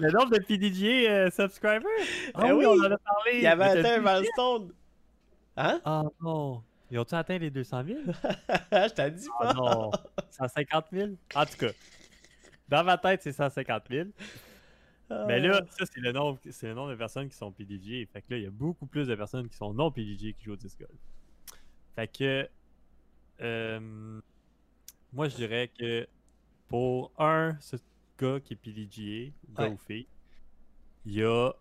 Le 0.00 0.10
nombre 0.12 0.30
de 0.30 0.38
PDGA 0.38 1.10
euh, 1.10 1.30
subscribers? 1.30 1.84
Ah 2.32 2.42
Ben 2.42 2.52
oui, 2.54 2.64
oui, 2.64 2.78
on 2.80 2.86
en 2.86 2.90
a 2.90 2.98
parlé! 2.98 3.32
Il 3.34 3.42
y 3.42 3.46
avait 3.46 3.64
atteint 3.64 4.02
un 4.02 4.14
milestone. 4.20 4.72
Hein? 5.58 5.80
Ah 5.84 6.04
non! 6.22 6.62
Ils 6.90 6.98
ont-tu 6.98 7.14
atteint 7.14 7.36
les 7.36 7.50
200 7.50 7.84
000? 7.84 7.98
je 8.72 8.94
t'ai 8.94 9.10
dit 9.10 9.28
Ah 9.40 9.52
pas. 9.52 9.54
non! 9.54 9.90
150 10.30 10.86
000? 10.90 11.10
En 11.34 11.44
tout 11.44 11.56
cas, 11.58 11.72
dans 12.68 12.82
ma 12.82 12.96
tête, 12.96 13.20
c'est 13.22 13.32
150 13.32 13.82
000. 13.90 14.08
Mais 15.26 15.40
là, 15.40 15.60
ça, 15.70 15.84
c'est 15.84 16.00
le 16.00 16.12
nombre, 16.12 16.38
c'est 16.50 16.68
le 16.68 16.74
nombre 16.74 16.92
de 16.92 16.96
personnes 16.96 17.28
qui 17.28 17.36
sont 17.36 17.50
PDG. 17.52 18.08
Fait 18.10 18.22
que 18.22 18.26
là, 18.30 18.36
il 18.38 18.44
y 18.44 18.46
a 18.46 18.50
beaucoup 18.50 18.86
plus 18.86 19.06
de 19.06 19.14
personnes 19.14 19.48
qui 19.48 19.56
sont 19.56 19.74
non 19.74 19.90
PDG 19.90 20.32
qui 20.32 20.44
jouent 20.44 20.52
au 20.52 20.56
disc 20.56 20.78
golf. 20.78 20.90
Fait 21.94 22.08
que, 22.08 22.48
euh, 23.42 24.20
moi, 25.12 25.28
je 25.28 25.36
dirais 25.36 25.70
que 25.78 26.06
pour 26.68 27.10
un, 27.18 27.58
gars 28.20 28.40
qui 28.40 28.54
est 28.54 28.56
PDGA, 28.56 29.32
gars 29.56 29.68
Ouais. 29.68 29.68
ou 29.68 29.76
fille, 29.76 30.06
il 31.06 31.14
y 31.14 31.22
a 31.24 31.52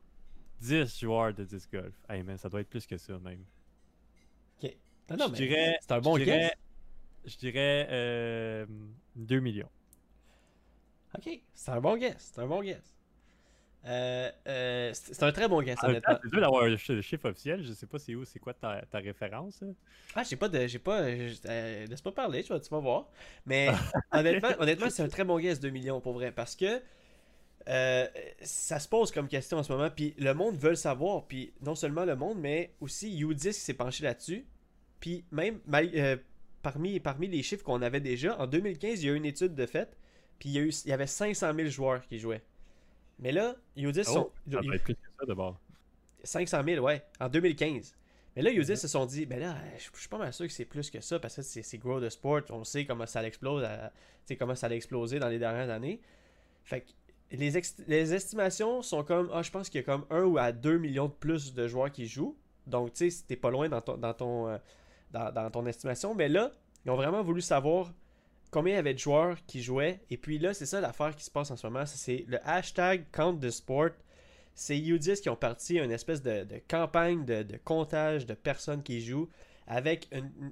10 0.62 1.00
joueurs 1.00 1.34
de 1.34 1.44
disc 1.46 1.72
golf. 1.72 1.96
Hey 2.10 2.24
man, 2.24 2.38
ça 2.38 2.50
doit 2.50 2.62
être 2.62 2.70
plus 2.70 2.86
que 2.86 2.98
ça 2.98 3.18
même. 3.20 3.46
Ok. 4.62 4.76
Non, 5.10 5.18
non, 5.18 5.26
je 5.28 5.32
mais 5.32 5.38
dirais, 5.38 5.78
c'est 5.82 5.92
un 5.92 6.02
bon 6.02 6.18
je 6.18 6.24
dirais, 6.24 6.40
guess. 6.40 6.52
je 7.34 7.38
dirais 7.38 7.88
euh, 7.92 8.66
2 9.16 9.40
millions. 9.40 9.70
Ok, 11.18 11.42
c'est 11.54 11.72
un 11.72 11.82
bon 11.82 11.98
guess. 11.98 12.32
C'est 12.34 12.42
un 12.42 12.48
bon 12.48 12.62
guess. 12.62 12.99
Euh, 13.86 14.30
euh, 14.48 14.92
c'est 14.94 15.24
un 15.24 15.32
très 15.32 15.48
bon 15.48 15.62
même 15.62 15.76
temps, 15.76 15.88
honnêtement. 15.88 16.18
c'est 16.22 16.30
dur 16.30 16.42
d'avoir 16.42 16.64
un 16.64 16.76
chiffre 16.78 17.30
officiel. 17.30 17.64
Je 17.64 17.72
sais 17.72 17.86
pas 17.86 17.98
c'est 17.98 18.14
où, 18.16 18.26
c'est 18.26 18.40
quoi 18.40 18.54
ta, 18.54 18.82
ta 18.90 19.00
référence. 19.00 19.64
Ah, 20.16 20.24
j'ai 20.24 20.36
pas 20.36 20.50
de. 20.50 20.68
J'ai 20.68 20.80
pas. 20.80 21.02
euh, 21.02 21.86
laisse 21.88 22.02
pas 22.02 22.12
parler, 22.12 22.44
tu 22.44 22.52
vas, 22.52 22.60
tu 22.60 22.70
vas 22.70 22.80
voir. 22.80 23.10
Mais 23.46 23.70
honnêtement, 24.12 24.50
honnêtement 24.60 24.90
c'est 24.90 25.04
un 25.04 25.08
très 25.08 25.24
bon 25.24 25.40
guess 25.40 25.60
2 25.60 25.70
millions 25.70 26.02
pour 26.02 26.14
vrai. 26.14 26.32
Parce 26.32 26.56
que 26.56 26.82
ça 27.66 28.80
se 28.80 28.88
pose 28.88 29.12
comme 29.12 29.28
question 29.28 29.58
en 29.58 29.64
ce 29.64 29.72
moment. 29.72 29.90
Puis 29.90 30.14
le 30.18 30.34
monde 30.34 30.58
veut 30.58 30.72
le 30.72 30.76
savoir. 30.76 31.26
Puis 31.28 31.54
non 31.62 31.76
seulement 31.76 32.06
le 32.06 32.16
monde, 32.16 32.40
mais 32.40 32.74
aussi 32.82 33.24
U10 33.24 33.54
s'est 33.54 33.74
penché 33.74 34.04
là-dessus. 34.04 34.46
Puis 35.00 35.24
même 35.32 35.60
parmi, 36.62 37.00
parmi 37.00 37.28
les 37.28 37.44
chiffres 37.44 37.64
qu'on 37.64 37.82
avait 37.82 38.02
déjà, 38.02 38.38
en 38.40 38.48
2015, 38.48 39.02
il 39.02 39.08
y 39.08 39.10
a 39.10 39.14
eu 39.14 39.18
une 39.18 39.26
étude 39.26 39.56
de 39.56 39.66
fait. 39.66 39.98
Puis 40.40 40.50
il 40.50 40.56
y, 40.56 40.58
a 40.58 40.62
eu, 40.62 40.70
il 40.86 40.90
y 40.90 40.94
avait 40.94 41.08
500 41.08 41.54
000 41.56 41.70
joueurs 41.70 42.06
qui 42.08 42.20
jouaient. 42.20 42.42
Mais 43.20 43.32
là, 43.32 43.56
U10 43.78 44.04
sont. 44.04 44.30
Oh, 44.32 44.52
ça 44.52 44.62
doit 44.62 44.76
être 44.76 44.84
plus 44.84 44.96
que 44.96 45.02
ça 45.20 45.26
d'abord. 45.26 45.60
500 46.24 46.64
000, 46.66 46.86
ouais, 46.86 47.04
en 47.20 47.30
2015. 47.30 47.96
Mais 48.36 48.42
là, 48.42 48.52
Udis 48.52 48.78
se 48.78 48.88
sont 48.88 49.06
dit, 49.06 49.26
ben 49.26 49.40
là, 49.40 49.56
je 49.78 49.90
je 49.94 50.00
suis 50.00 50.10
pas 50.10 50.18
mal 50.18 50.32
sûr 50.32 50.46
que 50.46 50.54
c'est 50.54 50.66
plus 50.66 50.90
que 50.90 51.02
ça, 51.02 51.20
parce 51.20 51.36
que 51.36 51.42
c'est 51.42 51.78
Grow 51.78 52.00
the 52.00 52.10
Sport, 52.10 52.44
on 52.50 52.64
sait 52.64 52.86
comment 52.86 53.06
ça 53.06 53.22
l'explose, 53.22 53.68
comment 54.38 54.56
ça 54.56 54.68
a 54.68 54.70
explosé 54.70 55.20
dans 55.20 55.30
les 55.30 55.40
dernières 55.40 55.70
années. 55.70 56.00
Fait 56.64 56.82
que 56.82 56.92
les, 57.32 57.52
les 57.88 58.14
estimations 58.14 58.82
sont 58.82 59.04
comme, 59.04 59.30
ah, 59.34 59.42
je 59.42 59.52
pense 59.52 59.70
qu'il 59.70 59.82
y 59.82 59.84
a 59.84 59.86
comme 59.86 60.06
1 60.10 60.24
ou 60.24 60.38
à 60.38 60.52
2 60.52 60.78
millions 60.78 61.08
de 61.08 61.14
plus 61.14 61.54
de 61.54 61.68
joueurs 61.68 61.92
qui 61.92 62.06
jouent. 62.06 62.38
Donc, 62.68 62.94
tu 62.94 63.10
sais, 63.10 63.24
t'es 63.28 63.36
pas 63.36 63.50
loin 63.50 63.68
dans 63.68 63.82
ton, 63.82 63.98
dans, 63.98 64.14
ton, 64.14 64.48
euh, 64.48 64.58
dans, 65.12 65.32
dans 65.32 65.50
ton 65.50 65.66
estimation. 65.66 66.14
Mais 66.14 66.30
là, 66.30 66.52
ils 66.86 66.92
ont 66.92 66.96
vraiment 66.96 67.24
voulu 67.24 67.42
savoir 67.42 67.92
combien 68.52 68.74
il 68.74 68.76
y 68.76 68.80
avait 68.80 68.94
de 68.94 69.00
joueurs 69.00 69.38
qui 69.46 69.62
jouaient. 69.62 70.00
Et 70.10 70.18
puis 70.18 70.40
là, 70.40 70.54
c'est 70.54 70.66
ça 70.66 70.82
l'affaire 70.82 71.16
qui 71.16 71.24
se 71.24 71.32
passe 71.32 71.52
en 71.52 71.56
ce 71.56 71.68
moment. 71.68 71.86
C'est 71.86 72.26
le 72.28 72.40
hashtag 72.48 73.06
Count 73.12 73.40
Sport. 73.50 73.92
C'est 74.56 74.78
U10 74.78 75.22
qui 75.22 75.30
ont 75.30 75.36
parti 75.36 75.78
une 75.78 75.92
espèce 75.92 76.22
de, 76.22 76.46
campagne 76.68 77.24
de, 77.24 77.46
comptage 77.64 78.26
de 78.26 78.34
personnes 78.34 78.84
qui 78.84 79.02
jouent 79.02 79.30
avec 79.68 80.10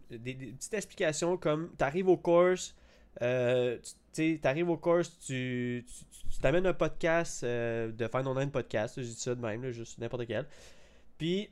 des, 0.10 0.34
petites 0.36 0.74
explications 0.74 1.38
comme 1.38 1.72
tu 1.78 1.84
arrives 1.84 2.08
aux 2.08 2.18
courses, 2.18 2.76
euh, 3.22 3.78
tu 4.14 4.40
arrives 4.44 4.70
aux 4.70 4.78
courses, 4.78 5.18
tu 5.26 5.86
t'amènes 6.42 6.68
un 6.68 6.74
podcast 6.74 7.44
euh, 7.44 7.92
de 7.92 8.08
Final 8.08 8.38
Nine 8.38 8.52
Podcast, 8.52 9.02
je 9.02 9.08
dis 9.08 9.16
ça 9.16 9.36
de 9.36 9.42
même, 9.42 9.72
juste 9.72 9.98
n'importe 9.98 10.28
quel. 10.28 10.46
Puis 11.18 11.50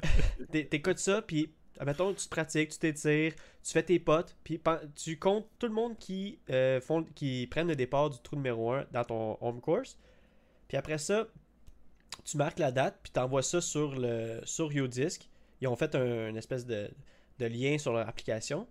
t'é- 0.52 0.66
t'écoutes 0.66 0.98
ça, 0.98 1.20
puis 1.20 1.50
admettons, 1.78 2.12
tu 2.12 2.24
te 2.24 2.28
pratiques, 2.28 2.70
tu 2.70 2.78
t'étires, 2.78 3.34
tu 3.62 3.72
fais 3.72 3.82
tes 3.82 3.98
potes, 3.98 4.36
puis 4.44 4.60
tu 4.94 5.18
comptes 5.18 5.46
tout 5.58 5.66
le 5.66 5.72
monde 5.72 5.96
qui, 5.98 6.38
euh, 6.50 6.80
font, 6.80 7.04
qui 7.14 7.46
prennent 7.46 7.68
le 7.68 7.76
départ 7.76 8.10
du 8.10 8.18
trou 8.20 8.36
numéro 8.36 8.72
1 8.72 8.86
dans 8.92 9.04
ton 9.04 9.38
home 9.40 9.60
course. 9.60 9.98
Puis 10.68 10.76
après 10.76 10.98
ça, 10.98 11.26
tu 12.24 12.36
marques 12.36 12.58
la 12.58 12.72
date, 12.72 12.98
puis 13.02 13.12
tu 13.12 13.20
envoies 13.20 13.42
ça 13.42 13.60
sur, 13.60 13.94
le, 13.94 14.40
sur 14.44 14.70
Udisc. 14.70 15.28
Ils 15.60 15.68
ont 15.68 15.76
fait 15.76 15.94
un, 15.94 16.28
une 16.28 16.36
espèce 16.36 16.66
de, 16.66 16.90
de 17.38 17.46
lien 17.46 17.78
sur 17.78 17.92
leur 17.92 18.08
application. 18.08 18.66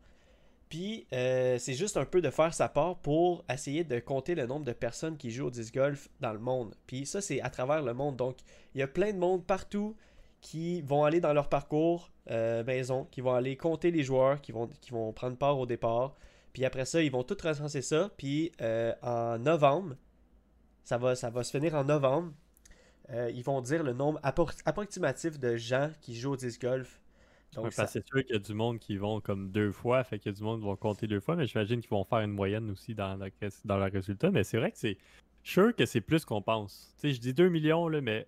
Puis 0.69 1.07
euh, 1.13 1.57
c'est 1.59 1.73
juste 1.73 1.95
un 1.97 2.05
peu 2.05 2.21
de 2.21 2.29
faire 2.29 2.53
sa 2.53 2.67
part 2.67 2.97
pour 2.97 3.45
essayer 3.49 3.83
de 3.83 3.99
compter 3.99 4.35
le 4.35 4.45
nombre 4.45 4.65
de 4.65 4.73
personnes 4.73 5.17
qui 5.17 5.31
jouent 5.31 5.47
au 5.47 5.51
disc 5.51 5.73
golf 5.73 6.09
dans 6.19 6.33
le 6.33 6.39
monde. 6.39 6.75
Puis 6.87 7.05
ça, 7.05 7.21
c'est 7.21 7.41
à 7.41 7.49
travers 7.49 7.81
le 7.81 7.93
monde. 7.93 8.17
Donc, 8.17 8.37
il 8.75 8.79
y 8.79 8.83
a 8.83 8.87
plein 8.87 9.13
de 9.13 9.17
monde 9.17 9.45
partout 9.45 9.95
qui 10.41 10.81
vont 10.81 11.03
aller 11.03 11.19
dans 11.19 11.33
leur 11.33 11.49
parcours 11.49 12.11
euh, 12.29 12.63
maison, 12.63 13.05
qui 13.11 13.21
vont 13.21 13.33
aller 13.33 13.55
compter 13.57 13.91
les 13.91 14.03
joueurs, 14.03 14.41
qui 14.41 14.51
vont, 14.51 14.67
qui 14.81 14.91
vont 14.91 15.11
prendre 15.13 15.37
part 15.37 15.57
au 15.59 15.65
départ. 15.65 16.15
Puis 16.53 16.65
après 16.65 16.85
ça, 16.85 17.01
ils 17.01 17.11
vont 17.11 17.23
tout 17.23 17.37
recenser 17.43 17.81
ça. 17.81 18.09
Puis 18.17 18.51
euh, 18.61 18.93
en 19.01 19.37
novembre, 19.39 19.95
ça 20.83 20.97
va, 20.97 21.15
ça 21.15 21.29
va 21.29 21.43
se 21.43 21.51
finir 21.51 21.75
en 21.75 21.83
novembre. 21.83 22.31
euh, 23.09 23.31
ils 23.33 23.43
vont 23.43 23.61
dire 23.61 23.83
le 23.83 23.93
nombre 23.93 24.19
appro- 24.21 24.61
approximatif 24.65 25.39
de 25.39 25.55
gens 25.55 25.91
qui 26.01 26.15
jouent 26.15 26.33
au 26.33 26.37
disc 26.37 26.61
golf. 26.61 26.99
Donc, 27.53 27.67
ça- 27.73 27.87
c'est 27.87 28.05
sûr 28.05 28.21
qu'il 28.25 28.33
y 28.33 28.37
a 28.37 28.39
du 28.41 28.53
monde 28.53 28.77
qui 28.79 28.97
vont 28.97 29.21
comme 29.21 29.49
deux 29.51 29.71
fois, 29.71 30.03
fait 30.03 30.19
qu'il 30.19 30.31
y 30.31 30.35
a 30.35 30.37
du 30.37 30.43
monde 30.43 30.59
qui 30.59 30.65
vont 30.65 30.75
compter 30.75 31.07
deux 31.07 31.21
fois, 31.21 31.35
mais 31.37 31.47
j'imagine 31.47 31.79
qu'ils 31.79 31.89
vont 31.89 32.03
faire 32.03 32.19
une 32.19 32.31
moyenne 32.31 32.69
aussi 32.69 32.93
dans, 32.93 33.15
la, 33.15 33.27
dans 33.63 33.77
leur 33.77 33.91
résultat. 33.91 34.29
Mais 34.31 34.43
c'est 34.43 34.57
vrai 34.57 34.71
que 34.71 34.77
c'est 34.77 34.97
sûr 35.43 35.73
que 35.75 35.85
c'est 35.85 36.01
plus 36.01 36.25
qu'on 36.25 36.41
pense. 36.41 36.93
Tu 36.99 37.07
sais, 37.07 37.13
je 37.13 37.21
dis 37.21 37.33
2 37.33 37.47
millions, 37.47 37.87
là, 37.87 38.01
mais 38.01 38.27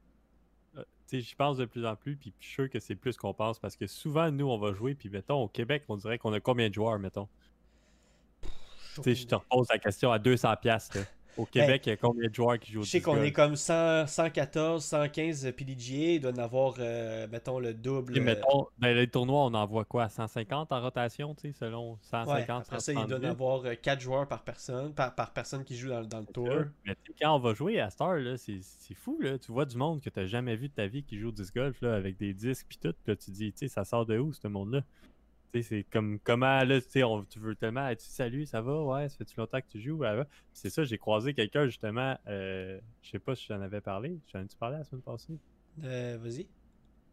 j'y 1.11 1.35
pense 1.35 1.57
de 1.57 1.65
plus 1.65 1.85
en 1.85 1.95
plus, 1.95 2.15
puis 2.15 2.33
je 2.39 2.45
suis 2.45 2.53
sûr 2.55 2.69
que 2.69 2.79
c'est 2.79 2.95
plus 2.95 3.17
qu'on 3.17 3.33
pense 3.33 3.59
parce 3.59 3.75
que 3.75 3.87
souvent, 3.87 4.31
nous, 4.31 4.47
on 4.47 4.57
va 4.57 4.73
jouer, 4.73 4.95
puis 4.95 5.09
mettons, 5.09 5.43
au 5.43 5.47
Québec, 5.47 5.83
on 5.89 5.97
dirait 5.97 6.17
qu'on 6.17 6.33
a 6.33 6.39
combien 6.39 6.69
de 6.69 6.73
joueurs, 6.73 6.99
mettons? 6.99 7.27
Je 9.05 9.25
te 9.25 9.35
repose 9.35 9.67
la 9.69 9.79
question 9.79 10.11
à 10.11 10.19
200$. 10.19 10.59
piastres, 10.59 10.97
là. 10.97 11.03
Au 11.37 11.45
Québec, 11.45 11.83
il 11.85 11.89
y 11.89 11.91
a 11.93 11.97
combien 11.97 12.27
de 12.29 12.33
joueurs 12.33 12.59
qui 12.59 12.71
jouent 12.71 12.81
au 12.81 12.83
Je 12.83 12.89
sais 12.89 13.01
qu'on 13.01 13.21
est 13.21 13.31
comme 13.31 13.55
100, 13.55 14.07
114, 14.07 14.83
115 14.83 15.53
PDGA. 15.55 16.13
Il 16.13 16.19
doit 16.19 16.31
en 16.31 16.37
avoir, 16.37 16.75
euh, 16.79 17.27
mettons, 17.31 17.59
le 17.59 17.73
double. 17.73 18.13
Puis, 18.13 18.21
euh, 18.21 18.25
mettons, 18.25 18.67
dans 18.77 18.87
les 18.87 19.07
tournois, 19.07 19.45
on 19.45 19.53
envoie 19.53 19.85
quoi? 19.85 20.09
150 20.09 20.71
en 20.71 20.81
rotation, 20.81 21.35
tu 21.35 21.47
sais, 21.47 21.53
selon 21.57 21.91
ouais, 21.91 21.97
150, 22.01 22.65
après 22.65 22.79
ça, 22.79 22.91
il 22.91 22.95
doit 22.95 23.03
en 23.03 23.21
170. 23.21 23.25
avoir 23.27 23.63
4 23.81 23.99
joueurs 23.99 24.27
par 24.27 24.43
personne, 24.43 24.93
par, 24.93 25.15
par 25.15 25.31
personne 25.31 25.63
qui 25.63 25.75
joue 25.75 25.89
dans, 25.89 26.03
dans 26.03 26.19
le 26.19 26.25
tour. 26.25 26.49
Mais 26.85 26.95
quand 27.21 27.35
on 27.35 27.39
va 27.39 27.53
jouer 27.53 27.79
à 27.79 27.89
Star, 27.89 28.17
c'est 28.37 28.93
fou, 28.95 29.19
là. 29.21 29.37
Tu 29.37 29.51
vois 29.51 29.65
du 29.65 29.77
monde 29.77 30.01
que 30.01 30.09
tu 30.09 30.27
jamais 30.27 30.55
vu 30.55 30.69
de 30.69 30.73
ta 30.73 30.87
vie 30.87 31.03
qui 31.03 31.17
joue 31.17 31.29
au 31.29 31.31
disc 31.31 31.53
golf, 31.53 31.81
là, 31.81 31.95
avec 31.95 32.17
des 32.17 32.33
disques 32.33 32.67
pis 32.67 32.77
tout. 32.77 32.93
Puis 33.03 33.11
là, 33.11 33.15
tu 33.15 33.25
te 33.27 33.31
dis, 33.31 33.51
tu 33.51 33.59
sais, 33.59 33.67
ça 33.67 33.83
sort 33.85 34.05
de 34.05 34.17
où, 34.17 34.33
ce 34.33 34.47
monde-là? 34.47 34.83
Tu 35.51 35.63
sais, 35.63 35.69
c'est 35.69 35.83
comme, 35.91 36.19
comment, 36.19 36.63
là, 36.63 36.79
tu 36.81 36.89
sais, 36.89 37.03
on- 37.03 37.25
tu 37.25 37.39
veux 37.39 37.55
tellement, 37.55 37.89
tu 37.95 38.05
salut, 38.05 38.45
ça 38.45 38.61
va? 38.61 38.83
Ouais, 38.83 39.09
ça 39.09 39.17
fait-tu 39.17 39.39
longtemps 39.39 39.59
que 39.61 39.67
tu 39.67 39.81
joues? 39.81 39.97
Ouais, 39.97 40.15
ouais. 40.15 40.25
Puis 40.25 40.33
c'est 40.53 40.69
ça, 40.69 40.83
j'ai 40.83 40.97
croisé 40.99 41.33
quelqu'un, 41.33 41.65
justement, 41.65 42.15
euh, 42.27 42.79
je 43.01 43.09
sais 43.09 43.19
pas 43.19 43.35
si 43.35 43.45
j'en 43.47 43.59
avais 43.61 43.81
parlé. 43.81 44.19
J'en 44.31 44.41
ai-tu 44.43 44.55
parlé 44.57 44.77
la 44.77 44.83
semaine 44.83 45.01
passée? 45.01 45.39
Euh, 45.83 46.17
Vas-y. 46.21 46.47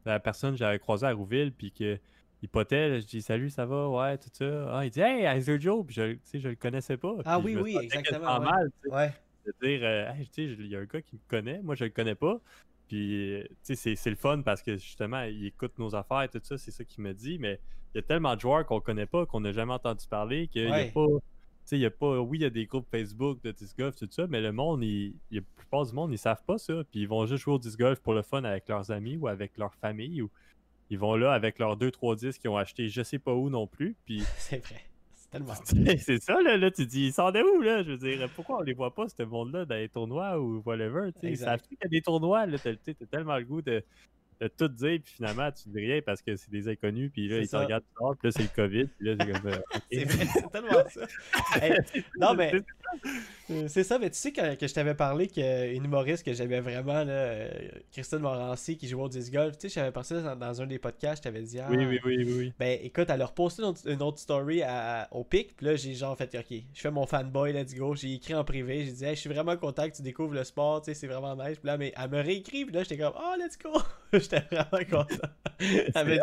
La 0.05 0.20
personne 0.20 0.53
que 0.53 0.59
j'avais 0.59 0.79
croisé 0.79 1.07
à 1.07 1.12
Rouville, 1.12 1.53
puis 1.53 1.72
que 1.72 1.99
il 2.42 2.49
potait, 2.51 2.88
là, 2.90 3.01
je 3.01 3.07
dis 3.07 3.22
salut, 3.22 3.49
ça 3.49 3.64
va? 3.64 3.88
Ouais, 3.88 4.18
tout 4.18 4.29
ça. 4.33 4.77
Ah, 4.79 4.85
il 4.85 4.90
dit, 4.90 5.01
hey, 5.01 5.25
Heiser 5.25 5.59
Joe! 5.59 5.85
Puis 5.87 5.94
je, 5.96 6.38
je 6.38 6.49
le 6.49 6.57
connaissais 6.57 6.96
pas. 6.99 7.14
Ah 7.25 7.38
oui, 7.38 7.57
oui, 7.57 7.77
exactement, 7.83 8.38
ouais. 8.38 8.44
mal, 8.44 8.70
Ouais. 8.90 9.12
de 9.46 9.55
dire 9.62 9.81
euh, 9.83 10.12
Hey, 10.12 10.29
tu 10.29 10.46
sais, 10.46 10.53
il 10.62 10.66
y 10.66 10.77
a 10.77 10.81
un 10.81 10.85
gars 10.85 11.01
qui 11.01 11.16
me 11.16 11.20
connaît, 11.29 11.62
moi 11.62 11.75
je 11.75 11.85
le 11.85 11.90
connais 11.90 12.14
pas. 12.14 12.38
Puis 12.88 13.42
tu 13.64 13.75
sais, 13.75 13.96
c'est- 13.96 14.11
le 14.11 14.16
fun 14.16 14.42
parce 14.42 14.62
que 14.62 14.77
justement, 14.77 15.22
il 15.22 15.46
écoute 15.46 15.72
nos 15.79 15.94
affaires, 15.94 16.29
tout 16.31 16.40
ça, 16.42 16.57
c'est 16.59 16.70
ça 16.70 16.85
qu'il 16.85 17.03
me 17.03 17.12
dit, 17.12 17.38
mais 17.38 17.61
il 17.94 17.99
y 17.99 18.01
a 18.01 18.03
tellement 18.03 18.35
de 18.37 18.40
joueurs 18.40 18.64
qu'on 18.66 18.81
connaît 18.81 19.07
pas, 19.07 19.27
qu'on 19.27 19.40
n'a 19.40 19.53
jamais 19.53 19.72
entendu 19.72 20.07
parler, 20.09 20.49
qu'il 20.49 20.66
n'y 20.66 20.70
Ouais. 20.70 20.88
a 20.88 20.92
pas 20.92 21.07
sais, 21.64 21.77
il 21.77 21.81
y 21.83 21.87
a 21.87 21.90
pas. 21.90 22.20
Oui, 22.20 22.38
il 22.38 22.42
y 22.42 22.44
a 22.44 22.51
des 22.51 22.64
groupes 22.66 22.87
Facebook 22.88 23.42
de 23.42 23.51
disc 23.51 23.77
golf, 23.77 23.96
tout 23.96 24.07
ça, 24.09 24.29
mais 24.29 24.40
le 24.40 24.53
monde, 24.53 24.85
il, 24.85 25.16
il- 25.33 25.38
la 25.38 25.42
plupart 25.57 25.85
du 25.85 25.92
monde, 25.94 26.12
ils 26.12 26.18
savent 26.18 26.44
pas 26.46 26.59
ça. 26.59 26.85
Puis 26.92 27.01
ils 27.01 27.09
vont 27.09 27.27
juste 27.27 27.42
jouer 27.42 27.55
au 27.55 27.59
disc 27.59 27.77
golf 27.77 27.99
pour 27.99 28.14
le 28.14 28.22
fun 28.22 28.44
avec 28.44 28.68
leurs 28.68 28.92
amis 28.92 29.16
ou 29.16 29.27
avec 29.27 29.59
leur 29.59 29.75
famille. 29.75 30.22
Ou 30.22 30.31
ils 30.90 30.99
vont 30.99 31.16
là 31.16 31.33
avec 31.33 31.59
leurs 31.59 31.77
2-3 31.77 32.14
disques 32.14 32.40
qu'ils 32.42 32.51
ont 32.51 32.57
acheté 32.57 32.88
je 32.88 33.03
sais 33.03 33.18
pas 33.18 33.35
où 33.35 33.51
non 33.51 33.66
plus. 33.66 33.96
Puis 34.05 34.18
C'est 34.38 34.64
vrai. 34.64 34.81
C'est 35.64 35.75
tellement. 35.75 35.99
c'est 35.99 36.22
ça, 36.22 36.40
là, 36.42 36.57
là. 36.57 36.70
Tu 36.70 36.87
dis, 36.87 37.07
ils 37.07 37.12
sont 37.12 37.31
de 37.31 37.40
où, 37.40 37.61
là? 37.62 37.83
Je 37.83 37.92
veux 37.92 37.99
dire, 37.99 38.29
pourquoi 38.35 38.59
on 38.59 38.62
les 38.62 38.75
voit 38.75 38.94
pas, 38.94 39.09
ce 39.09 39.22
monde-là, 39.22 39.64
dans 39.64 39.75
les 39.75 39.88
tournois 39.88 40.40
ou 40.40 40.62
whatever? 40.64 41.12
Tu 41.14 41.20
sais, 41.20 41.33
ils 41.33 41.38
savent 41.38 41.61
qu'il 41.62 41.79
y 41.83 41.87
a 41.87 41.88
des 41.88 42.03
tournois, 42.03 42.46
là. 42.46 42.59
T'as 42.59 42.75
tellement 43.11 43.37
le 43.37 43.44
goût 43.44 43.62
de, 43.62 43.85
de 44.40 44.49
tout 44.49 44.68
dire, 44.68 45.01
puis 45.03 45.14
finalement, 45.14 45.51
tu 45.51 45.68
dis 45.68 45.79
rien 45.79 46.01
parce 46.05 46.20
que 46.22 46.37
c'est 46.37 46.51
des 46.51 46.68
inconnus, 46.68 47.11
puis 47.12 47.29
là, 47.29 47.38
ils 47.38 47.44
te 47.44 47.51
ça. 47.51 47.61
regardent 47.61 47.85
dehors, 47.99 48.16
puis 48.16 48.29
là, 48.29 48.33
c'est 48.37 48.42
le 48.42 48.49
COVID, 48.55 48.85
puis 48.87 49.07
là, 49.09 49.14
c'est 49.18 49.33
comme. 49.33 49.53
euh, 49.53 49.59
ok. 49.75 49.83
C'est 49.90 50.51
tellement 50.53 50.88
ça. 50.88 51.01
Hey, 51.62 51.79
non, 52.20 52.35
mais 52.35 52.51
C'est- 52.53 52.64
Euh, 53.51 53.66
C'est 53.68 53.85
ça, 53.85 53.99
mais 53.99 54.11
tu 54.11 54.16
sais 54.16 54.33
que, 54.33 54.55
que 54.57 54.66
je 54.66 54.75
t'avais 54.75 54.94
parlé 54.94 55.29
qu'une 55.29 55.85
humoriste 55.85 56.25
que 56.25 56.33
j'aimais 56.33 56.61
vraiment, 56.61 57.05
là, 57.05 57.12
euh, 57.12 57.49
Christine 57.92 58.18
Morancy, 58.18 58.77
qui 58.77 58.88
jouait 58.88 59.03
au 59.03 59.09
disc 59.09 59.33
golf, 59.33 59.57
tu 59.59 59.68
sais, 59.68 59.75
j'avais 59.81 59.92
passé 59.92 60.20
dans, 60.22 60.35
dans 60.37 60.62
un 60.62 60.66
des 60.66 60.79
podcasts, 60.81 61.18
je 61.22 61.29
t'avais 61.29 61.42
dit, 61.42 61.59
ah, 61.61 61.68
Oui, 61.70 61.77
oui, 61.87 62.01
oui, 62.05 62.16
oui, 62.25 62.35
oui. 62.38 62.53
ben 62.59 62.79
écoute, 62.83 63.09
elle 63.09 63.22
a 63.22 63.27
reposté 63.27 63.62
une 63.62 63.68
autre, 63.68 63.81
une 63.88 64.03
autre 64.03 64.18
story 64.18 64.62
à- 64.62 65.07
au 65.12 65.22
pic, 65.25 65.57
puis 65.57 65.66
là, 65.66 65.77
j'ai 65.77 65.94
genre 65.94 66.16
fait, 66.16 66.35
ok, 66.37 66.59
je 66.75 66.81
fais 66.81 66.90
mon 66.90 67.07
fanboy, 67.07 67.53
let's 67.53 67.75
go, 67.75 67.94
j'ai 67.94 68.14
écrit 68.14 68.35
en 68.35 68.42
privé, 68.44 68.85
j'ai 68.85 68.92
dit, 68.92 69.05
hey, 69.05 69.14
je 69.14 69.20
suis 69.20 69.31
vraiment 69.31 69.57
content 69.57 69.88
que 69.88 69.94
tu 69.94 70.03
découvres 70.03 70.35
le 70.35 70.42
sport, 70.44 70.81
tu 70.83 70.87
sais, 70.87 70.94
c'est 70.94 71.07
vraiment 71.07 71.37
nice, 71.37 71.59
puis 71.59 71.66
là, 71.68 71.77
mais 71.77 71.92
elle 71.96 72.11
me 72.11 72.20
réécrit, 72.20 72.64
puis 72.64 72.75
là, 72.75 72.83
j'étais 72.83 72.99
comme, 72.99 73.14
oh, 73.16 73.35
let's 73.38 73.57
go, 73.59 73.81
j'étais 74.30 74.42
vraiment 74.50 74.84
content. 74.90 75.28
elle, 75.60 76.06
me 76.06 76.18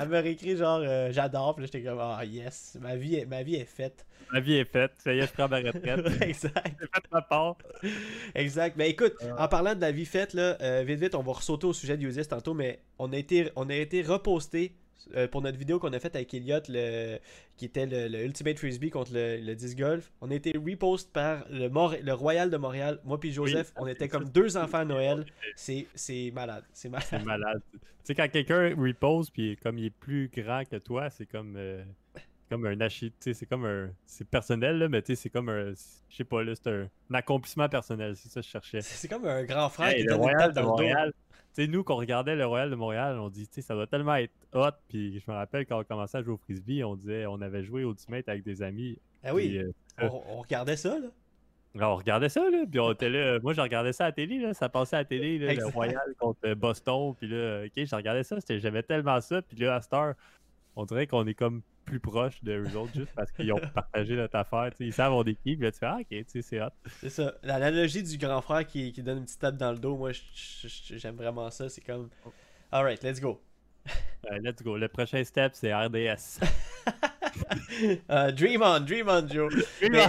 elle 0.00 0.08
me 0.08 0.18
réécrit 0.20 0.56
genre, 0.56 0.80
euh, 0.82 1.10
j'adore, 1.12 1.54
puis 1.54 1.64
là, 1.64 1.70
j'étais 1.72 1.86
comme, 1.86 2.00
oh, 2.00 2.22
yes, 2.24 2.76
ma 2.80 2.96
vie, 2.96 3.16
est, 3.16 3.26
ma 3.26 3.42
vie 3.42 3.56
est 3.56 3.64
faite. 3.64 4.06
Ma 4.32 4.40
vie 4.40 4.54
est 4.54 4.64
faite, 4.64 4.92
ça 4.98 5.14
y 5.14 5.18
est, 5.18 5.26
je 5.26 5.32
prends 5.32 5.48
ma 5.48 5.58
retraite. 5.58 6.06
exact. 6.22 6.76
J'ai 6.80 6.86
fait 6.86 7.12
ma 7.12 7.22
part. 7.22 7.56
Exact. 8.34 8.76
Mais 8.76 8.90
écoute, 8.90 9.14
en 9.38 9.48
parlant 9.48 9.74
de 9.74 9.80
la 9.80 9.92
vie 9.92 10.04
faite, 10.04 10.34
là, 10.34 10.56
euh, 10.60 10.82
vite 10.84 10.98
vite, 10.98 11.14
on 11.14 11.22
va 11.22 11.32
ressauter 11.32 11.66
au 11.66 11.72
sujet 11.72 11.96
de 11.96 12.04
Usis 12.04 12.26
tantôt, 12.26 12.54
mais 12.54 12.80
on 12.98 13.12
a 13.12 13.16
été, 13.16 13.50
on 13.54 13.68
a 13.70 13.74
été 13.74 14.02
reposté 14.02 14.74
euh, 15.14 15.28
pour 15.28 15.42
notre 15.42 15.56
vidéo 15.58 15.78
qu'on 15.78 15.92
a 15.92 16.00
faite 16.00 16.16
avec 16.16 16.32
Elliot, 16.34 16.60
le, 16.68 17.18
qui 17.56 17.64
était 17.64 17.86
le, 17.86 18.08
le 18.08 18.24
Ultimate 18.24 18.58
Frisbee 18.58 18.90
contre 18.90 19.12
le, 19.14 19.38
le 19.38 19.54
disc 19.54 19.78
golf. 19.78 20.10
On 20.20 20.30
a 20.30 20.34
été 20.34 20.52
repost 20.56 21.12
par 21.12 21.44
le, 21.50 21.68
Mor- 21.68 21.94
le 22.02 22.12
Royal 22.12 22.50
de 22.50 22.56
Montréal. 22.56 22.98
Moi 23.04 23.18
puis 23.20 23.32
Joseph, 23.32 23.72
Oui. 23.76 23.82
on 23.84 23.86
était 23.86 24.08
comme 24.08 24.28
deux 24.28 24.56
enfants 24.56 24.78
à 24.78 24.84
Noël. 24.84 25.24
C'est 25.56 25.86
malade. 26.34 26.64
C'est 26.72 26.88
malade. 26.88 27.06
C'est 27.10 27.24
malade. 27.24 27.62
tu 27.72 27.78
sais, 28.04 28.14
quand 28.14 28.28
quelqu'un 28.28 28.74
repose, 28.76 29.30
puis 29.30 29.56
comme 29.62 29.78
il 29.78 29.86
est 29.86 29.90
plus 29.90 30.28
grand 30.34 30.64
que 30.64 30.76
toi, 30.76 31.10
c'est 31.10 31.26
comme. 31.26 31.54
euh, 31.56 31.82
comme 32.48 32.64
un 32.66 32.76
c'est 32.88 33.46
comme 33.48 33.64
un. 33.64 33.90
C'est 34.06 34.28
personnel, 34.28 34.78
là, 34.78 34.88
mais 34.88 35.02
tu 35.02 35.14
sais, 35.16 35.22
c'est 35.22 35.30
comme 35.30 35.48
un. 35.48 35.72
Je 36.08 36.16
sais 36.16 36.24
pas, 36.24 36.44
là, 36.44 36.52
c'est 36.54 36.70
un, 36.70 36.88
un 37.10 37.14
accomplissement 37.14 37.68
personnel, 37.68 38.14
c'est 38.16 38.28
ça 38.28 38.40
que 38.40 38.46
je 38.46 38.50
cherchais. 38.52 38.80
C'est 38.82 39.08
comme 39.08 39.26
un 39.26 39.42
grand 39.44 39.68
frère 39.68 39.88
Hey, 39.88 40.02
qui 40.02 40.06
donne 40.06 40.20
Royal 40.20 40.52
dans 40.52 40.76
le. 40.78 41.12
Sais, 41.56 41.66
nous, 41.68 41.82
qu'on 41.82 41.96
regardait 41.96 42.36
le 42.36 42.44
Royal 42.44 42.68
de 42.68 42.74
Montréal, 42.74 43.18
on 43.18 43.30
dit, 43.30 43.48
tu 43.48 43.54
sais, 43.54 43.62
ça 43.62 43.72
doit 43.72 43.86
tellement 43.86 44.16
être 44.16 44.34
hot. 44.52 44.76
Puis 44.88 45.18
je 45.18 45.30
me 45.30 45.34
rappelle 45.34 45.64
quand 45.64 45.80
on 45.80 45.84
commençait 45.84 46.18
à 46.18 46.22
jouer 46.22 46.34
au 46.34 46.36
frisbee, 46.36 46.84
on 46.84 46.96
disait, 46.96 47.24
on 47.24 47.40
avait 47.40 47.64
joué 47.64 47.82
au 47.82 47.92
Ultimate 47.92 48.28
avec 48.28 48.44
des 48.44 48.60
amis. 48.60 48.98
Ah 49.24 49.32
oui, 49.32 49.56
euh, 49.56 49.72
on, 50.02 50.22
on 50.34 50.40
regardait 50.42 50.76
ça, 50.76 50.98
là. 50.98 51.08
on 51.88 51.96
regardait 51.96 52.28
ça, 52.28 52.42
là. 52.50 52.66
Puis 52.70 52.78
on 52.78 52.92
était 52.92 53.08
là. 53.08 53.38
Moi, 53.40 53.54
je 53.54 53.62
regardais 53.62 53.94
ça 53.94 54.04
à 54.04 54.08
la 54.08 54.12
télé, 54.12 54.38
là. 54.38 54.52
Ça 54.52 54.68
passait 54.68 54.96
à 54.96 54.98
la 54.98 55.04
télé, 55.06 55.38
là, 55.38 55.54
le. 55.54 55.64
Royal 55.68 56.14
contre 56.18 56.52
Boston. 56.52 57.14
Puis 57.18 57.26
là, 57.26 57.62
OK, 57.64 57.72
je 57.86 57.96
regardais 57.96 58.22
ça. 58.22 58.36
J'aimais 58.46 58.82
tellement 58.82 59.18
ça. 59.22 59.40
Puis 59.40 59.56
là, 59.56 59.76
à 59.76 59.80
cette 59.80 59.94
heure, 59.94 60.12
on 60.76 60.84
dirait 60.84 61.06
qu'on 61.06 61.26
est 61.26 61.32
comme 61.32 61.62
plus 61.86 62.00
proche 62.00 62.42
de 62.42 62.52
eux 62.58 62.76
autres 62.76 62.92
juste 62.94 63.12
parce 63.14 63.32
qu'ils 63.32 63.52
ont 63.52 63.60
partagé 63.74 64.14
notre 64.16 64.36
affaire. 64.36 64.70
Ils 64.80 64.92
savent 64.92 65.12
on 65.12 65.24
est 65.24 65.34
qui. 65.34 65.56
Puis 65.56 65.64
là, 65.64 65.72
tu 65.72 65.78
fais, 65.78 65.86
ah, 65.86 65.98
OK, 66.00 66.06
tu 66.08 66.24
sais, 66.28 66.42
c'est 66.42 66.60
hot. 66.60 66.68
C'est 67.00 67.08
ça. 67.08 67.34
L'analogie 67.42 68.02
du 68.02 68.18
grand 68.18 68.42
frère 68.42 68.66
qui, 68.66 68.92
qui 68.92 69.02
donne 69.02 69.18
une 69.18 69.24
petite 69.24 69.40
tape 69.40 69.56
dans 69.56 69.72
le 69.72 69.78
dos, 69.78 69.96
moi, 69.96 70.10
j'aime 70.90 71.16
vraiment 71.16 71.50
ça. 71.50 71.68
C'est 71.68 71.80
comme. 71.80 72.10
Alright, 72.70 73.02
let's 73.02 73.20
go. 73.20 73.40
Let's 74.30 74.62
go. 74.62 74.76
Le 74.76 74.88
prochain 74.88 75.22
step, 75.24 75.52
c'est 75.54 75.72
RDS. 75.72 76.40
Euh, 78.10 78.32
dream 78.32 78.62
on, 78.62 78.80
dream 78.80 79.08
on, 79.08 79.28
Joe. 79.28 79.52
Mais, 79.82 79.90
Mais, 79.90 80.06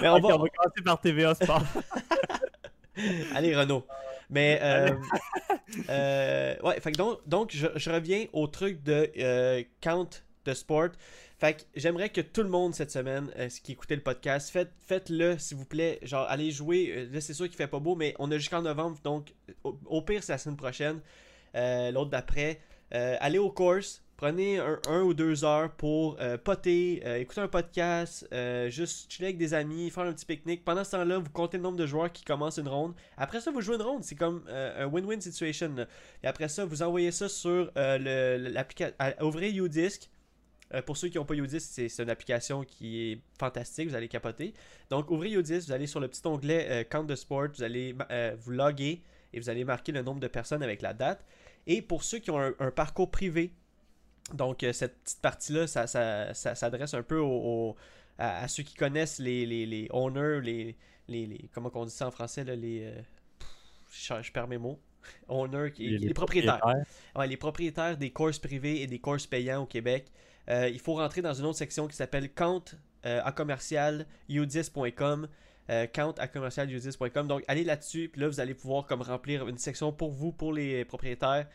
mais 0.00 0.08
on 0.08 0.18
va. 0.20 0.36
on 0.36 0.38
va 0.38 0.48
commencer 0.48 0.82
par 0.84 1.00
TVA 1.00 1.34
Sport. 1.34 1.62
Allez, 3.34 3.54
Renaud. 3.54 3.84
Mais, 4.30 4.58
euh, 4.62 4.90
euh, 5.88 6.56
ouais, 6.62 6.80
fait 6.80 6.92
que 6.92 6.96
donc, 6.96 7.20
donc 7.26 7.50
je, 7.52 7.66
je 7.76 7.90
reviens 7.90 8.26
au 8.32 8.46
truc 8.46 8.82
de 8.82 9.10
euh, 9.18 9.62
count 9.80 10.08
de 10.46 10.54
sport. 10.54 10.88
Fait 11.38 11.54
que 11.54 11.62
j'aimerais 11.74 12.08
que 12.08 12.22
tout 12.22 12.42
le 12.42 12.48
monde 12.48 12.74
cette 12.74 12.90
semaine, 12.90 13.30
euh, 13.36 13.48
qui 13.62 13.72
écoutait 13.72 13.96
le 13.96 14.02
podcast, 14.02 14.48
faites, 14.50 14.72
faites-le, 14.78 15.36
s'il 15.38 15.58
vous 15.58 15.66
plaît. 15.66 15.98
Genre, 16.02 16.26
allez 16.28 16.50
jouer. 16.50 16.92
Euh, 16.96 17.08
Là, 17.12 17.20
c'est 17.20 17.34
sûr 17.34 17.46
qu'il 17.46 17.56
fait 17.56 17.66
pas 17.66 17.78
beau, 17.78 17.94
mais 17.94 18.14
on 18.18 18.30
a 18.30 18.38
jusqu'en 18.38 18.62
novembre, 18.62 18.98
donc 19.04 19.34
au, 19.62 20.02
pire, 20.02 20.22
c'est 20.22 20.32
la 20.32 20.38
semaine 20.38 20.56
prochaine. 20.56 21.00
Euh, 21.54 21.90
L'autre 21.90 22.10
d'après. 22.10 22.60
Euh, 22.94 23.16
allez 23.20 23.38
aux 23.38 23.50
courses. 23.50 24.02
Prenez 24.16 24.58
un, 24.58 25.02
ou 25.02 25.12
deux 25.12 25.44
heures 25.44 25.70
pour 25.72 26.16
poter, 26.42 27.02
écouter 27.20 27.42
un 27.42 27.48
podcast, 27.48 28.26
juste 28.70 29.12
chiller 29.12 29.26
avec 29.26 29.36
des 29.36 29.52
amis, 29.52 29.90
faire 29.90 30.04
un 30.04 30.14
petit 30.14 30.24
pique-nique. 30.24 30.64
Pendant 30.64 30.84
ce 30.84 30.92
temps-là, 30.92 31.18
vous 31.18 31.28
comptez 31.28 31.58
le 31.58 31.62
nombre 31.62 31.76
de 31.76 31.84
joueurs 31.84 32.10
qui 32.10 32.24
commencent 32.24 32.56
une 32.56 32.68
ronde. 32.68 32.94
Après 33.18 33.42
ça, 33.42 33.50
vous 33.50 33.60
jouez 33.60 33.74
une 33.76 33.82
ronde. 33.82 34.04
C'est 34.04 34.14
comme 34.14 34.42
un 34.48 34.86
win-win 34.86 35.20
situation. 35.20 35.86
Et 36.22 36.26
après 36.26 36.48
ça, 36.48 36.64
vous 36.64 36.80
envoyez 36.82 37.10
ça 37.10 37.28
sur 37.28 37.70
l'application. 37.76 38.96
Ouvrez 39.20 39.50
Udisk. 39.50 40.08
Euh, 40.74 40.82
pour 40.82 40.96
ceux 40.96 41.08
qui 41.08 41.16
n'ont 41.18 41.24
pas 41.24 41.34
Udisk, 41.34 41.70
c'est 41.88 42.02
une 42.02 42.10
application 42.10 42.64
qui 42.64 43.12
est 43.12 43.20
fantastique. 43.38 43.88
Vous 43.88 43.94
allez 43.94 44.08
capoter. 44.08 44.52
Donc, 44.90 45.10
ouvrez 45.10 45.30
Udisk. 45.30 45.66
Vous 45.68 45.72
allez 45.72 45.86
sur 45.86 46.00
le 46.00 46.08
petit 46.08 46.26
onglet 46.26 46.66
euh, 46.70 46.84
Count 46.84 47.04
de 47.04 47.14
Sport. 47.14 47.48
Vous 47.54 47.62
allez 47.62 47.94
euh, 48.10 48.34
vous 48.38 48.50
loguer 48.50 49.02
et 49.32 49.38
vous 49.40 49.48
allez 49.48 49.64
marquer 49.64 49.92
le 49.92 50.02
nombre 50.02 50.18
de 50.20 50.26
personnes 50.28 50.62
avec 50.62 50.82
la 50.82 50.92
date. 50.92 51.24
Et 51.68 51.82
pour 51.82 52.02
ceux 52.04 52.18
qui 52.18 52.30
ont 52.30 52.40
un, 52.40 52.52
un 52.58 52.70
parcours 52.72 53.10
privé, 53.10 53.52
donc 54.34 54.62
euh, 54.64 54.72
cette 54.72 54.98
petite 55.04 55.20
partie-là, 55.20 55.66
ça, 55.68 55.86
ça- 55.86 56.34
ça 56.34 56.54
s'adresse 56.56 56.94
un 56.94 57.02
peu 57.02 57.18
au- 57.18 57.70
au- 57.70 57.76
à, 58.18 58.42
à 58.42 58.48
ceux 58.48 58.62
qui 58.64 58.74
connaissent 58.74 59.18
les, 59.20 59.46
les, 59.46 59.66
les 59.66 59.86
owners, 59.92 60.40
les, 60.42 60.76
les, 61.06 61.26
les- 61.26 61.48
Comment 61.52 61.70
on 61.74 61.84
dit 61.84 61.92
ça 61.92 62.08
en 62.08 62.10
français 62.10 62.42
là, 62.44 62.56
les, 62.56 62.92
pff, 63.38 64.22
je, 64.22 64.32
perds 64.32 64.48
mes 64.48 64.58
mots. 64.58 64.80
Owners, 65.28 65.70
qui- 65.72 65.86
les, 65.98 65.98
propriétaires. 66.14 66.60
Ouais, 67.14 67.26
les 67.28 67.36
propriétaires 67.36 67.96
des 67.96 68.10
courses 68.10 68.40
privées 68.40 68.80
et 68.82 68.88
des 68.88 68.98
courses 68.98 69.26
payants 69.28 69.62
au 69.62 69.66
Québec. 69.66 70.06
Euh, 70.48 70.68
il 70.68 70.80
faut 70.80 70.94
rentrer 70.94 71.22
dans 71.22 71.34
une 71.34 71.44
autre 71.44 71.58
section 71.58 71.88
qui 71.88 71.96
s'appelle 71.96 72.32
compte 72.32 72.76
euh, 73.04 73.20
à 73.24 73.32
commercial 73.32 74.06
u10.com. 74.30 75.28
euh, 75.68 75.86
count 75.88 76.14
à 76.18 76.28
commercial 76.28 76.68
u10.com. 76.68 77.26
Donc, 77.26 77.42
allez 77.48 77.64
là-dessus, 77.64 78.08
puis 78.08 78.20
là, 78.20 78.28
vous 78.28 78.38
allez 78.38 78.54
pouvoir 78.54 78.86
comme 78.86 79.02
remplir 79.02 79.48
une 79.48 79.58
section 79.58 79.92
pour 79.92 80.12
vous, 80.12 80.32
pour 80.32 80.52
les 80.52 80.84
propriétaires. 80.84 81.48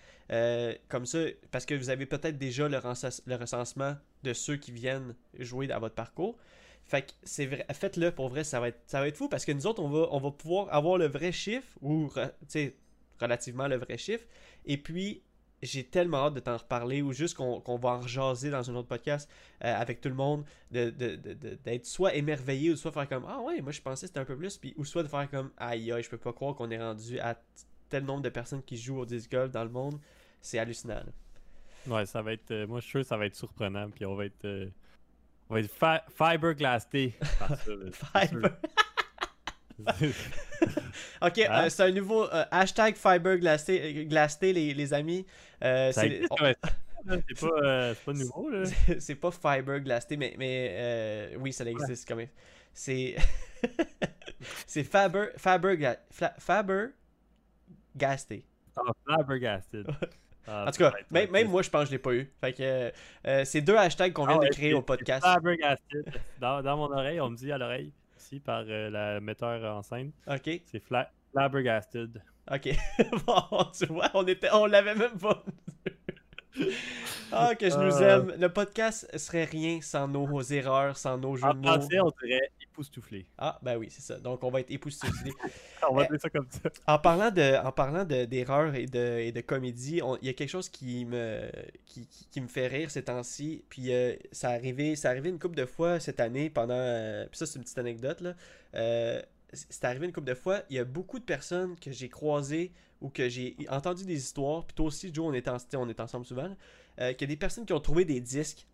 Comme 0.88 1.06
ça, 1.06 1.20
parce 1.52 1.66
que 1.66 1.76
vous 1.76 1.90
avez 1.90 2.06
peut-être 2.06 2.38
déjà 2.38 2.68
le, 2.70 2.78
recensement 2.78 3.96
de 4.24 4.34
ceux 4.34 4.56
qui 4.56 4.72
viennent 4.72 5.16
jouer 5.40 5.68
dans 5.68 5.80
votre 5.80 5.96
parcours. 5.96 6.38
Fait 6.84 7.04
que 7.04 7.12
c'est 7.24 7.48
faites-le 7.74 8.12
pour 8.12 8.30
vrai, 8.30 8.44
ça 8.44 8.60
va 8.60 8.70
être, 8.70 8.80
ça 8.86 9.00
va 9.00 9.08
être 9.08 9.16
fou 9.16 9.30
parce 9.30 9.46
que 9.46 9.52
nous 9.52 9.68
autres, 9.68 9.82
on 9.82 9.90
va, 9.90 10.08
on 10.12 10.20
va 10.20 10.32
pouvoir 10.32 10.74
avoir 10.74 10.98
le 10.98 11.08
vrai 11.08 11.32
chiffre 11.32 11.78
ou, 11.82 12.10
relativement 13.20 13.68
le 13.68 13.78
vrai 13.78 13.98
chiffre. 13.98 14.26
Et 14.66 14.78
puis, 14.78 15.22
j'ai 15.62 15.84
tellement 15.84 16.26
hâte 16.28 16.34
de 16.34 16.40
t'en 16.40 16.58
reparler 16.58 17.02
ou 17.02 17.14
juste 17.14 17.36
qu'on 17.36 17.78
va 17.78 17.90
en 17.90 18.00
rejaser 18.00 18.50
dans 18.50 18.70
un 18.70 18.76
autre 18.76 18.88
podcast 18.88 19.30
euh, 19.64 19.74
avec 19.76 20.02
tout 20.02 20.10
le 20.10 20.16
monde, 20.16 20.44
de- 20.72 20.90
de- 20.90 21.16
de- 21.16 21.34
de- 21.34 21.58
d'être 21.64 21.86
soit 21.86 22.16
émerveillé 22.16 22.72
ou 22.72 22.76
soit 22.76 22.92
faire 22.92 23.08
comme 23.08 23.26
Ah 23.28 23.40
ouais, 23.42 23.62
moi 23.62 23.72
je 23.72 23.82
pensais 23.82 24.02
que 24.02 24.08
c'était 24.08 24.20
un 24.20 24.26
peu 24.26 24.36
plus, 24.38 24.58
puis, 24.58 24.74
ou 24.78 24.86
soit 24.86 25.04
de 25.04 25.08
faire 25.08 25.30
comme 25.30 25.52
Aïe 25.58 25.92
aïe, 25.92 26.02
je 26.04 26.10
peux 26.10 26.18
pas 26.18 26.34
croire 26.34 26.56
qu'on 26.56 26.72
est 26.72 26.80
rendu 26.82 27.20
à 27.20 27.36
tel 27.90 28.06
nombre 28.06 28.22
de 28.22 28.30
personnes 28.30 28.64
qui 28.64 28.78
jouent 28.78 29.00
au 29.00 29.06
disc 29.06 29.30
golf 29.32 29.52
dans 29.52 29.64
le 29.64 29.70
monde. 29.70 30.00
C'est 30.42 30.58
hallucinant. 30.58 30.96
là. 30.96 31.96
Ouais, 31.96 32.06
ça 32.06 32.22
va 32.22 32.34
être. 32.34 32.50
euh, 32.52 32.66
moi, 32.68 32.80
je 32.80 32.84
suis 32.86 32.92
sûr 32.92 33.02
que 33.02 33.08
ça 33.08 33.18
va 33.18 33.26
être 33.26 33.36
surprenant. 33.36 33.90
Puis 33.90 34.06
on 34.06 34.16
va 34.16 34.26
être. 34.26 34.46
euh, 34.46 34.68
on 35.50 35.56
va 35.56 35.60
être 35.60 35.72
fi- 35.72 36.14
fiberglassé. 36.16 37.14
Fiber. 37.92 38.50
Ok, 41.22 41.38
Hein? 41.40 41.66
euh, 41.66 41.70
c'est 41.70 41.84
un 41.84 41.92
nouveau 41.92 42.24
euh, 42.26 42.46
hashtag 42.52 42.96
Fiber 42.96 43.38
glacé, 43.40 43.82
euh, 43.82 44.04
glacé, 44.06 44.54
les, 44.54 44.74
les 44.74 44.94
amis. 44.94 45.26
Euh, 45.64 45.92
c'est- 45.92 46.22
ouais. 46.42 46.56
Pas, 46.60 47.94
pas 48.06 48.14
nouveau, 48.14 48.50
là. 48.50 48.64
c'est- 49.00 49.16
pas 49.16 49.32
Fiber 49.32 49.80
glacé, 49.82 50.18
mais, 50.18 50.36
mais 50.38 51.32
oui, 51.40 51.52
ça 51.54 51.66
existe 51.66 52.08
quand 52.08 52.16
même. 52.16 52.28
C'est. 52.74 53.16
c'est 54.68 54.84
Faber. 54.84 55.28
Faber. 55.38 55.78
Ga- 55.78 56.00
Fla- 56.14 56.36
Faber. 56.40 56.88
Gasté. 57.96 58.46
Ah. 58.78 58.82
Ah, 60.48 60.66
En 60.68 60.72
tout 60.72 60.80
cas, 60.80 60.94
même, 61.12 61.48
moi, 61.50 61.62
je 61.62 61.70
pense 61.70 61.82
que 61.84 61.88
je 61.88 61.92
l'ai 61.92 62.00
pas 62.00 62.14
eu. 62.14 62.32
Fait 62.40 62.54
que 62.54 63.44
c'est 63.46 63.62
deux 63.62 63.76
hashtags 63.78 64.14
qu'on 64.14 64.26
vient 64.26 64.40
Ah 64.42 64.46
de 64.46 64.50
créer 64.50 64.74
au 64.74 64.82
podcast. 64.82 65.24
c'est 65.24 65.32
Flabbergasted. 65.32 66.14
Dans, 66.40 66.62
dans 66.64 66.78
mon 66.78 66.92
oreille, 66.92 67.20
on 67.22 67.30
me 67.30 67.36
dit 67.36 67.52
à 67.52 67.58
l'oreille, 67.58 67.92
par 68.40 68.64
euh, 68.68 68.90
la 68.90 69.20
metteur 69.20 69.76
en 69.76 69.82
scène, 69.84 70.12
Ok, 70.28 70.50
c'est 70.66 70.80
fla 70.80 71.02
ok. 71.02 71.08
flabbergasted. 71.32 72.22
bon, 73.28 73.66
tu 73.78 73.86
vois, 73.88 74.10
on, 74.14 74.26
était, 74.28 74.50
on 74.54 74.66
l'avait 74.66 74.96
même 74.96 75.18
pas. 75.18 75.44
Ah, 77.32 77.56
que 77.56 77.70
je 77.70 77.76
nous 77.78 78.02
Euh. 78.02 78.20
aime. 78.30 78.34
Le 78.40 78.50
podcast 78.50 79.08
serait 79.18 79.46
rien 79.46 79.80
sans 79.82 80.08
nos 80.08 80.42
erreurs, 80.42 80.98
sans 80.98 81.18
nos 81.18 81.36
jeux 81.38 81.46
En 81.46 81.54
de 81.54 81.60
mots. 81.60 81.68
français, 81.68 82.00
on 82.02 82.12
dirait 82.24 82.52
époustouflé. 82.82 83.26
Ah, 83.38 83.60
ben 83.62 83.78
oui, 83.78 83.88
c'est 83.90 84.02
ça. 84.02 84.20
Donc, 84.20 84.44
on 84.44 84.50
va 84.52 84.60
être 84.60 84.72
époustouflés. 84.72 85.32
On 85.90 85.96
va 85.96 86.06
Eh. 86.06 86.08
dire 86.12 86.22
ça 86.22 86.30
comme 86.30 86.48
ça. 86.50 86.70
En 86.88 87.00
parlant 87.00 87.32
de, 87.32 87.58
en 87.66 87.72
parlant 87.72 88.06
de- 88.06 88.26
d'erreurs 88.26 88.76
et 88.76 88.86
de, 88.86 89.20
et 89.20 89.32
de 89.32 89.42
comédie, 89.42 90.02
il 90.22 90.28
y 90.28 90.30
a 90.30 90.34
quelque 90.34 90.50
chose 90.50 90.70
qui 90.70 91.06
me, 91.06 91.50
qui, 91.86 92.06
qui- 92.08 92.26
qui 92.30 92.42
me 92.42 92.48
fait 92.48 92.68
rire 92.68 92.92
ces 92.92 93.04
temps-ci. 93.04 93.64
Puis 93.70 93.94
euh, 93.94 94.16
ça 94.32 94.50
arrivé, 94.50 94.96
ça 94.96 95.10
arrivé 95.10 95.30
une 95.30 95.40
couple 95.40 95.56
de 95.56 95.66
fois 95.66 96.00
cette 96.00 96.20
année 96.20 96.50
pendant. 96.50 96.74
euh, 96.76 97.26
puis 97.28 97.38
ça, 97.38 97.46
c'est 97.46 97.58
une 97.58 97.64
petite 97.64 97.78
anecdote 97.78 98.22
là. 98.22 98.34
Euh, 98.76 99.22
c'est 99.54 99.84
arrivé 99.86 100.06
une 100.06 100.14
couple 100.14 100.28
de 100.28 100.34
fois. 100.36 100.62
Il 100.70 100.76
y 100.76 100.80
a 100.80 100.86
beaucoup 100.86 101.20
de 101.20 101.26
personnes 101.26 101.76
que 101.80 101.92
j'ai 101.92 102.10
croisées 102.10 102.72
ou 103.02 103.10
que 103.10 103.28
j'ai 103.28 103.56
entendu 103.70 104.06
des 104.06 104.16
histoires. 104.18 104.66
Puis 104.66 104.76
toi 104.76 104.86
aussi, 104.86 105.12
Joe, 105.14 105.26
on 105.28 105.34
est, 105.34 105.48
en, 105.48 105.58
on 105.76 105.90
est 105.90 106.00
ensemble 106.00 106.26
souvent. 106.26 106.44
là, 106.48 106.56
euh, 107.00 107.14
qu'il 107.14 107.28
y 107.28 107.32
a 107.32 107.34
des 107.34 107.38
personnes 107.40 107.66
qui 107.66 107.74
ont 107.74 107.80
trouvé 107.80 108.06
des 108.06 108.20
disques 108.22 108.66
euh, 108.66 108.71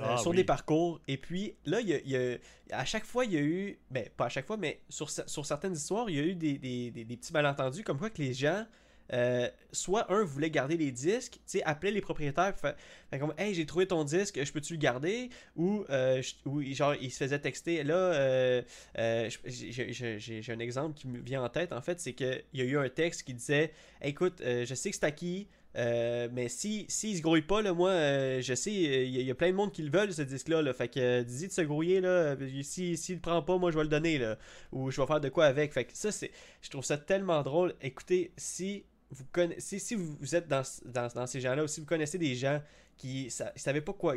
Ah, 0.00 0.16
sur 0.18 0.30
oui. 0.30 0.36
des 0.38 0.44
parcours. 0.44 1.00
Et 1.08 1.16
puis 1.16 1.54
là, 1.66 1.80
il 1.80 1.88
y 1.88 1.94
a, 1.94 1.98
il 2.04 2.10
y 2.10 2.16
a- 2.16 2.38
à 2.70 2.84
chaque 2.84 3.04
fois, 3.04 3.24
il 3.24 3.32
y 3.32 3.36
a 3.36 3.40
eu, 3.40 3.78
ben 3.90 4.08
pas 4.16 4.26
à 4.26 4.28
chaque 4.28 4.46
fois, 4.46 4.56
mais 4.56 4.80
sur, 4.88 5.08
cer- 5.08 5.28
sur 5.28 5.44
certaines 5.44 5.74
histoires, 5.74 6.08
il 6.08 6.16
y 6.16 6.20
a 6.20 6.22
eu 6.22 6.34
des, 6.34 6.58
des- 6.58 6.90
des- 6.90 7.04
des 7.04 7.16
petits 7.16 7.32
malentendus, 7.32 7.82
comme 7.84 7.98
quoi 7.98 8.08
que 8.10 8.22
les 8.22 8.32
gens, 8.32 8.64
euh, 9.12 9.50
soit 9.72 10.10
un 10.10 10.24
voulait 10.24 10.48
garder 10.48 10.78
les 10.78 10.90
disques, 10.90 11.34
tu 11.34 11.40
sais, 11.44 11.62
appelaient 11.64 11.90
les 11.90 12.00
propriétaires, 12.00 12.56
fait, 12.56 12.74
fait 13.10 13.18
comme, 13.18 13.34
hey, 13.36 13.52
j'ai 13.52 13.66
trouvé 13.66 13.86
ton 13.86 14.04
disque, 14.04 14.42
je 14.42 14.50
peux-tu 14.52 14.72
le 14.74 14.78
garder? 14.78 15.28
Ou, 15.56 15.84
euh, 15.90 16.22
je- 16.22 16.34
ou 16.48 16.62
genre, 16.72 16.94
ils 16.94 17.10
se 17.10 17.18
faisaient 17.18 17.38
texter, 17.40 17.84
là, 17.84 17.94
euh, 17.94 18.62
euh, 18.98 19.28
j'ai- 19.44 20.42
un 20.52 20.58
exemple 20.58 20.94
qui 20.98 21.08
me 21.08 21.18
vient 21.18 21.42
en 21.42 21.48
tête, 21.50 21.72
en 21.72 21.82
fait, 21.82 22.00
c'est 22.00 22.14
qu'il 22.14 22.42
y 22.54 22.62
a 22.62 22.64
eu 22.64 22.78
un 22.78 22.88
texte 22.88 23.24
qui 23.24 23.34
disait, 23.34 23.72
écoute, 24.00 24.40
euh, 24.40 24.64
je 24.64 24.74
sais 24.74 24.88
que 24.90 24.96
c'est 24.96 25.04
acquis. 25.04 25.48
Euh, 25.76 26.28
mais 26.32 26.48
si 26.48 26.84
s'il 26.88 27.16
se 27.16 27.22
grouille 27.22 27.42
pas, 27.42 27.62
là, 27.62 27.72
moi, 27.72 27.90
euh, 27.90 28.42
je 28.42 28.54
sais, 28.54 28.72
il 28.72 29.08
y, 29.22 29.30
a- 29.30 29.34
plein 29.34 29.50
de 29.50 29.56
monde 29.56 29.72
qui 29.72 29.82
le 29.82 29.90
veulent, 29.90 30.12
ce 30.12 30.20
disque-là. 30.22 30.60
Là, 30.60 30.74
fait 30.74 30.88
que 30.88 31.00
euh, 31.00 31.22
dis-y 31.24 31.48
de 31.48 31.52
se 31.52 31.62
grouiller, 31.62 32.00
là. 32.00 32.36
Si, 32.62 32.96
s'il 32.96 33.14
le 33.16 33.20
prend 33.22 33.40
pas, 33.42 33.56
moi, 33.56 33.70
je 33.70 33.76
vais 33.78 33.84
le 33.84 33.88
donner, 33.88 34.18
là. 34.18 34.36
Ou 34.72 34.90
je 34.90 35.00
vais 35.00 35.06
faire 35.06 35.20
de 35.20 35.28
quoi 35.30 35.46
avec. 35.46 35.72
Fait 35.72 35.84
que 35.84 35.92
ça, 35.94 36.12
c'est. 36.12 36.30
Je 36.60 36.68
trouve 36.70 36.84
ça 36.84 36.98
tellement 36.98 37.42
drôle. 37.42 37.74
Écoutez, 37.80 38.32
si 38.36 38.84
vous 39.10 39.24
connaissez. 39.32 39.78
Si, 39.78 39.80
si 39.80 39.94
vous, 39.94 40.34
êtes 40.34 40.46
dans, 40.48 40.62
dans, 40.84 41.08
dans 41.14 41.26
ces 41.26 41.40
gens-là, 41.40 41.64
ou 41.64 41.68
si 41.68 41.80
vous 41.80 41.86
connaissez 41.86 42.18
des 42.18 42.34
gens 42.34 42.60
qui 42.98 43.30
sa- 43.30 43.52
savaient 43.56 43.80
pas 43.80 43.94
quoi. 43.94 44.16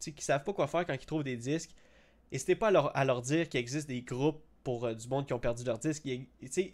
qui 0.00 0.14
savent 0.24 0.44
pas 0.44 0.52
quoi 0.52 0.66
faire 0.68 0.86
quand 0.86 0.94
ils 0.94 1.06
trouvent 1.06 1.24
des 1.24 1.36
disques, 1.36 1.70
n'hésitez 2.30 2.54
pas 2.54 2.68
à 2.68 2.70
leur, 2.70 2.96
à 2.96 3.04
leur 3.04 3.22
dire 3.22 3.48
qu'il 3.48 3.58
existe 3.60 3.88
des 3.88 4.02
groupes 4.02 4.40
pour 4.62 4.84
euh, 4.86 4.94
du 4.94 5.08
monde 5.08 5.26
qui 5.26 5.32
ont 5.32 5.40
perdu 5.40 5.64
leur 5.64 5.78
disque. 5.80 6.04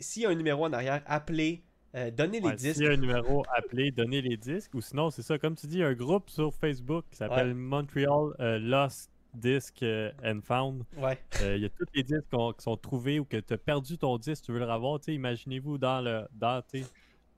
S'il 0.00 0.22
y 0.22 0.26
a 0.26 0.28
un 0.28 0.34
numéro 0.34 0.66
en 0.66 0.72
arrière, 0.74 1.02
appelez. 1.06 1.62
Euh, 1.94 2.10
donnez 2.10 2.40
les 2.40 2.46
Ouais, 2.46 2.56
disques. 2.56 2.74
S'il 2.76 2.84
y 2.84 2.88
a 2.88 2.92
un 2.92 2.96
numéro, 2.96 3.44
appelez, 3.56 3.90
donnez 3.90 4.20
les 4.22 4.36
disques. 4.36 4.74
Ou 4.74 4.80
sinon, 4.80 5.10
c'est 5.10 5.22
ça, 5.22 5.38
comme 5.38 5.54
tu 5.56 5.66
dis, 5.66 5.82
un 5.82 5.94
groupe 5.94 6.28
sur 6.30 6.52
Facebook 6.54 7.04
qui 7.10 7.16
s'appelle 7.16 7.48
Ouais. 7.48 7.54
Montreal 7.54 8.34
euh, 8.40 8.58
Lost 8.58 9.10
Disc 9.34 9.82
euh, 9.82 10.10
and 10.24 10.40
Found. 10.44 10.84
Ouais. 10.96 11.18
Euh, 11.42 11.56
Il 11.56 11.62
y 11.62 11.66
a 11.66 11.68
tous 11.68 11.84
les 11.94 12.02
disques 12.02 12.26
qui 12.30 12.62
sont 12.62 12.76
trouvés 12.76 13.18
ou 13.20 13.24
que 13.24 13.36
tu 13.38 13.54
as 13.54 13.58
perdu 13.58 13.98
ton 13.98 14.16
disque, 14.18 14.44
tu 14.44 14.52
veux 14.52 14.58
le 14.58 14.64
revoir. 14.70 14.98
Tu 15.00 15.06
sais, 15.06 15.14
Imaginez-vous 15.14 15.78
dans 15.78 16.00
le. 16.00 16.26
Dans, 16.32 16.62
tu 16.62 16.82
sais, 16.82 16.86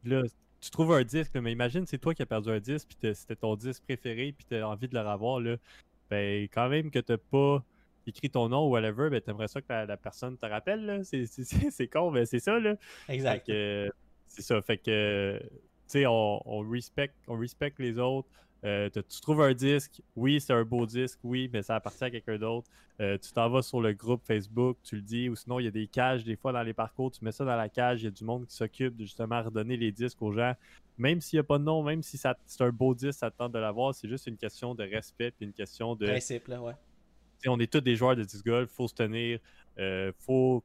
là, 0.05 0.23
tu 0.61 0.71
trouves 0.71 0.93
un 0.93 1.03
disque, 1.05 1.35
là, 1.35 1.41
mais 1.41 1.53
imagine 1.53 1.87
c'est 1.87 1.99
toi 1.99 2.15
qui 2.15 2.23
as 2.23 2.27
perdu 2.27 2.51
un 2.51 2.61
disque, 2.61 2.89
puis 2.89 3.15
c'était 3.15 3.37
ton 3.37 3.57
disque 3.57 3.83
préféré, 3.85 4.33
puis 4.37 4.45
tu 4.47 4.57
as 4.57 4.69
envie 4.69 4.89
de 4.89 4.95
le 4.95 5.01
revoir. 5.01 5.41
Là, 5.41 5.57
ben, 6.11 6.45
quand 6.53 6.69
même 6.69 6.91
que 6.91 6.99
tu 6.99 7.17
pas 7.17 7.65
écrit 8.07 8.29
ton 8.31 8.49
nom 8.49 8.67
ou 8.67 8.71
whatever, 8.71 9.09
ben, 9.11 9.21
tu 9.21 9.31
aimerais 9.31 9.49
ça 9.49 9.61
que 9.61 9.67
la, 9.71 9.87
la 9.87 9.97
personne 9.97 10.37
te 10.37 10.47
rappelle. 10.47 11.03
C'est- 11.05 11.89
con, 11.89 12.11
mais 12.11 12.27
c'est 12.27 12.41
ça. 12.41 12.59
Là. 12.59 12.75
Exact. 13.09 13.49
C'est 14.31 14.43
ça. 14.43 14.61
Fait 14.62 14.78
que, 14.78 15.39
tu 15.43 15.49
sais, 15.87 16.07
on, 16.07 16.41
on, 16.47 16.68
respecte, 16.68 17.16
on 17.26 17.39
les 17.78 17.99
autres. 17.99 18.28
Euh, 18.64 18.91
tu 18.91 19.20
trouves 19.22 19.43
un 19.43 19.55
disque, 19.55 20.03
oui, 20.16 20.41
c'est 20.41 20.53
un 20.53 20.64
beau 20.64 20.85
disque, 20.87 21.18
oui, 21.24 21.49
mais 21.53 21.62
ça 21.62 21.76
appartient 21.76 22.05
à 22.05 22.11
quelqu'un 22.11 22.39
d'autre. 22.39 22.68
Euh, 23.01 23.16
tu 23.16 23.33
t'en 23.33 23.49
vas 23.49 23.62
sur 23.62 23.81
le 23.81 23.95
groupe 23.95 24.22
Facebook, 24.26 24.76
tu 24.83 24.97
le 24.97 25.03
dis, 25.03 25.31
ou 25.31 25.35
sinon 25.35 25.59
il 25.59 25.64
y 25.64 25.68
a 25.68 25.70
des 25.70 25.87
cages 25.87 26.22
des 26.24 26.37
fois 26.37 26.53
dans 26.53 26.62
les 26.62 26.74
parcours, 26.74 27.11
tu 27.11 27.24
mets 27.24 27.33
ça 27.33 27.47
dans 27.47 27.57
la 27.57 27.70
cage, 27.70 28.03
il 28.03 28.05
y 28.05 28.09
a 28.09 28.11
du 28.11 28.24
monde 28.24 28.47
qui 28.47 28.55
s'occupe 28.55 28.97
de 28.97 29.05
justement 29.05 29.43
redonner 29.43 29.78
les 29.78 29.91
disques 29.91 30.20
aux 30.20 30.33
gens. 30.33 30.55
Même 30.99 31.22
s'il 31.22 31.39
n'y 31.39 31.41
a 31.41 31.45
pas 31.45 31.59
de 31.59 31.64
nom, 31.64 31.83
même 31.83 32.03
si 32.03 32.18
c'est 32.18 32.62
un 32.62 32.70
beau 32.70 32.95
disque, 32.95 33.20
ça 33.20 33.31
te 33.31 33.39
tente 33.39 33.53
de 33.53 33.59
l'avoir, 33.59 33.95
c'est 33.95 34.09
juste 34.09 34.26
une 34.26 34.37
question 34.37 34.74
de 34.74 34.85
respect, 34.85 35.31
puis 35.31 35.47
une 35.47 35.55
question 35.55 35.95
de. 35.95 36.07
Principe, 36.07 36.49
là, 36.49 36.61
ouais. 36.61 36.74
Tu 36.74 37.45
sais, 37.45 37.49
on 37.49 37.59
est 37.59 37.72
tous 37.72 37.81
des 37.81 37.97
joueurs 37.97 38.16
de 38.16 38.22
disc 38.22 38.45
golf, 38.45 38.70
faut 38.70 38.87
se 38.87 38.95
tenir, 38.95 39.39
euh, 39.78 40.12
faut, 40.18 40.62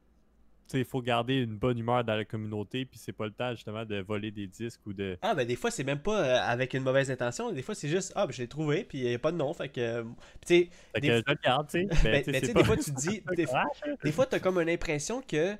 sais, 0.68 0.84
faut 0.84 1.02
garder 1.02 1.36
une 1.36 1.58
bonne 1.58 1.78
humeur 1.78 2.04
dans 2.04 2.16
la 2.16 2.26
communauté, 2.26 2.86
puis 2.86 3.00
c'est 3.00 3.12
pas 3.12 3.26
le 3.26 3.32
temps 3.32 3.52
justement 3.52 3.86
de 3.86 4.02
voler 4.02 4.32
des 4.32 4.48
disques 4.48 4.82
ou 4.86 4.94
de. 4.94 5.18
Ah, 5.22 5.36
ben 5.36 5.46
des 5.48 5.56
fois, 5.56 5.72
c'est 5.72 5.84
même 5.84 6.00
pas 6.00 6.22
euh, 6.22 6.52
avec 6.52 6.74
une 6.74 6.84
mauvaise 6.84 7.12
intention. 7.12 7.52
Des 7.52 7.62
fois, 7.62 7.76
c'est 7.76 7.90
juste, 7.90 8.14
ah, 8.16 8.26
ben 8.26 8.34
je 8.34 8.42
l'ai 8.42 8.48
trouvé, 8.48 8.84
puis 8.84 9.00
il 9.00 9.08
n'y 9.08 9.14
a 9.14 9.20
pas 9.20 9.32
de 9.32 9.38
nom. 9.38 9.54
Fait 9.54 9.70
que, 9.70 10.02
tu 10.02 10.08
sais, 10.46 10.70
Fait 10.94 11.02
des 11.02 11.08
je 11.08 11.24
le 11.28 11.38
garde, 11.44 11.68
tu 11.70 11.82
sais. 11.82 11.86
ben, 12.04 12.24
mais 12.28 12.32
ben, 12.32 12.46
c'est 12.46 12.54
des 12.54 12.64
fois, 12.64 12.78
tu 12.78 12.92
dis, 12.92 13.22
des, 13.36 13.46
Ah, 13.54 13.66
des 14.04 14.12
fois, 14.12 14.26
t'as 14.26 14.40
comme 14.40 14.60
une 14.60 14.70
impression 14.70 15.22
que 15.22 15.56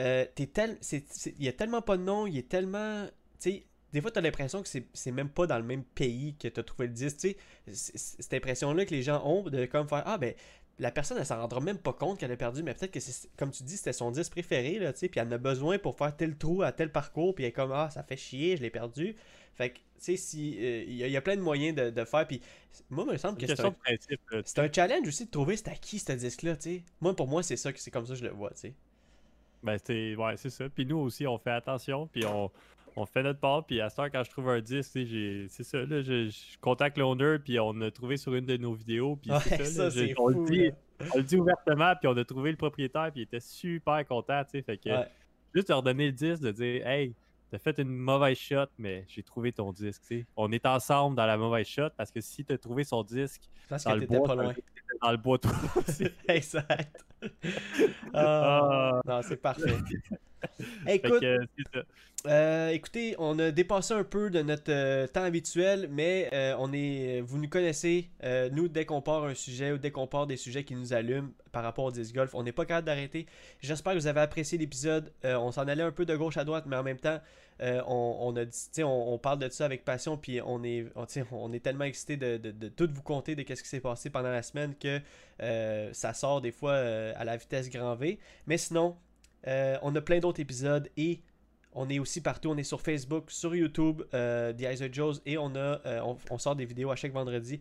euh, 0.00 0.26
t'es 0.34 0.46
tel, 0.46 0.78
il 0.92 1.44
y 1.44 1.48
a 1.48 1.52
tellement 1.52 1.82
pas 1.82 1.96
de 1.96 2.02
nom, 2.02 2.26
il 2.26 2.36
est 2.38 2.48
tellement, 2.48 3.06
tu 3.40 3.50
sais, 3.50 3.66
des 3.92 4.00
fois, 4.00 4.10
t'as 4.10 4.20
l'impression 4.20 4.60
que 4.60 4.68
c'est, 4.68 5.12
même 5.12 5.28
pas 5.28 5.46
dans 5.46 5.56
le 5.56 5.62
même 5.62 5.84
pays 5.84 6.34
que 6.34 6.48
t'as 6.48 6.64
trouvé 6.64 6.88
le 6.88 6.92
disque, 6.92 7.18
tu 7.18 7.36
sais, 7.72 7.92
cette 7.94 8.34
impression-là 8.34 8.84
que 8.86 8.90
les 8.90 9.02
gens 9.02 9.24
ont 9.24 9.48
de 9.48 9.66
comme 9.66 9.88
faire, 9.88 10.02
ah, 10.04 10.18
ben, 10.18 10.34
la 10.78 10.90
personne, 10.90 11.18
elle 11.18 11.26
s'en 11.26 11.38
rendra 11.40 11.60
même 11.60 11.78
pas 11.78 11.92
compte 11.92 12.18
qu'elle 12.18 12.32
a 12.32 12.36
perdu, 12.36 12.62
mais 12.62 12.74
peut-être 12.74 12.90
que 12.90 13.00
c'est, 13.00 13.28
comme 13.36 13.50
tu 13.50 13.62
dis, 13.62 13.76
c'était 13.76 13.92
son 13.92 14.10
disque 14.10 14.32
préféré, 14.32 14.78
là, 14.78 14.92
tu 14.92 15.00
sais, 15.00 15.08
puis 15.08 15.20
elle 15.20 15.28
en 15.28 15.32
a 15.32 15.38
besoin 15.38 15.78
pour 15.78 15.96
faire 15.96 16.16
tel 16.16 16.36
trou 16.36 16.62
à 16.62 16.72
tel 16.72 16.90
parcours, 16.90 17.34
puis 17.34 17.44
elle 17.44 17.50
est 17.50 17.52
comme, 17.52 17.72
ah, 17.72 17.90
ça 17.90 18.02
fait 18.02 18.16
chier, 18.16 18.56
je 18.56 18.62
l'ai 18.62 18.70
perdu. 18.70 19.14
Fait 19.54 19.70
que, 19.70 19.76
tu 19.76 19.82
sais, 19.98 20.16
si, 20.16 20.56
euh, 20.58 20.84
il 20.86 20.94
y, 20.96 21.04
a- 21.04 21.06
il 21.06 21.12
y 21.12 21.16
a 21.16 21.20
plein 21.22 21.36
de 21.36 21.42
moyens 21.42 21.76
de, 21.76 21.90
de 21.90 22.04
faire, 22.04 22.26
puis 22.26 22.40
moi, 22.90 23.04
il 23.06 23.12
me 23.12 23.16
semble 23.18 23.38
que 23.38 23.46
c'est 23.46 23.60
un, 23.60 23.70
principe. 23.70 24.20
là, 24.30 24.40
c'est 24.44 24.58
un 24.58 24.72
challenge 24.72 25.06
aussi 25.06 25.26
de 25.26 25.30
trouver 25.30 25.56
c'est 25.56 25.68
à 25.68 25.76
qui 25.76 25.98
ce 26.00 26.12
disque-là, 26.12 26.56
tu 26.56 26.62
sais. 26.62 26.82
Moi, 27.00 27.14
pour 27.14 27.28
moi, 27.28 27.42
c'est 27.44 27.56
ça, 27.56 27.72
que 27.72 27.78
c'est 27.78 27.90
comme 27.92 28.06
ça 28.06 28.14
que 28.14 28.18
je 28.18 28.24
le 28.24 28.30
vois, 28.32 28.50
tu 28.50 28.56
sais. 28.60 28.74
Ben, 29.62 29.78
c'est 29.82 30.14
ouais, 30.14 30.36
c'est 30.36 30.50
ça. 30.50 30.68
Puis 30.68 30.84
nous 30.84 30.98
aussi, 30.98 31.26
on 31.26 31.38
fait 31.38 31.50
attention, 31.52 32.06
puis 32.08 32.26
on, 32.26 32.50
on 32.96 33.06
fait 33.06 33.22
notre 33.22 33.40
part. 33.40 33.64
Puis 33.66 33.80
à 33.80 33.88
ce 33.90 33.96
temps, 33.96 34.06
quand 34.10 34.22
je 34.24 34.30
trouve 34.30 34.48
un 34.50 34.60
disque, 34.60 34.92
tu 34.92 35.00
sais, 35.00 35.06
j'ai- 35.06 35.46
c'est 35.48 35.64
ça, 35.64 35.78
là, 35.84 36.02
je, 36.02 36.28
je 36.28 36.58
contacte 36.60 36.96
l'owner, 36.98 37.38
puis 37.44 37.58
on 37.60 37.80
a 37.80 37.90
trouvé 37.90 38.16
sur 38.16 38.34
une 38.34 38.46
de 38.46 38.56
nos 38.56 38.74
vidéos. 38.74 39.16
Puis 39.16 39.30
Ouais, 39.30 39.38
c'est 39.40 39.64
ça, 39.64 39.88
on, 40.18 40.28
le 40.28 40.44
dit, 40.44 40.70
on 41.14 41.16
le 41.18 41.22
dit 41.24 41.36
ouvertement, 41.36 41.94
puis 41.96 42.08
on 42.08 42.16
a 42.16 42.24
trouvé 42.24 42.50
le 42.50 42.56
propriétaire, 42.56 43.10
puis 43.12 43.20
il 43.20 43.24
était 43.24 43.40
super 43.40 44.06
content, 44.06 44.42
tu 44.44 44.50
sais. 44.52 44.62
Fait 44.62 44.76
que 44.78 44.88
Ouais. 44.90 45.08
juste 45.54 45.68
leur 45.70 45.82
donner 45.82 46.06
le 46.06 46.12
disque, 46.12 46.42
de 46.42 46.52
dire, 46.52 46.86
hey, 46.86 47.14
t'as 47.50 47.58
fait 47.58 47.78
une 47.78 47.88
mauvaise 47.94 48.36
shot, 48.38 48.66
mais 48.78 49.04
j'ai 49.08 49.22
trouvé 49.22 49.52
ton 49.52 49.72
disque, 49.72 50.02
tu 50.02 50.20
sais. 50.20 50.26
On 50.36 50.50
est 50.52 50.66
ensemble 50.66 51.16
dans 51.16 51.26
la 51.26 51.36
mauvaise 51.36 51.66
shot, 51.66 51.90
parce 51.96 52.10
que 52.10 52.20
si 52.20 52.44
t'as 52.44 52.58
trouvé 52.58 52.84
son 52.84 53.02
disque 53.02 53.42
Parce 53.68 53.84
dans 53.84 53.94
que 53.94 54.00
le 54.00 54.06
bois, 54.06 54.26
pas 54.26 54.34
loin. 54.34 54.54
dans 55.02 55.10
le 55.10 55.16
bois 55.16 55.38
exact. 56.28 57.04
Ah, 58.12 58.90
Ah. 58.94 59.00
non, 59.06 59.20
c'est 59.22 59.36
parfait. 59.36 59.74
Écoute, 60.86 61.20
que, 61.20 61.38
euh, 62.26 62.68
écoutez, 62.68 63.14
on 63.18 63.38
a 63.38 63.50
dépassé 63.50 63.94
un 63.94 64.04
peu 64.04 64.28
de 64.30 64.42
notre 64.42 64.70
euh, 64.70 65.06
temps 65.06 65.22
habituel, 65.22 65.88
mais 65.90 66.28
euh, 66.32 66.54
on 66.58 66.70
est, 66.72 67.22
vous 67.22 67.38
nous 67.38 67.48
connaissez. 67.48 68.10
nous, 68.52 68.68
dès 68.68 68.84
qu'on 68.84 69.00
part 69.02 69.24
un 69.24 69.34
sujet 69.34 69.72
ou 69.72 69.78
dès 69.78 69.90
qu'on 69.90 70.06
part 70.06 70.26
des 70.26 70.36
sujets 70.36 70.64
qui 70.64 70.74
nous 70.74 70.92
allument 70.92 71.30
par 71.52 71.62
rapport 71.62 71.86
au 71.86 71.90
disc 71.90 72.14
golf, 72.14 72.34
on 72.34 72.42
n'est 72.42 72.52
pas 72.52 72.66
capable 72.66 72.86
d'arrêter. 72.86 73.26
J'espère 73.60 73.94
que 73.94 73.98
vous 73.98 74.06
avez 74.06 74.20
apprécié 74.20 74.58
l'épisode. 74.58 75.12
On 75.24 75.50
s'en 75.50 75.66
allait 75.66 75.82
un 75.82 75.92
peu 75.92 76.04
de 76.04 76.14
gauche 76.16 76.36
à 76.36 76.44
droite, 76.44 76.64
mais 76.66 76.76
en 76.76 76.82
même 76.82 76.98
temps, 76.98 77.20
euh, 77.60 77.82
on, 77.86 79.18
parle 79.18 79.38
de 79.38 79.48
ça 79.48 79.64
avec 79.64 79.84
passion, 79.84 80.16
puis 80.16 80.40
on 80.42 80.62
est, 80.64 81.60
tellement 81.62 81.84
excité 81.84 82.16
de, 82.16 82.68
tout 82.68 82.88
vous 82.92 83.02
compter 83.02 83.36
de 83.36 83.42
qu'est-ce 83.42 83.62
qui 83.62 83.68
s'est 83.68 83.80
passé 83.80 84.10
pendant 84.10 84.30
la 84.30 84.42
semaine 84.42 84.74
que 84.74 85.00
euh, 85.40 85.90
ça 85.92 86.14
sort 86.14 86.40
des 86.40 86.52
fois 86.52 86.72
euh, 86.72 87.12
à 87.16 87.24
la 87.24 87.36
vitesse 87.36 87.70
grand 87.70 87.94
V. 87.94 88.18
Mais 88.46 88.58
sinon, 88.58 88.96
on 89.46 89.94
a 89.94 90.00
plein 90.00 90.18
d'autres 90.18 90.40
épisodes 90.40 90.88
et 90.96 91.20
on 91.72 91.88
est 91.88 91.98
aussi 91.98 92.20
partout. 92.20 92.50
On 92.50 92.56
est 92.56 92.64
sur 92.64 92.80
Facebook, 92.80 93.30
sur 93.30 93.54
YouTube, 93.54 94.02
The 94.10 94.62
Eyes 94.62 94.92
Joes 94.92 95.20
et 95.26 95.38
on, 95.38 96.38
sort 96.38 96.56
des 96.56 96.64
vidéos 96.64 96.90
à 96.90 96.96
chaque 96.96 97.12
vendredi. 97.12 97.60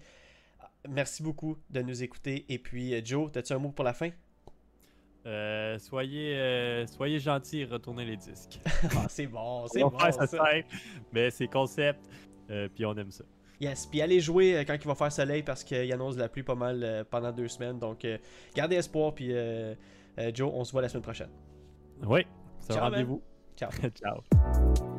Merci 0.90 1.24
beaucoup 1.24 1.58
de 1.70 1.82
nous 1.82 2.04
écouter. 2.04 2.46
Et 2.50 2.58
puis, 2.58 2.94
Joe, 3.06 3.32
as-tu 3.36 3.54
un 3.54 3.60
mot 3.60 3.70
pour 3.70 3.86
la 3.86 3.94
fin? 3.94 4.10
Euh, 5.26 5.80
soyez, 5.80 6.36
euh, 6.36 6.86
soyez 6.88 7.20
gentils 7.20 7.62
et 7.62 7.66
retournez 7.66 8.06
les 8.06 8.18
disques. 8.18 8.60
Ah, 8.96 9.06
c'est 9.08 9.28
bon, 9.28 9.66
c'est 9.68 9.84
On 9.84 9.90
bon. 9.90 9.98
faire 9.98 10.14
ça 10.14 10.28
simple, 10.28 10.66
mais 11.14 11.30
c'est 11.32 11.48
concept, 11.48 12.02
euh, 12.50 12.68
puis 12.74 12.86
on 12.86 12.96
aime 12.98 13.12
ça. 13.12 13.24
Yes, 13.62 13.86
puis 13.86 14.02
allez 14.02 14.20
jouer 14.20 14.64
quand 14.68 14.74
il 14.74 14.86
va 14.86 14.96
faire 14.96 15.12
soleil 15.12 15.42
parce 15.44 15.64
qu'il 15.64 15.92
annonce 15.94 16.16
de 16.16 16.20
la 16.22 16.28
pluie 16.28 16.44
pas 16.44 16.56
mal 16.56 17.06
pendant 17.10 17.32
deux 17.32 17.48
semaines. 17.48 17.80
Donc, 17.80 18.06
gardez 18.54 18.76
espoir. 18.76 19.14
Puis, 19.16 19.32
Joe, 20.34 20.52
on 20.54 20.66
se 20.66 20.74
voit 20.74 20.82
la 20.82 20.90
semaine 20.90 21.04
prochaine. 21.04 21.30
Oui, 22.06 22.26
c'est 22.60 22.78
rendez-vous. 22.78 23.22
Ciao. 23.56 23.70
Ciao. 23.96 24.93